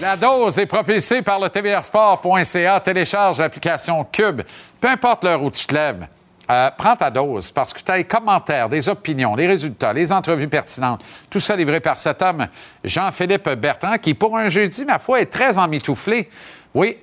[0.00, 2.80] La dose est propulsée par le tvrsport.ca.
[2.80, 4.42] Télécharge l'application Cube.
[4.80, 6.08] Peu importe l'heure où tu te lèves,
[6.50, 10.10] euh, prends ta dose parce que tu as les commentaires, des opinions, les résultats, les
[10.10, 11.04] entrevues pertinentes.
[11.30, 12.48] Tout ça livré par cet homme,
[12.82, 16.28] Jean-Philippe Bertrand, qui, pour un jeudi, ma foi, est très emmitouflé.
[16.74, 16.96] Oui.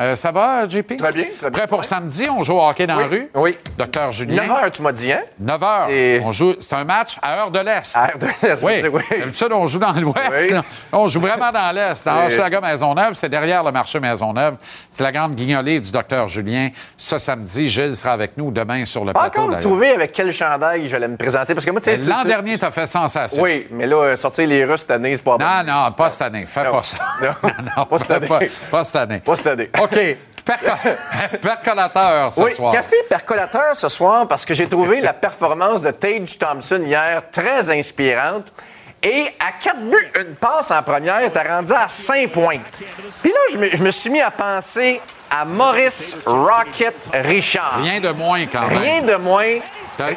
[0.00, 0.96] Euh, ça va, JP?
[0.96, 1.58] Très bien, très bien.
[1.58, 2.26] Prêt pour samedi?
[2.30, 3.28] On joue au hockey dans Oui, la rue?
[3.34, 3.58] oui.
[3.76, 4.42] Docteur Julien?
[4.46, 5.20] 9 heures, tu m'as dit, hein?
[5.38, 5.86] 9 heures.
[5.88, 6.54] C'est- On joue.
[6.58, 7.96] C'est un match à heure de l'Est.
[7.96, 8.82] À heure de l'Est, Oui.
[8.90, 9.02] oui.
[9.20, 10.52] D'habitude, on joue dans l'Ouest.
[10.52, 10.56] Oui.
[10.92, 12.04] On joue vraiment dans l'Est.
[12.06, 14.54] Dans Hochelaga Maisonneuve, c'est derrière le marché Maisonneuve.
[14.88, 16.70] C'est la grande guignolée du docteur Julien.
[16.96, 19.48] Ce samedi, Gilles sera avec nous demain sur le Pas plateau.
[19.48, 21.52] encore trouvé avec quel chandail j'allais me présenter.
[21.54, 21.96] Parce que moi, tu sais.
[21.98, 23.42] L'an dernier, tu as fait sensation.
[23.42, 25.44] Oui, mais là, euh, sortir les Russes cette année, c'est pas bon.
[25.44, 26.46] Non, non, pas cette année.
[26.46, 26.70] Fais Non.
[26.72, 26.98] pas ça.
[27.22, 27.50] Non.
[27.76, 28.26] non, Pas cette année.
[28.26, 28.40] Pas,
[28.70, 29.18] pas cette année.
[29.18, 29.70] Pas cette année.
[29.92, 30.16] OK.
[30.44, 30.96] Perco-
[31.42, 32.72] Percolateur ce oui, soir.
[32.72, 37.70] café percolateur ce soir parce que j'ai trouvé la performance de Tage Thompson hier très
[37.70, 38.52] inspirante.
[39.02, 42.58] Et à quatre buts, une passe en première, t'as rendu à 5 points.
[43.22, 45.00] Puis là, je me, je me suis mis à penser
[45.30, 47.80] à Maurice Rocket Richard.
[47.82, 48.78] Rien de moins quand même.
[48.78, 49.58] Rien de moins.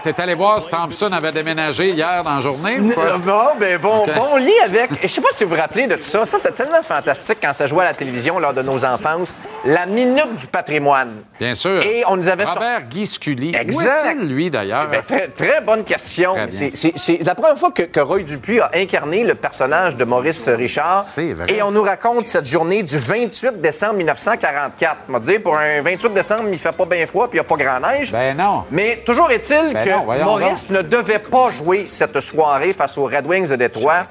[0.02, 3.04] T'es- allé voir si Thompson avait déménagé hier dans la journée ou quoi?
[3.04, 4.14] Euh, Bon, ben bon, OK.
[4.16, 4.92] bon lien avec.
[5.02, 6.26] Je sais pas si vous vous rappelez de tout ça.
[6.26, 9.36] Ça, c'était tellement fantastique quand ça jouait à la télévision lors de nos enfances.
[9.66, 11.24] La minute du patrimoine.
[11.38, 11.84] Bien sûr.
[11.84, 13.54] Et on nous avait Robert Guy Scully.
[13.60, 14.20] Exact.
[14.22, 14.88] Où lui, d'ailleurs?
[14.88, 16.34] Ben, très, très bonne question.
[16.50, 21.04] C'est- la première fois que, que Roy Dupuis a incarné le personnage de Maurice Richard.
[21.04, 21.52] C'est vrai.
[21.52, 24.96] Et on nous raconte cette journée du 28 décembre 1944.
[25.08, 27.50] Va dire, pour un 28 décembre, il fait pas bien froid puis il n'y a
[27.50, 28.12] pas grand neige.
[28.12, 28.66] Ben non.
[28.72, 33.06] Mais toujours est-il Ben que non, Maurice ne devait pas jouer cette soirée face aux
[33.06, 34.06] Red Wings de Détroit.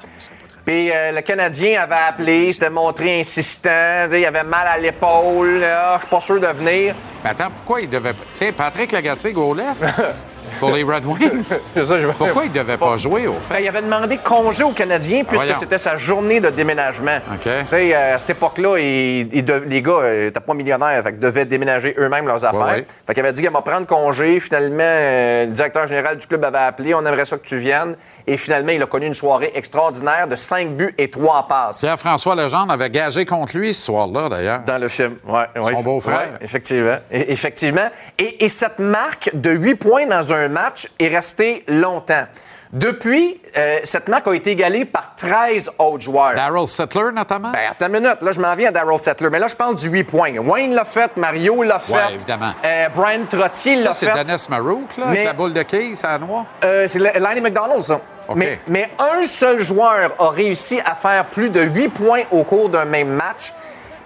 [0.65, 5.95] Puis euh, le Canadien avait appelé, s'était montré insistant, il avait mal à l'épaule, là,
[5.95, 6.95] je suis pas sûr de venir.
[7.23, 8.13] Mais attends, pourquoi il devait.
[8.13, 9.63] Tu sais, Patrick Lagacé, Gaulet?
[10.67, 11.43] pour les Red Wings.
[11.73, 13.53] C'est ça, je- Pourquoi il ne devait pas jouer, au fait?
[13.55, 17.17] Ben, il avait demandé congé aux Canadiens puisque c'était sa journée de déménagement.
[17.33, 17.41] OK.
[17.43, 22.27] Tu sais, euh, à cette époque-là, les gars n'étaient pas millionnaires, fait devaient déménager eux-mêmes
[22.27, 22.61] leurs affaires.
[22.61, 22.85] ouais.
[23.07, 24.39] Fait qu'il avait dit qu'il va prendre congé.
[24.39, 27.95] Finalement, euh, le directeur général du club avait appelé, on aimerait ça que tu viennes.
[28.27, 31.79] Et finalement, il a connu une soirée extraordinaire de 5 buts et 3 passes.
[31.81, 34.61] Pierre-François Legendre avait gagé contre lui ce soir-là, d'ailleurs.
[34.65, 35.61] Dans le film, ouais.
[35.61, 36.17] ouais, Son beau-frère.
[36.17, 36.95] ouais, effectivement.
[37.11, 37.87] Effectivement.
[38.17, 42.23] Et, et cette marque de 8 points dans un match est restée longtemps.
[42.71, 46.33] Depuis, euh, cette marque a été égalée par 13 autres joueurs.
[46.33, 47.51] Daryl Settler, notamment?
[47.51, 48.19] Ben, attends une minute.
[48.21, 49.29] Là, je m'en viens à Daryl Settler.
[49.31, 50.31] Mais là, je parle du 8 points.
[50.39, 51.93] Wayne l'a fait, Mario l'a fait.
[51.93, 52.51] Ouais, évidemment.
[52.65, 54.23] Euh, Brian Trottier Ça, l'a c'est fait.
[54.23, 56.47] Dennis Marouk, là, Mais- avec la boule de quilles, à noix.
[56.63, 58.01] Euh, c'est Lanny McDonald, ça.
[58.35, 62.69] Mais, mais un seul joueur a réussi à faire plus de 8 points au cours
[62.69, 63.53] d'un même match.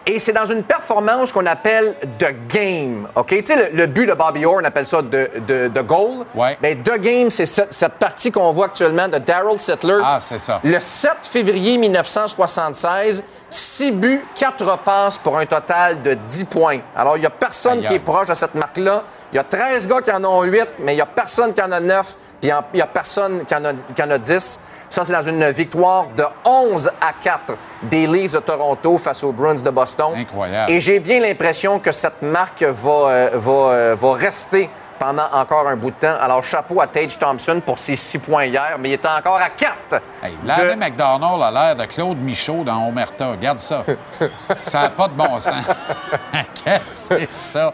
[0.09, 3.09] Et c'est dans une performance qu'on appelle The Game.
[3.13, 3.27] OK?
[3.27, 6.25] Tu sais, le, le but de Bobby Orr, on appelle ça de, de, de goal.
[6.33, 6.57] Ouais.
[6.61, 9.99] Ben, The Game, c'est cette, cette partie qu'on voit actuellement de Daryl Settler.
[10.01, 10.61] Ah, c'est ça.
[10.63, 16.79] Le 7 février 1976, 6 buts, 4 passes pour un total de 10 points.
[16.95, 19.03] Alors, il n'y a personne Aïe, qui est proche de cette marque-là.
[19.33, 21.61] Il y a 13 gars qui en ont 8, mais il n'y a personne qui
[21.61, 24.59] en a 9, puis il n'y a personne qui en, a, qui en a 10.
[24.89, 29.31] Ça, c'est dans une victoire de 11 à 4 des Leafs de Toronto face aux
[29.31, 30.13] Bruins de Boston.
[30.15, 30.71] Incroyable.
[30.71, 35.67] Et j'ai bien l'impression que cette marque va, euh, va, euh, va rester pendant encore
[35.67, 36.15] un bout de temps.
[36.19, 39.49] Alors, chapeau à Tage Thompson pour ses 6 points hier, mais il était encore à
[39.49, 40.01] 4.
[40.23, 43.31] Hey, Larry McDonald a l'air de Claude Michaud dans Omerta.
[43.31, 43.83] Regarde ça.
[44.61, 45.65] ça n'a pas de bon sens.
[46.63, 47.73] Qu'est-ce que c'est ça?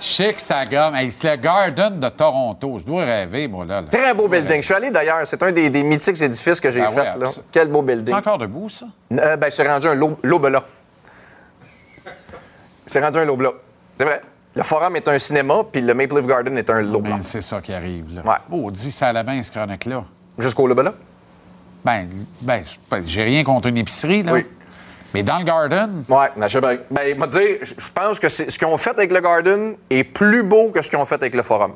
[0.00, 0.94] Chic, sa gomme.
[0.96, 2.78] Hey, c'est le Garden de Toronto.
[2.80, 3.80] Je dois rêver, moi, là.
[3.80, 3.86] là.
[3.90, 4.56] Très beau building.
[4.60, 5.20] Je suis allé d'ailleurs.
[5.26, 7.00] C'est un des, des mythiques édifices que j'ai Ben fait.
[7.00, 7.28] ouais, là.
[7.52, 8.08] Quel beau building.
[8.14, 8.86] C'est encore debout, ça?
[9.12, 10.62] Euh, ben, c'est rendu un lo- lobela.
[12.86, 13.50] C'est rendu un lobela.
[13.98, 14.20] C'est vrai.
[14.56, 17.16] Le Forum est un cinéma, puis le Maple Leaf Garden est un lobela.
[17.16, 18.22] Ben, c'est ça qui arrive, là.
[18.24, 18.36] Ouais.
[18.52, 20.04] Oh, dis ça à la main, ce chronique-là.
[20.38, 20.94] Jusqu'au lobela?
[21.84, 22.08] Ben,
[22.40, 22.62] ben,
[23.04, 24.32] j'ai rien contre une épicerie, là.
[24.32, 24.46] Oui.
[25.12, 26.78] Mais dans le Garden, Ouais, ben, je ben,
[27.16, 30.70] m'a dit, je pense que ce qu'ils ont fait avec le Garden est plus beau
[30.70, 31.72] que ce qu'ils ont fait avec le Forum.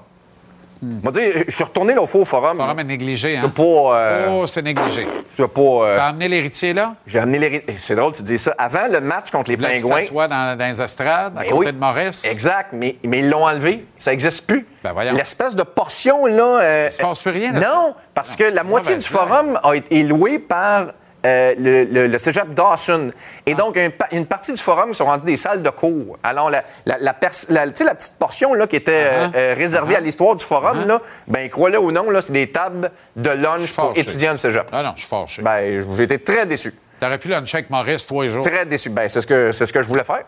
[0.83, 2.57] Il dit, je suis retourné fois au Forum.
[2.57, 3.49] le forum est négligé, hein?
[3.49, 3.63] pas.
[3.63, 5.05] euh, Oh, c'est négligé.
[5.33, 5.61] je pas.
[5.61, 6.95] euh, T'as emmené l'héritier là?
[7.07, 7.65] J'ai amené les.
[7.79, 8.55] C'est drôle, tu dis ça.
[8.59, 10.01] Avant le match contre les Là, Pingouins.
[10.01, 11.73] s'assoit dans, dans les estrades, à Ben côté oui.
[11.73, 12.25] de Maurice?
[12.31, 13.87] Exact, mais, mais ils l'ont enlevé.
[13.99, 14.67] Ça n'existe plus.
[14.85, 15.15] Ben voyons.
[15.15, 16.61] L'espèce de portion, là.
[16.63, 19.75] euh, Il se passe plus rien, là, Non, parce que la moitié du forum a
[19.75, 20.93] été louée par.
[21.27, 23.11] Euh, le, le, le cégep Dawson.
[23.47, 26.17] Et donc, une, pa- une partie du forum sont rendues des salles de cours.
[26.23, 29.31] Alors, la, la, petite portion là, qui était euh, Uh-huh.
[29.37, 32.91] euh, réservée à l'histoire du forum, là, ben, crois-le ou non, là, c'est des tables
[33.17, 34.67] de lunch pour étudiants du cégep.
[34.71, 35.43] Ah non, je suis fâché.
[35.43, 36.73] Ben, j'ai été très déçu.
[37.01, 38.43] T'aurais pu luncher avec Maurice trois jours.
[38.43, 38.91] Très déçu.
[38.91, 40.23] Ben, c'est ce que, c'est ce que je voulais faire.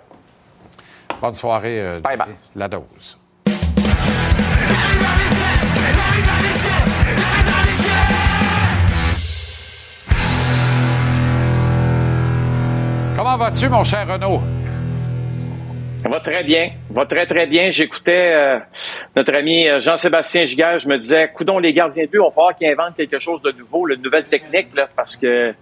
[1.20, 2.28] Bonne soirée, euh, Bye bye.
[2.56, 3.18] La dose.
[13.31, 14.40] Comment vas-tu, mon cher Renaud?
[15.98, 16.70] Ça va très bien.
[16.90, 17.70] Va très, très bien.
[17.70, 18.59] J'écoutais euh,
[19.15, 20.81] notre ami euh, Jean-Sébastien Giguère.
[20.81, 23.40] Je me disais, coudons les gardiens de but, on va falloir qu'ils inventent quelque chose
[23.43, 25.55] de nouveau, une nouvelle technique, parce que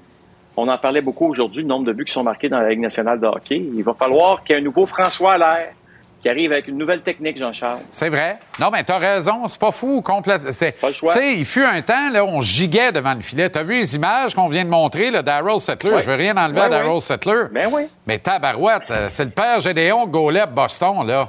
[0.56, 2.80] on en parlait beaucoup aujourd'hui, le nombre de buts qui sont marqués dans la Ligue
[2.80, 3.56] nationale de hockey.
[3.56, 5.74] Il va falloir qu'il y ait un nouveau François Allaire
[6.20, 7.78] qui arrive avec une nouvelle technique, Jean-Charles.
[7.90, 8.38] C'est vrai.
[8.58, 10.02] Non, mais t'as raison, c'est pas fou.
[10.02, 10.52] Complète...
[10.52, 11.12] c'est- Pas le choix.
[11.12, 13.48] Tu sais, il fut un temps, là, on giguait devant le filet.
[13.48, 15.98] T'as vu les images qu'on vient de montrer, là, Daryl Settler?
[16.02, 17.00] Je veux rien enlever à Daryl ouais.
[17.00, 17.44] Settler.
[17.52, 17.82] Ben oui.
[18.06, 21.28] Mais tabarouette, euh, c'est le père Gédéon Gaulet Boston, là.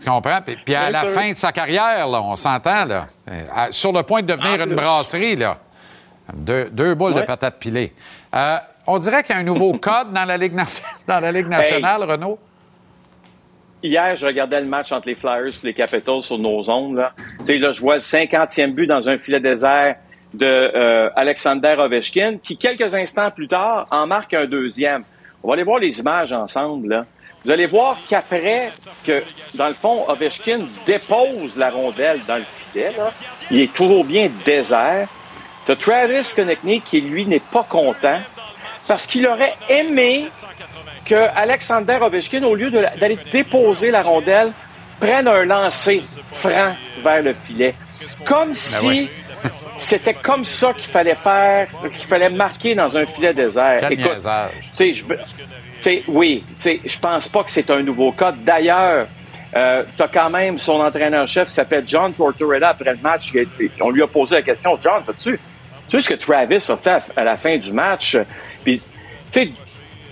[0.00, 0.40] Tu comprends?
[0.44, 1.10] Puis, puis à Bien la sûr.
[1.20, 3.06] fin de sa carrière, là, on s'entend, là.
[3.30, 3.40] euh,
[3.70, 5.58] sur le point de devenir En une brasserie, là.
[6.32, 7.92] Deux, deux boules de patates pilées.
[8.34, 11.32] Euh, on dirait qu'il y a un nouveau code dans la Ligue, nation- dans la
[11.32, 12.38] Ligue nationale, Renaud.
[13.82, 16.96] Hier, je regardais le match entre les Flyers et les Capitals sur nos ondes.
[16.96, 17.12] Là.
[17.38, 19.96] Tu sais, là, je vois le 50e but dans un filet désert
[20.34, 25.04] de euh, Alexander Ovechkin, qui, quelques instants plus tard, en marque un deuxième.
[25.42, 26.88] On va aller voir les images ensemble.
[26.88, 27.06] Là.
[27.42, 28.70] Vous allez voir qu'après
[29.02, 29.22] que,
[29.54, 33.12] dans le fond, Ovechkin dépose la rondelle dans le filet, là,
[33.50, 35.08] il est toujours bien désert.
[35.64, 38.18] Tu Travis Konechny qui, lui, n'est pas content
[38.86, 40.26] parce qu'il aurait aimé
[41.10, 44.52] que Alexander Ovechkin, au lieu d'aller déposer la rondelle,
[45.00, 47.74] prenne un lancer franc vers le filet.
[48.24, 49.10] Comme si oui.
[49.76, 51.66] c'était comme ça qu'il fallait faire,
[51.98, 53.78] qu'il fallait marquer dans un filet désert.
[53.80, 54.52] Quel Écoute, niaisage.
[54.76, 58.32] tu sais, je, oui, tu sais, je pense pas que c'est un nouveau cas.
[58.32, 59.08] D'ailleurs,
[59.56, 63.32] euh, tu as quand même son entraîneur-chef qui s'appelle John Tortorella après le match.
[63.80, 65.40] On lui a posé la question, John, as-tu
[65.88, 68.16] tu sais ce que Travis a fait à, à la fin du match?
[68.62, 68.84] Puis, tu
[69.32, 69.50] sais,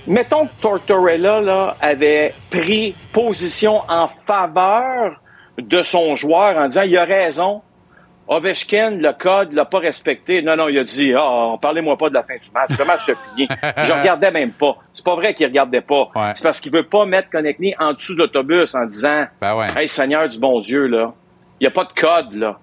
[0.09, 5.21] mettons que Tortorella là, avait pris position en faveur
[5.59, 7.63] de son joueur en disant, il a raison,
[8.29, 10.43] Ovechkin, le code, l'a pas respecté.
[10.43, 12.79] Non, non, il a dit, ah, parlez-moi pas de la fin du match.
[12.79, 13.49] Le match est fini.
[13.83, 14.77] Je regardais même pas.
[14.93, 16.09] C'est pas vrai qu'il regardait pas.
[16.35, 19.27] C'est parce qu'il veut pas mettre Konechny en dessous de l'autobus en disant,
[19.77, 21.15] hey, Seigneur du bon Dieu, là.
[21.61, 22.59] Il y a pas de code, là.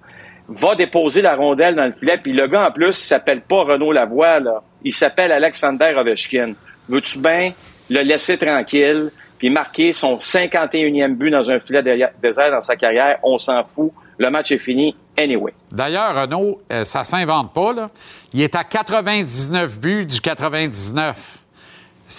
[0.48, 2.20] Va déposer la rondelle dans le filet.
[2.22, 4.62] Puis le gars, en plus, il s'appelle pas Renaud Lavoie, là.
[4.84, 6.54] Il s'appelle Alexander Ovechkin.
[6.90, 7.54] Veux-tu bien
[7.90, 11.84] le laisser tranquille puis marquer son 51e but dans un filet
[12.22, 13.18] désert dans sa carrière?
[13.24, 13.92] On s'en fout.
[14.18, 15.54] Le match est fini anyway.
[15.72, 17.90] D'ailleurs, Renaud, euh, ça s'invente pas, là.
[18.34, 21.40] Il est à 99 buts du 99.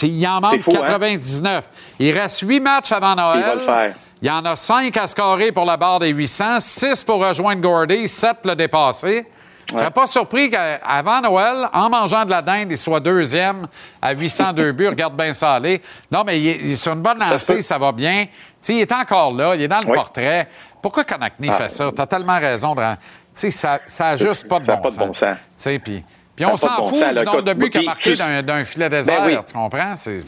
[0.02, 0.82] il en manque fou, hein?
[0.84, 1.70] 99.
[1.98, 3.38] Il reste 8 matchs avant Noël.
[3.38, 3.94] Il va le faire.
[4.22, 7.60] Il y en a 5 à scorer pour la barre des 800, 6 pour rejoindre
[7.60, 9.26] Gordy, 7 pour le dépasser.
[9.68, 13.66] Je ne serais pas surpris qu'avant Noël, en mangeant de la dinde, il soit deuxième
[14.00, 14.86] à 802 buts.
[14.88, 15.82] Regarde bien ça aller.
[16.10, 18.26] Non, mais il est, il est sur une bonne lancée, ça, va bien.
[18.68, 19.94] Il est encore là, il est dans le Oui.
[19.94, 20.48] portrait.
[20.80, 21.52] Pourquoi Konechny Ah.
[21.52, 21.88] fait ça?
[21.94, 22.74] Tu as tellement raison.
[22.74, 25.06] de- Tu sais, ça n'a juste pas de Ça bon pas de sens.
[25.06, 25.36] bon sens.
[25.82, 26.04] Puis,
[26.46, 28.88] on de s'en fout du nombre de buts Puis qu'il a marqué d'un, d'un filet
[28.88, 29.22] désert.
[29.22, 29.38] Ben oui.
[29.46, 29.96] Tu comprends?
[29.96, 30.22] C'est...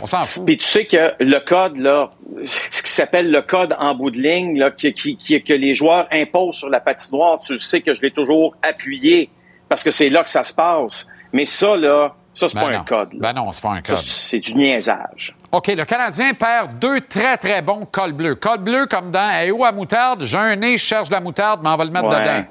[0.00, 0.44] On s'en fout.
[0.46, 2.10] Puis tu sais que le code, là,
[2.46, 5.74] ce qui s'appelle le code en bout de ligne, là, qui, qui- qui- que les
[5.74, 9.28] joueurs imposent sur la patinoire, tu sais que je l'ai toujours appuyé
[9.68, 11.06] parce que c'est là que ça se passe.
[11.32, 12.78] Mais ça, là, ça, c'est Ben pas non.
[12.78, 13.12] un code.
[13.14, 13.18] là.
[13.20, 13.96] Ben non, c'est pas un code.
[13.96, 15.36] c'est du niaisage.
[15.50, 18.36] OK, le Canadien perd deux très, très bons cols bleus.
[18.36, 20.22] Col bleu comme dans Hey, où à moutarde?
[20.24, 22.20] J'ai un nez, je cherche de la moutarde, mais on va le mettre Ouais.
[22.20, 22.44] dedans.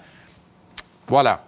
[1.08, 1.40] Voilà.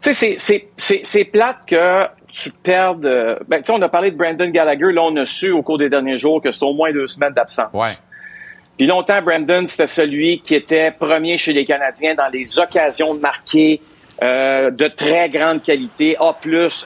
[0.00, 2.06] Tu sais, c'est- c'est- c'est c'est plate que
[2.38, 3.04] tu perdes.
[3.04, 4.92] euh, ben, tu sais, on a parlé de Brandon Gallagher.
[4.92, 7.32] Là, on a su au cours des derniers jours que c'était au moins deux semaines
[7.32, 7.70] d'absence.
[7.72, 7.90] Ouais.
[8.76, 13.20] Puis longtemps, Brandon, c'était celui qui était premier chez les Canadiens dans les occasions de
[13.20, 13.80] marquer
[14.22, 16.36] euh, de très grande qualité, A+,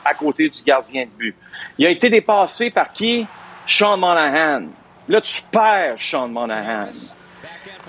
[0.05, 1.35] à côté du gardien de but.
[1.77, 3.27] Il a été dépassé par qui?
[3.67, 4.65] Sean Monahan.
[5.09, 6.87] Là, tu perds Sean Monahan.
[6.91, 7.03] Tu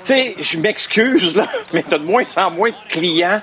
[0.02, 3.40] sais, je m'excuse, là, mais t'as de moins en moins de clients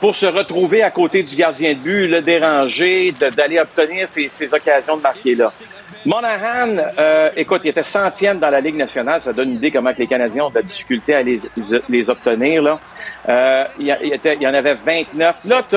[0.00, 4.52] pour se retrouver à côté du gardien de but, le déranger, d'aller obtenir ces, ces
[4.54, 5.50] occasions de marquer là.
[6.06, 9.20] Monahan, euh, écoute, il était centième dans la Ligue nationale.
[9.20, 11.38] Ça donne une idée comment que les Canadiens ont de la difficulté à les,
[11.88, 12.62] les obtenir.
[12.62, 12.80] Là.
[13.28, 15.36] Euh, il, y il y en avait 29.
[15.44, 15.76] Là, tu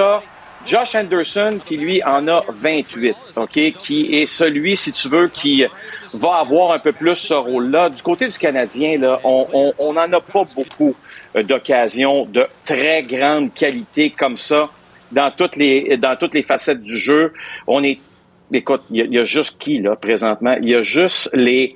[0.66, 3.50] Josh Anderson qui, lui, en a 28, OK?
[3.52, 5.66] Qui est celui, si tu veux, qui
[6.14, 7.90] va avoir un peu plus ce rôle-là.
[7.90, 10.96] Du côté du Canadien, là, on on- on n'en a pas beaucoup
[11.36, 14.70] euh, d'occasions de très grande qualité comme ça
[15.12, 17.34] dans toutes les dans toutes les facettes du jeu.
[17.68, 18.00] On est
[18.54, 20.56] écoute, il y, a- il y a juste qui là présentement?
[20.62, 21.76] Il y a juste les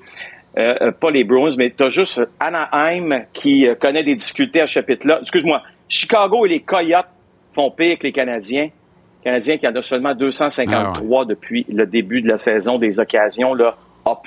[0.57, 4.61] euh, euh, pas les Bruins, mais tu as juste Anaheim qui euh, connaît des difficultés
[4.61, 5.19] à ce chapitre-là.
[5.21, 7.07] Excuse-moi, Chicago et les Coyotes
[7.53, 8.63] font pire que les Canadiens.
[8.65, 13.53] Les Canadiens qui en a seulement 253 depuis le début de la saison des occasions
[13.53, 13.75] là
[14.05, 14.21] A+.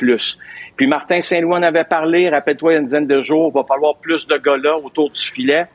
[0.77, 3.59] Puis Martin Saint-Louis en avait parlé, rappelle-toi, il y a une dizaine de jours, il
[3.59, 5.67] va falloir plus de gars là autour du filet.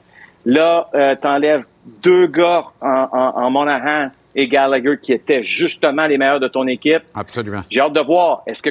[0.45, 6.17] Là, euh, t'enlèves deux gars en, en, en Monahan et Gallagher qui étaient justement les
[6.17, 7.03] meilleurs de ton équipe.
[7.15, 7.61] Absolument.
[7.69, 8.43] J'ai hâte de voir.
[8.45, 8.69] Est-ce que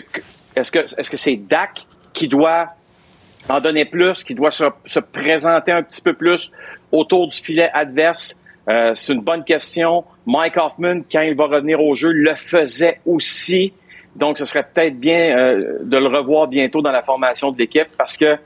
[0.55, 2.69] est-ce que est-ce que c'est Dak qui doit
[3.49, 6.53] en donner plus, qui doit se, se présenter un petit peu plus
[6.91, 8.41] autour du filet adverse?
[8.69, 10.05] Euh, c'est une bonne question.
[10.27, 13.73] Mike Hoffman, quand il va revenir au jeu, le faisait aussi.
[14.17, 17.89] Donc, ce serait peut-être bien euh, de le revoir bientôt dans la formation de l'équipe
[17.97, 18.37] parce que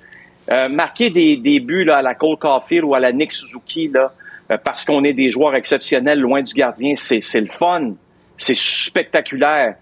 [0.50, 3.88] euh, marquer des, des buts là, à la Cole Caulfield ou à la Nick Suzuki,
[3.88, 4.12] là,
[4.50, 7.92] euh, parce qu'on est des joueurs exceptionnels loin du gardien, c'est c'est le fun.
[8.38, 9.74] C'est spectaculaire.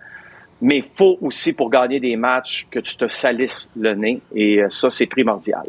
[0.62, 4.20] Mais il faut aussi, pour gagner des matchs, que tu te salisses le nez.
[4.34, 5.62] Et euh, ça, c'est primordial.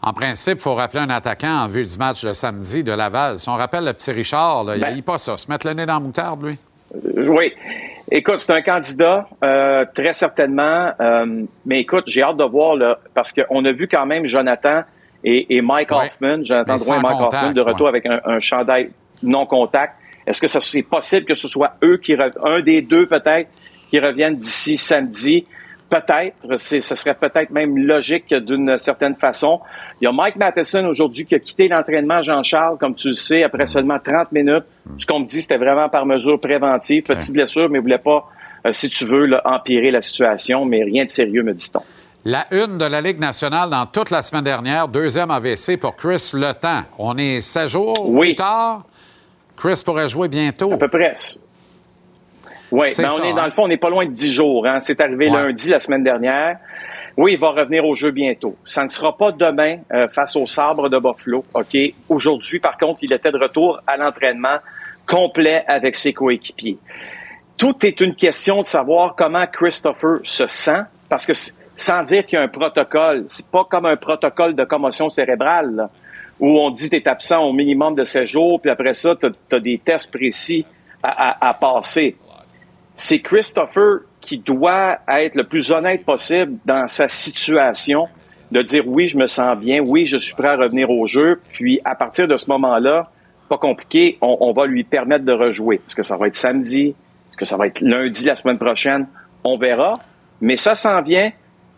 [0.00, 3.38] En principe, il faut rappeler un attaquant en vue du match de samedi de Laval.
[3.38, 5.36] Si on rappelle le petit Richard, là, il Ben- n'y pas ça.
[5.36, 6.56] Se mettre le nez dans la moutarde, lui.
[7.16, 7.52] Oui.
[8.10, 10.92] Écoute, c'est un candidat, euh, très certainement.
[11.00, 14.82] Euh, mais écoute, j'ai hâte de voir, là, parce qu'on a vu quand même Jonathan
[15.22, 16.06] et, et Mike Ouais.
[16.06, 17.88] Hoffman, Jonathan Drouin et Mike contact, Hoffman, de retour ouais.
[17.88, 18.90] avec un, un chandail
[19.22, 19.94] non-contact.
[20.26, 23.48] Est-ce que c'est possible que ce soit eux qui rev- un des deux peut-être
[23.90, 25.46] qui reviennent d'ici samedi?
[25.90, 29.60] Peut-être, ce serait peut-être même logique d'une certaine façon.
[30.00, 33.42] Il y a Mike Matheson aujourd'hui qui a quitté l'entraînement, Jean-Charles, comme tu le sais,
[33.42, 34.64] après seulement 30 minutes.
[34.98, 37.04] Ce qu'on me dit, c'était vraiment par mesure préventive.
[37.04, 38.28] Petite blessure, mais il voulait pas,
[38.66, 41.80] euh, si tu veux, là, empirer la situation, mais rien de sérieux, me dit-on.
[42.24, 46.32] La une de la Ligue nationale dans toute la semaine dernière, deuxième AVC pour Chris
[46.34, 46.82] Le Temps.
[46.98, 48.26] On est 16 jours Oui.
[48.28, 48.82] plus tard.
[49.56, 50.72] Chris pourrait jouer bientôt.
[50.72, 51.16] À peu près.
[52.70, 53.46] Oui, mais on ça, est dans hein?
[53.46, 54.66] le fond, on n'est pas loin de 10 jours.
[54.66, 54.80] Hein.
[54.80, 55.44] C'est arrivé Ouais.
[55.44, 56.58] lundi la semaine dernière.
[57.16, 58.56] Oui, il va revenir au jeu bientôt.
[58.64, 61.44] Ça ne sera pas demain euh, face au sabre de Buffalo.
[61.54, 61.76] OK?
[62.08, 64.58] Aujourd'hui, par contre, il était de retour à l'entraînement
[65.06, 66.78] complet avec ses coéquipiers.
[67.56, 71.32] Tout est une question de savoir comment Christopher se sent, parce que
[71.76, 75.74] sans dire qu'il y a un protocole, c'est pas comme un protocole de commotion cérébrale.
[75.74, 75.90] là.
[76.38, 79.16] où on dit que tu es absent au minimum de 7 jours, puis après ça,
[79.16, 79.26] tu
[79.56, 80.64] as, des tests précis
[81.02, 82.16] à, à, à passer.
[83.00, 88.08] C'est Christopher qui doit être le plus honnête possible dans sa situation,
[88.50, 91.40] de dire oui, je me sens bien, oui, je suis prêt à revenir au jeu,
[91.52, 93.08] puis à partir de ce moment-là,
[93.48, 95.76] pas compliqué, on, on va lui permettre de rejouer.
[95.76, 96.88] Est-ce que ça va être samedi?
[96.88, 99.06] Est-ce que ça va être lundi la semaine prochaine?
[99.44, 99.94] On verra.
[100.40, 101.30] Mais ça s'en vient.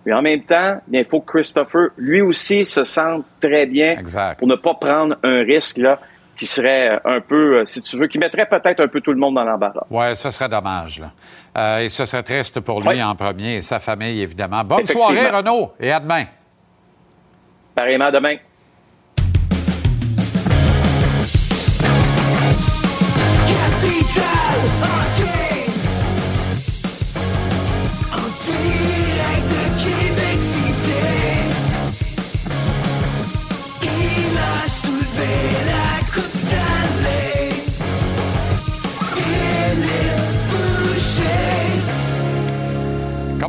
[0.06, 3.96] Mais en même temps, il faut que Christopher, lui aussi, se sente très bien
[4.38, 6.00] pour ne pas prendre un risque là
[6.40, 9.18] qui serait un peu, euh, si tu veux, qui mettrait peut-être un peu tout le
[9.18, 9.84] monde dans l'embarras.
[9.90, 10.98] Oui, ce serait dommage.
[11.00, 11.10] Là.
[11.58, 13.02] Euh, et ce serait triste pour lui Ouais.
[13.02, 14.64] en premier et sa famille, évidemment.
[14.64, 16.24] Bonne soirée, Renaud, et à demain.
[17.74, 18.36] Pareillement demain.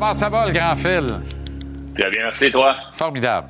[0.02, 1.06] Comment ça va, le grand fil?
[1.96, 2.76] Très bien, merci, toi.
[2.92, 3.50] Formidable.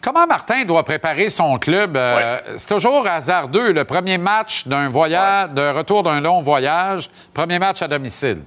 [0.00, 1.96] Comment Martin doit préparer son club?
[1.96, 7.58] Euh, C'est toujours hasardeux, le premier match d'un voyage, de retour d'un long voyage, premier
[7.58, 8.38] match à domicile.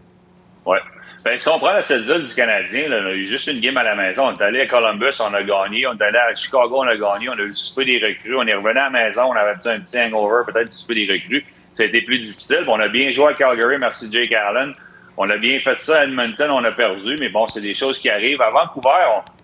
[0.66, 0.78] Oui.
[1.26, 3.76] Ben, si on prend la cédule du Canadien, là, on a eu juste une game
[3.76, 4.28] à la maison.
[4.28, 5.86] On est allé à Columbus, on a gagné.
[5.86, 7.28] On est allé à Chicago, on a gagné.
[7.28, 8.38] On a eu le souper des recrues.
[8.38, 11.12] On est revenu à la maison, on avait un petit hangover, peut-être du souper des
[11.12, 11.46] recrues.
[11.74, 12.64] Ça a été plus difficile.
[12.68, 14.74] On a bien joué à Calgary, merci Jake Allen.
[15.16, 18.00] On a bien fait ça à Edmonton, on a perdu, mais bon, c'est des choses
[18.00, 18.42] qui arrivent.
[18.42, 18.90] À Vancouver,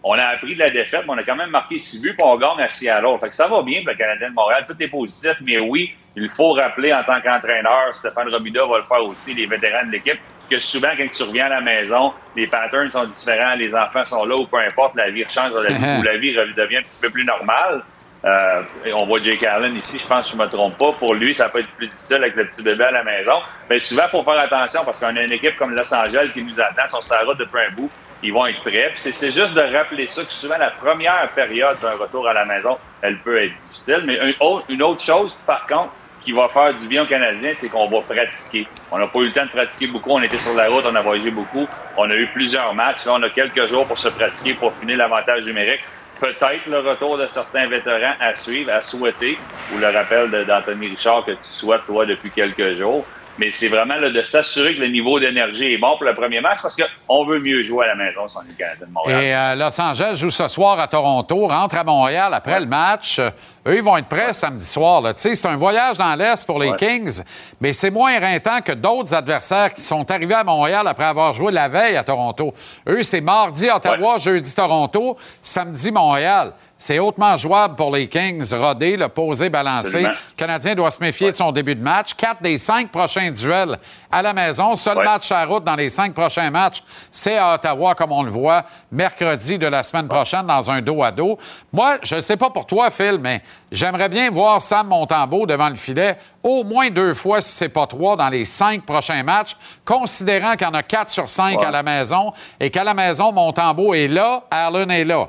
[0.03, 2.15] on, on a appris de la défaite, mais on a quand même marqué six buts,
[2.17, 3.19] puis on gagne à Seattle.
[3.21, 5.93] Fait que ça va bien pour le Canadien de Montréal, tout est positif, mais oui,
[6.15, 9.91] il faut rappeler en tant qu'entraîneur, Stéphane Robida va le faire aussi, les vétérans de
[9.91, 10.19] l'équipe,
[10.49, 14.25] que souvent, quand tu reviens à la maison, les patterns sont différents, les enfants sont
[14.25, 16.99] là, ou peu importe, la vie change, la vie, ou la vie devient un petit
[16.99, 17.83] peu plus normale.
[18.25, 18.63] Euh,
[18.99, 20.91] on voit Jake Allen ici, je pense que je me trompe pas.
[20.91, 23.41] Pour lui, ça peut être plus difficile avec le petit bébé à la maison.
[23.69, 26.43] Mais souvent, il faut faire attention parce qu'on a une équipe comme Los Angeles qui
[26.43, 27.89] nous attend, sont sur la route depuis bout.
[28.21, 28.91] Ils vont être prêts.
[28.95, 32.77] C'est- juste de rappeler ça que souvent, la première période d'un retour à la maison,
[33.01, 34.03] elle peut être difficile.
[34.05, 34.19] Mais
[34.67, 35.91] une autre chose, par contre,
[36.21, 38.67] qui va faire du bien aux Canadiens, c'est qu'on va pratiquer.
[38.91, 40.11] On n'a pas eu le temps de pratiquer beaucoup.
[40.11, 41.65] On était sur la route, on a voyagé beaucoup.
[41.95, 43.05] On a eu plusieurs matchs.
[43.05, 45.79] Là, on a quelques jours pour se pratiquer, pour finir l'avantage numérique.
[46.19, 49.37] Peut-être le retour de certains vétérans à suivre, à souhaiter,
[49.73, 53.05] ou le rappel d'Anthony Richard que tu souhaites, toi, depuis quelques jours.
[53.39, 56.41] Mais c'est vraiment là, de s'assurer que le niveau d'énergie est bon pour le premier
[56.41, 59.23] match parce qu'on veut mieux jouer à la maison si on est Canadien de Montréal.
[59.23, 63.17] Et euh, Los Angeles joue ce soir à Toronto, rentre à Montréal après le match.
[63.17, 63.29] Euh,
[63.65, 65.01] eux, ils vont être prêts samedi soir.
[65.01, 65.13] là.
[65.13, 67.21] Tu sais, C'est un voyage dans l'Est pour les Kings,
[67.61, 71.51] mais c'est moins éreintant que d'autres adversaires qui sont arrivés à Montréal après avoir joué
[71.53, 72.53] la veille à Toronto.
[72.87, 76.51] Eux, c'est mardi Ottawa, jeudi Toronto, samedi Montréal.
[76.81, 79.87] C'est hautement jouable pour les Kings, rodés, le posé, balancé.
[79.97, 80.09] Absolument.
[80.11, 82.13] Le Canadien doit se méfier de son début de match.
[82.13, 83.77] Quatre des cinq prochains duels
[84.09, 84.77] à la maison.
[84.77, 86.81] Seul match à route dans les cinq prochains matchs,
[87.11, 91.03] c'est à Ottawa, comme on le voit, mercredi de la semaine prochaine dans un dos
[91.03, 91.37] à dos.
[91.73, 95.67] Moi, je ne sais pas pour toi, Phil, mais j'aimerais bien voir Sam Montembeau devant
[95.67, 99.57] le filet au moins deux fois, si c'est pas trois, dans les cinq prochains matchs,
[99.83, 101.65] considérant qu'il y en a quatre sur cinq Ouais.
[101.65, 105.27] à la maison et qu'à la maison, Montembeau est là, Allen est là.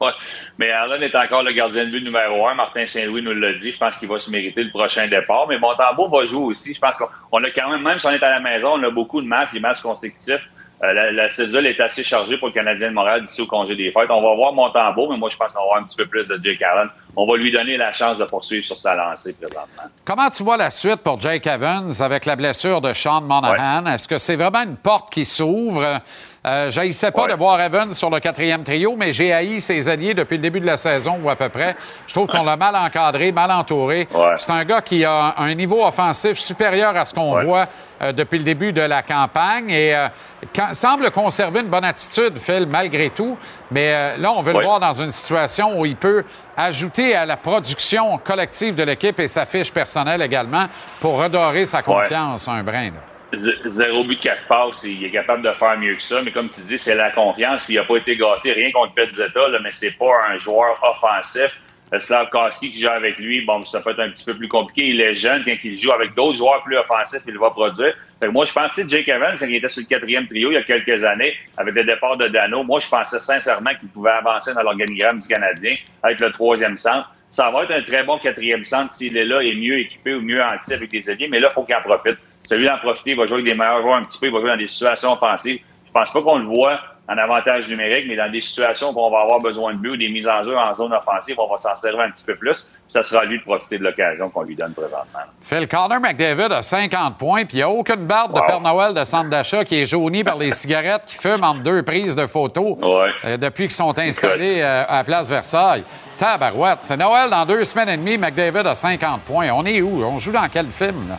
[0.00, 0.10] Ouais.
[0.58, 2.54] Mais Allen est encore le gardien de but numéro un.
[2.54, 3.72] Martin Saint-Louis nous l'a dit.
[3.72, 5.46] Je pense qu'il va se mériter le prochain départ.
[5.48, 6.74] Mais Montembeau va jouer aussi.
[6.74, 8.82] Je pense qu'on on a quand même, même si on est à la maison, on
[8.82, 10.48] a beaucoup de matchs, des matchs consécutifs.
[10.82, 13.74] Euh, la, la cédule est assez chargée pour le Canadien de Montréal d'ici au congé
[13.74, 14.10] des fêtes.
[14.10, 16.28] On va voir Montembeau, mais moi, je pense qu'on va avoir un petit peu plus
[16.28, 16.90] de Jake Allen.
[17.16, 19.84] On va lui donner la chance de poursuivre sur sa lancée présentement.
[20.04, 23.86] Comment tu vois la suite pour Jake Evans avec la blessure de Sean Monahan?
[23.86, 26.00] Est-ce que c'est vraiment une porte qui s'ouvre?
[26.46, 30.14] Euh, J'haïssais pas de voir Evans sur le quatrième trio, mais j'ai haï ses alliés
[30.14, 31.74] depuis le début de la saison ou à peu près.
[32.06, 34.06] Je trouve qu'on l'a mal encadré, mal entouré.
[34.36, 37.64] C'est un gars qui a un niveau offensif supérieur à ce qu'on voit
[38.00, 40.06] euh, depuis le début de la campagne et euh,
[40.54, 43.36] quand- semble conserver une bonne attitude, Phil, malgré tout.
[43.72, 46.22] Mais euh, là, on veut le voir dans une situation où il peut
[46.56, 50.66] ajouter à la production collective de l'équipe et sa fiche personnelle également
[51.00, 52.84] pour redorer sa confiance un brin.
[52.84, 53.15] là.
[53.34, 56.60] Zéro but quatre passes, il est capable de faire mieux que ça, mais comme tu
[56.60, 59.72] dis, c'est la confiance, puis il n'a pas été gâté, rien contre Petzetta, là, mais
[59.72, 61.60] c'est pas un joueur offensif.
[61.92, 64.88] Euh, Slavkowski qui joue avec lui, bon, ça peut être un petit peu plus compliqué.
[64.88, 67.94] Il est jeune, quand il joue avec d'autres joueurs plus offensifs, il va produire.
[68.20, 70.26] Fait que moi, je pense, tu sais, Jake Evans, quand il était sur le quatrième
[70.26, 73.70] trio il y a quelques années, avec le départ de Dano, moi, je pensais sincèrement
[73.78, 75.74] qu'il pouvait avancer dans l'organigramme du Canadien,
[76.08, 77.12] être le troisième centre.
[77.28, 80.22] Ça va être un très bon quatrième centre s'il est là et mieux équipé ou
[80.22, 82.16] mieux anti avec les alliés, mais là, il faut qu'il en profite.
[82.46, 84.40] Celui d'en profiter, il va jouer avec des meilleurs joueurs un petit peu, il va
[84.40, 85.60] jouer dans des situations offensives.
[85.86, 86.78] Je pense pas qu'on le voit
[87.08, 89.96] en avantage numérique, mais dans des situations où on va avoir besoin de but ou
[89.96, 92.72] des mises en jeu en zone offensive, on va s'en servir un petit peu plus.
[92.72, 95.20] Puis ça sera à lui de profiter de l'occasion qu'on lui donne présentement.
[95.40, 98.40] Phil Connor McDavid a 50 points, puis il n'y a aucune barbe de.
[98.46, 101.82] Père Noël de centre d'achat qui est jaunie par les cigarettes qui fument entre deux
[101.82, 105.84] prises de photos euh, depuis qu'ils sont installés euh, à Place Versailles.
[106.18, 108.18] Tabarouette, c'est Noël dans deux semaines et demie.
[108.18, 109.50] McDavid a 50 points.
[109.52, 110.02] On est où?
[110.04, 111.08] On joue dans quel film?
[111.08, 111.18] Là?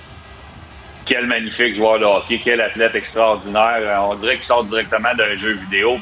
[1.08, 3.80] Quel magnifique joueur de hockey, quel athlète extraordinaire.
[3.80, 5.98] Euh, On dirait qu'il sort directement d'un jeu vidéo.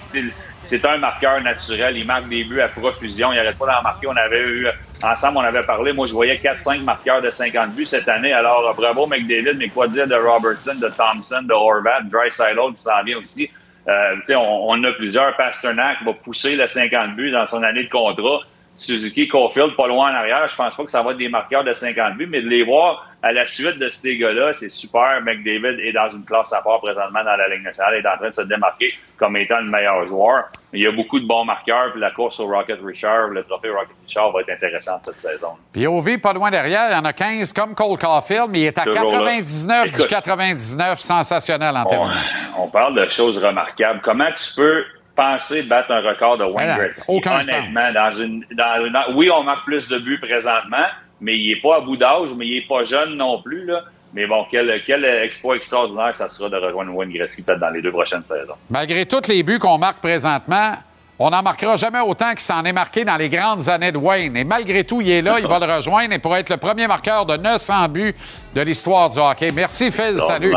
[0.64, 1.96] C'est un marqueur naturel.
[1.96, 3.32] Il marque des buts à profusion.
[3.32, 4.08] Il n'arrête pas d'en marquer.
[4.08, 4.68] On avait eu,
[5.04, 5.94] ensemble, on avait parlé.
[5.94, 8.34] Moi, je voyais 4-5 marqueurs de 50 buts cette année.
[8.34, 9.58] Alors, euh, bravo, McDavid.
[9.60, 13.48] Mais quoi dire de Robertson, de Thompson, de Horvat, Dreisaitl qui s'en vient aussi.
[13.88, 15.38] Euh, on, on a plusieurs.
[15.38, 18.40] Pasternak va pousser le 50 buts dans son année de contrat.
[18.74, 20.48] Suzuki, Caulfield, pas loin en arrière.
[20.48, 22.64] Je pense pas que ça va être des marqueurs de 50 buts, mais de les
[22.64, 25.20] voir à la suite de ces gars-là, c'est super.
[25.24, 27.96] McDavid est dans une classe à part présentement dans la Ligue nationale.
[28.00, 30.44] Il est en train de se démarquer comme étant le meilleur joueur.
[30.72, 33.70] Il y a beaucoup de bons marqueurs, puis la course au Rocket Richard, le trophée
[33.72, 35.54] Rocket Richard va être intéressant cette saison.
[35.74, 38.66] Puis Ovi, pas loin derrière, il y en a 15 comme Cole Caulfield, mais il
[38.68, 39.32] est à Toujours là.
[39.32, 40.08] 99 du Écoute.
[40.08, 42.12] 99, sensationnel en On, terminant.
[42.60, 44.02] on parle de choses remarquables.
[44.04, 44.84] Comment tu peux
[45.16, 47.04] penser battre un record de Wayne Voilà, Gretzky?
[47.08, 47.94] aucun Honnêtement, sens.
[47.94, 50.86] dans une, dans une- oui, on marque plus de buts présentement,
[51.22, 53.66] mais il n'est pas à bout d'âge, mais il n'est pas jeune non plus.
[53.66, 53.84] Là.
[54.14, 57.82] Mais bon, quel, quel exploit extraordinaire ça sera de rejoindre Wayne Gretzky peut-être dans les
[57.82, 58.56] deux prochaines saisons.
[58.70, 60.72] Malgré tous les buts qu'on marque présentement,
[61.20, 64.36] on n'en marquera jamais autant qu'il s'en est marqué dans les grandes années de Wayne.
[64.36, 66.88] Et malgré tout, il est là, il va le rejoindre et pour être le premier
[66.88, 68.16] marqueur de 900 buts
[68.54, 69.52] de l'histoire du hockey.
[69.52, 70.20] Merci, Phil.
[70.20, 70.54] Salut.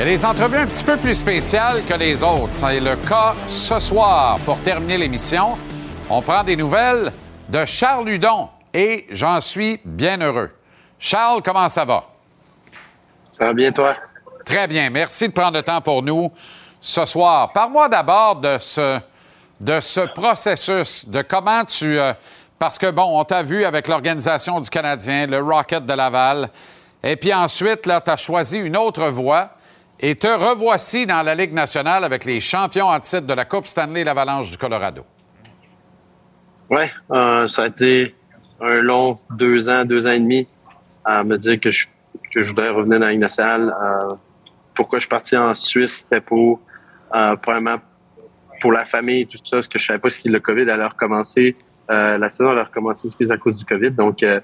[0.00, 2.54] Il y a des entrevues un petit peu plus spéciales que les autres.
[2.54, 4.38] C'est le cas ce soir.
[4.46, 5.58] Pour terminer l'émission,
[6.08, 7.12] on prend des nouvelles
[7.50, 10.52] de Charles Hudon et j'en suis bien heureux.
[10.98, 12.06] Charles, comment ça va?
[13.38, 13.94] Ça va bien, toi?
[14.42, 14.88] Très bien.
[14.88, 16.32] Merci de prendre le temps pour nous
[16.80, 17.52] ce soir.
[17.52, 18.98] Parle-moi d'abord de ce,
[19.60, 21.98] de ce processus, de comment tu...
[21.98, 22.14] euh,
[22.58, 26.48] parce que, bon, on t'a vu avec l'Organisation du Canadien, le Rocket de Laval,
[27.02, 29.50] et puis ensuite, là, tu as choisi une autre voie
[30.00, 33.66] et te revoici dans la Ligue nationale avec les champions en titre de la Coupe
[33.66, 35.04] Stanley l'Avalanche du Colorado.
[36.70, 38.14] Oui, ça a été
[38.60, 40.46] un long deux ans, deux ans et demi
[41.04, 41.86] à me dire que je,
[42.32, 43.74] que je voudrais revenir dans la Ligue nationale.
[43.82, 44.14] Euh,
[44.74, 46.60] pourquoi je suis parti en Suisse, c'était pour,
[47.14, 47.80] euh, premièrement,
[48.60, 50.86] pour la famille et tout ça, parce que je savais pas si le COVID allait
[50.86, 51.56] recommencer.
[51.90, 53.90] Euh, la saison allait recommencer à cause du COVID.
[53.90, 54.40] Donc, euh,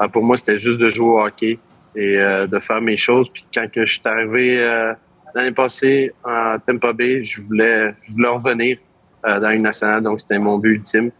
[0.00, 1.58] euh, pour moi, c'était juste de jouer au hockey
[1.96, 3.28] et euh, de faire mes choses.
[3.32, 4.92] Puis quand que je suis arrivé euh,
[5.34, 8.78] l'année passée en Tampa Bay, je voulais, je voulais revenir
[9.26, 10.02] euh, dans Ligue nationale.
[10.02, 11.10] Donc, c'était mon but ultime.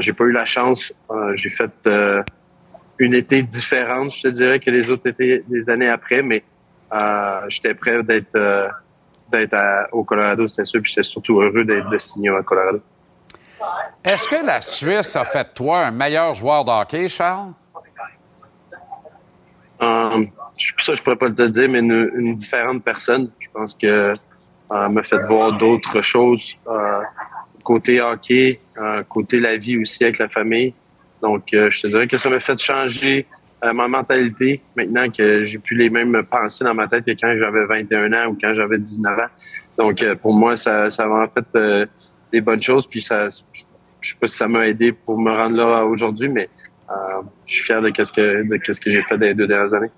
[0.00, 0.92] J'ai pas eu la chance.
[1.36, 1.70] J'ai fait
[2.98, 6.42] une été différente, je te dirais, que les autres étés des années après, mais
[7.48, 8.36] j'étais prêt d'être
[9.32, 12.80] d'être à- au Colorado, c'était sûr, puis j'étais surtout heureux d'être de signer au Colorado.
[14.04, 17.52] Est-ce que la Suisse a fait de toi un meilleur joueur de hockey, Charles?
[20.12, 20.24] Euh,
[20.78, 23.30] ça, je pourrais pas te dire, mais une, différente personne.
[23.40, 24.14] Je pense que
[24.70, 27.00] euh, m'a fait voir d'autres choses euh,
[27.64, 30.74] côté hockey, euh, côté la vie aussi avec la famille.
[31.22, 33.26] Donc, je te dirais que ça m'a fait changer
[33.60, 37.64] ma mentalité maintenant que j'ai plus les mêmes pensées dans ma tête que quand j'avais
[37.64, 39.22] 21 ans ou quand j'avais 19 ans.
[39.76, 41.88] Donc, pour moi, ça, m'a fait
[42.30, 42.86] des bonnes choses.
[42.86, 43.30] Puis, ça,
[44.00, 46.48] je sais pas si ça m'a aidé pour me rendre là aujourd'hui, mais
[47.46, 49.90] je suis fier de ce que, de que j'ai fait des deux dernières années.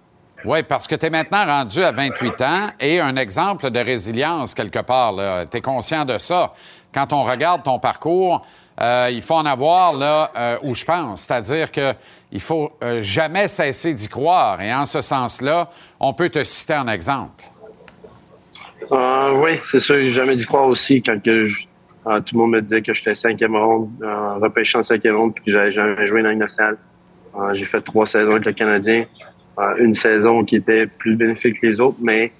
[0.44, 4.54] Oui, parce que tu es maintenant rendu à 28 ans et un exemple de résilience
[4.54, 5.14] quelque part.
[5.50, 6.54] Tu es conscient de ça.
[6.94, 8.44] Quand on regarde ton parcours,
[8.80, 11.20] euh, il faut en avoir là euh, où je pense.
[11.22, 14.62] C'est-à-dire qu'il faut euh, jamais cesser d'y croire.
[14.62, 15.68] Et en ce sens-là,
[16.00, 17.44] on peut te citer un exemple.
[18.90, 21.64] Euh, oui, c'est sûr, jamais dû croire aussi quand que je-
[22.06, 25.34] euh, tout le monde me disait que j'étais cinquième ronde, euh, repêché en cinquième ronde,
[25.34, 26.78] puis que j'avais jamais joué dans Ligue nationale.
[27.38, 29.04] Euh, j'ai fait trois saisons avec le Canadien,
[29.58, 32.32] euh, une saison qui était plus bénéfique que les autres, mais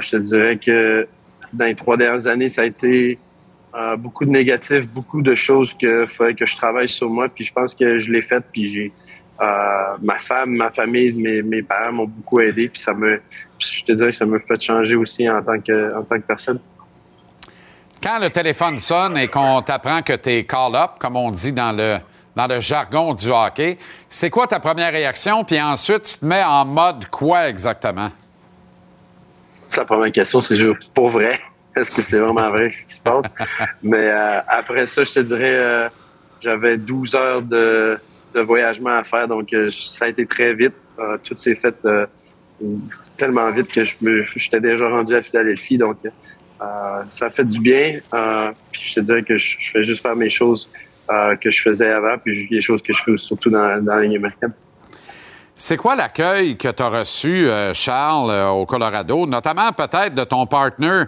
[0.00, 1.06] je te dirais que
[1.52, 3.18] dans les trois dernières années, ça a été
[3.98, 7.52] beaucoup de négatifs, beaucoup de choses que fallait que je travaille sur moi, puis je
[7.52, 8.92] pense que je l'ai fait, puis j'ai
[9.38, 13.20] ma femme, ma famille, mes, mes parents m'ont beaucoup aidé, puis ça me,
[13.58, 16.26] je te dirais que ça me fait changer aussi en tant que, en tant que
[16.26, 16.58] personne.
[18.06, 21.72] Quand le téléphone sonne et qu'on t'apprend que tu es call-up, comme on dit dans
[21.72, 21.96] le,
[22.36, 23.78] dans le jargon du hockey,
[24.08, 25.42] c'est quoi ta première réaction?
[25.42, 28.12] Puis ensuite, tu te mets en mode quoi exactement?
[29.76, 31.40] La première question, c'est juste pour vrai.
[31.74, 33.24] Est-ce que c'est vraiment vrai ce qui se passe?
[33.82, 35.88] Mais euh, après ça, je te dirais, euh,
[36.40, 37.98] j'avais 12 heures de,
[38.32, 40.74] de voyagement à faire, donc euh, ça a été très vite.
[41.24, 41.74] Tout s'est fait
[43.16, 43.96] tellement vite que je
[44.36, 45.76] j'étais déjà rendu à Philadelphie.
[45.76, 45.96] Donc,
[46.60, 47.98] euh, ça fait du bien.
[48.14, 50.68] Euh, puis je te dirais que je, je fais juste faire mes choses
[51.10, 54.02] euh, que je faisais avant, puis les choses que je fais surtout dans, dans la
[54.02, 54.52] ligne américaine.
[55.54, 61.04] C'est quoi l'accueil que tu as reçu, Charles, au Colorado, notamment peut-être de ton partner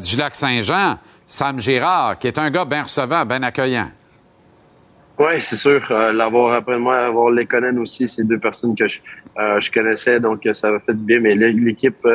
[0.00, 3.90] du lac Saint-Jean, Sam Girard, qui est un gars bien recevant, bien accueillant?
[5.18, 5.82] Oui, c'est sûr.
[5.90, 9.00] L'avoir après moi, avoir Lekonen aussi, c'est deux personnes que je,
[9.36, 11.20] je connaissais, donc ça m'a fait du bien.
[11.20, 12.06] Mais l'é- l'équipe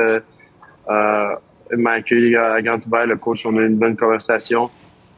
[1.78, 2.80] m'a accueilli à grand.
[3.06, 4.70] Le coach, on a eu une bonne conversation.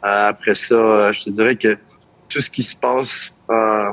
[0.03, 1.77] Euh, après ça, euh, je te dirais que
[2.29, 3.91] tout ce qui se passe, euh,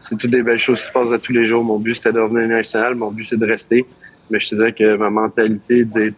[0.00, 1.62] c'est toutes des belles choses qui se passent à tous les jours.
[1.64, 2.94] Mon but, c'était de revenir national.
[2.94, 3.84] Mon but, c'est de rester.
[4.30, 6.16] Mais je te dirais que ma mentalité d'être-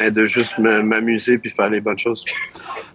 [0.00, 2.24] de juste m'amuser puis faire les bonnes choses.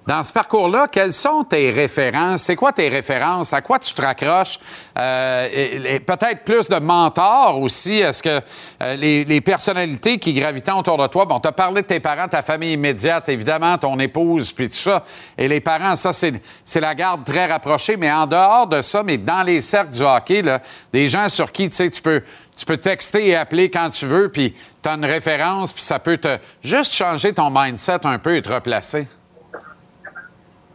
[0.07, 2.43] Dans ce parcours-là, quelles sont tes références?
[2.43, 3.53] C'est quoi tes références?
[3.53, 4.57] À quoi tu te raccroches?
[4.97, 7.99] Euh, peut-être plus de mentors aussi.
[7.99, 8.41] Est-ce que
[8.81, 12.27] euh, les, personnalités qui gravitaient autour de toi, bon, tu as parlé de tes parents,
[12.27, 15.03] ta famille immédiate, évidemment, ton épouse, puis tout ça.
[15.37, 17.95] Et les parents, ça, c'est c'est la garde très rapprochée.
[17.95, 20.61] Mais en dehors de ça, mais dans les cercles du hockey, là,
[20.91, 22.23] des gens sur qui, tu sais, tu peux,
[22.61, 25.97] tu peux texter et appeler quand tu veux, puis tu as une référence, puis ça
[25.97, 29.07] peut te juste changer ton mindset un peu et te replacer.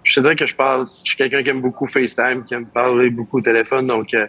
[0.03, 3.09] je dirais que je parle, je suis quelqu'un qui aime beaucoup FaceTime, qui aime parler
[3.11, 3.87] beaucoup au téléphone.
[3.87, 4.27] Donc, euh,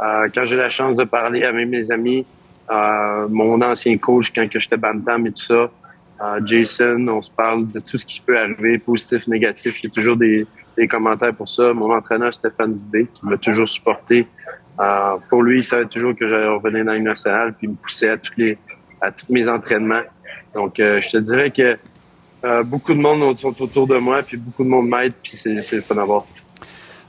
[0.00, 2.24] euh, quand j'ai la chance de parler avec mes amis,
[2.70, 5.70] euh, mon ancien coach, quand j'étais Bantam et tout ça,
[6.46, 9.74] Jason, on se parle de tout ce qui peut arriver, positif, négatif.
[9.82, 11.74] Il y a toujours des, des commentaires pour ça.
[11.74, 14.26] Mon entraîneur, Stéphane Dubé, qui m'a toujours supporté.
[14.80, 17.76] Euh, pour lui, il savait toujours que j'allais revenir dans Ligue nationale, puis il me
[17.76, 18.58] poussait à tous les,
[19.00, 20.02] à tous mes entraînements.
[20.52, 21.78] Donc, euh, je te dirais que
[22.44, 25.72] euh, beaucoup de monde sont autour de moi, puis beaucoup de monde m'aide, puis c'est
[25.72, 26.24] le fun à voir.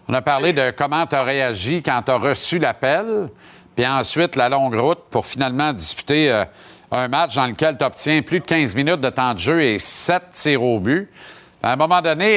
[0.07, 3.29] On a parlé de comment tu as réagi quand tu as reçu l'appel,
[3.75, 6.45] puis ensuite la longue route pour finalement disputer
[6.91, 9.79] un match dans lequel tu obtiens plus de 15 minutes de temps de jeu et
[9.79, 11.09] 7 tirs au but.
[11.63, 12.35] À un moment donné,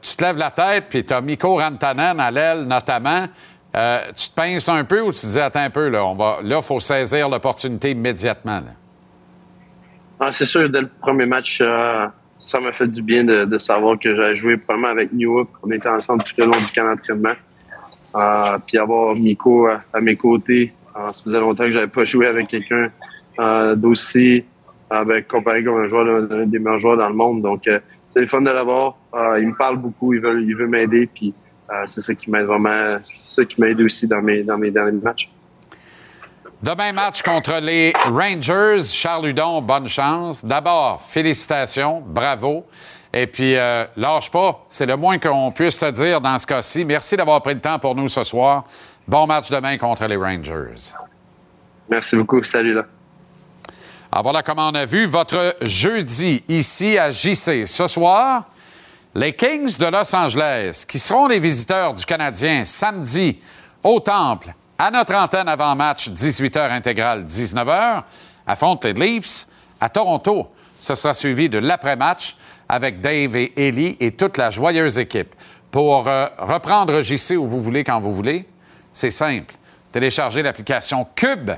[0.00, 3.26] tu te lèves la tête, puis tu as Mikko Rantanen à l'aile notamment.
[3.76, 6.14] Euh, tu te pinces un peu ou tu te dis, attends un peu, là, on
[6.14, 8.60] va, là, faut saisir l'opportunité immédiatement.
[10.18, 12.06] Ah, c'est sûr, dès le premier match, euh,
[12.40, 15.48] ça m'a fait du bien de, savoir que j'avais joué vraiment avec Newhook.
[15.62, 17.34] On était ensemble tout le long du camp d'entraînement.
[18.16, 20.72] Euh, puis avoir Nico à, mes côtés.
[20.92, 22.90] Ça faisait longtemps que j'avais pas joué avec quelqu'un
[23.76, 24.44] d'aussi
[24.90, 27.42] avec comparé comme un joueur, l'un des meilleurs joueurs dans le monde.
[27.42, 28.96] Donc, c'est le fun de l'avoir.
[29.38, 31.08] Il me parle beaucoup, il veut, il veut m'aider.
[31.14, 31.32] Puis
[31.94, 32.98] c'est ça qui m'aide vraiment.
[33.14, 35.28] C'est ça qui m'aide aussi dans mes, dans mes derniers matchs.
[36.62, 38.82] Demain, match contre les Rangers.
[38.92, 40.44] Charles Hudon, bonne chance.
[40.44, 42.66] D'abord, félicitations, bravo.
[43.14, 44.64] Et puis, euh, lâche pas.
[44.68, 46.84] C'est le moins qu'on puisse te dire dans ce cas-ci.
[46.84, 48.64] Merci d'avoir pris le temps pour nous ce soir.
[49.08, 50.92] Bon match demain contre les Rangers.
[51.88, 52.44] Merci beaucoup.
[52.44, 52.84] Salut là.
[54.12, 57.64] Alors voilà comment on a vu votre jeudi ici à JC.
[57.64, 58.44] Ce soir,
[59.14, 63.40] les Kings de Los Angeles, qui seront les visiteurs du Canadien samedi
[63.82, 68.02] au Temple, à notre antenne avant match, 18h intégrale, 19h,
[68.46, 69.46] affrontent les Leafs
[69.80, 70.48] à Toronto.
[70.78, 72.36] Ce sera suivi de l'après-match
[72.68, 75.34] avec Dave et Ellie et toute la joyeuse équipe.
[75.70, 78.48] Pour euh, reprendre JC où vous voulez, quand vous voulez,
[78.92, 79.54] c'est simple.
[79.92, 81.50] Téléchargez l'application Cube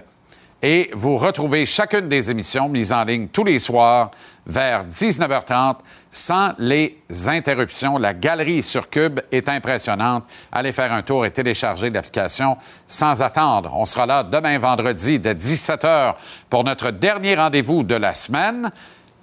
[0.62, 4.10] et vous retrouvez chacune des émissions mises en ligne tous les soirs
[4.46, 5.76] vers 19h30
[6.12, 7.96] sans les interruptions.
[7.96, 10.24] La galerie sur Cube est impressionnante.
[10.52, 13.72] Allez faire un tour et télécharger l'application sans attendre.
[13.74, 16.14] On sera là demain vendredi dès 17h
[16.50, 18.70] pour notre dernier rendez-vous de la semaine.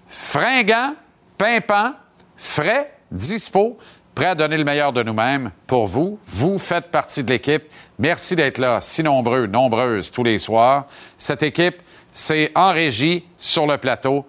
[0.09, 0.95] Fringant,
[1.37, 1.93] pimpant,
[2.35, 3.77] frais, dispo,
[4.15, 6.19] prêt à donner le meilleur de nous-mêmes pour vous.
[6.25, 7.63] Vous faites partie de l'équipe.
[7.99, 10.87] Merci d'être là, si nombreux, nombreuses tous les soirs.
[11.19, 14.25] Cette équipe, c'est en régie, sur le plateau,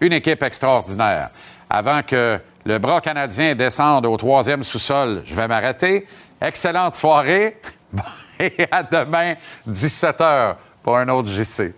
[0.00, 1.30] une équipe extraordinaire
[1.72, 6.06] avant que le bras canadien descende au troisième sous-sol, je vais m'arrêter.
[6.38, 7.56] Excellente soirée
[8.38, 9.34] et à demain,
[9.66, 11.72] 17h, pour un autre JC.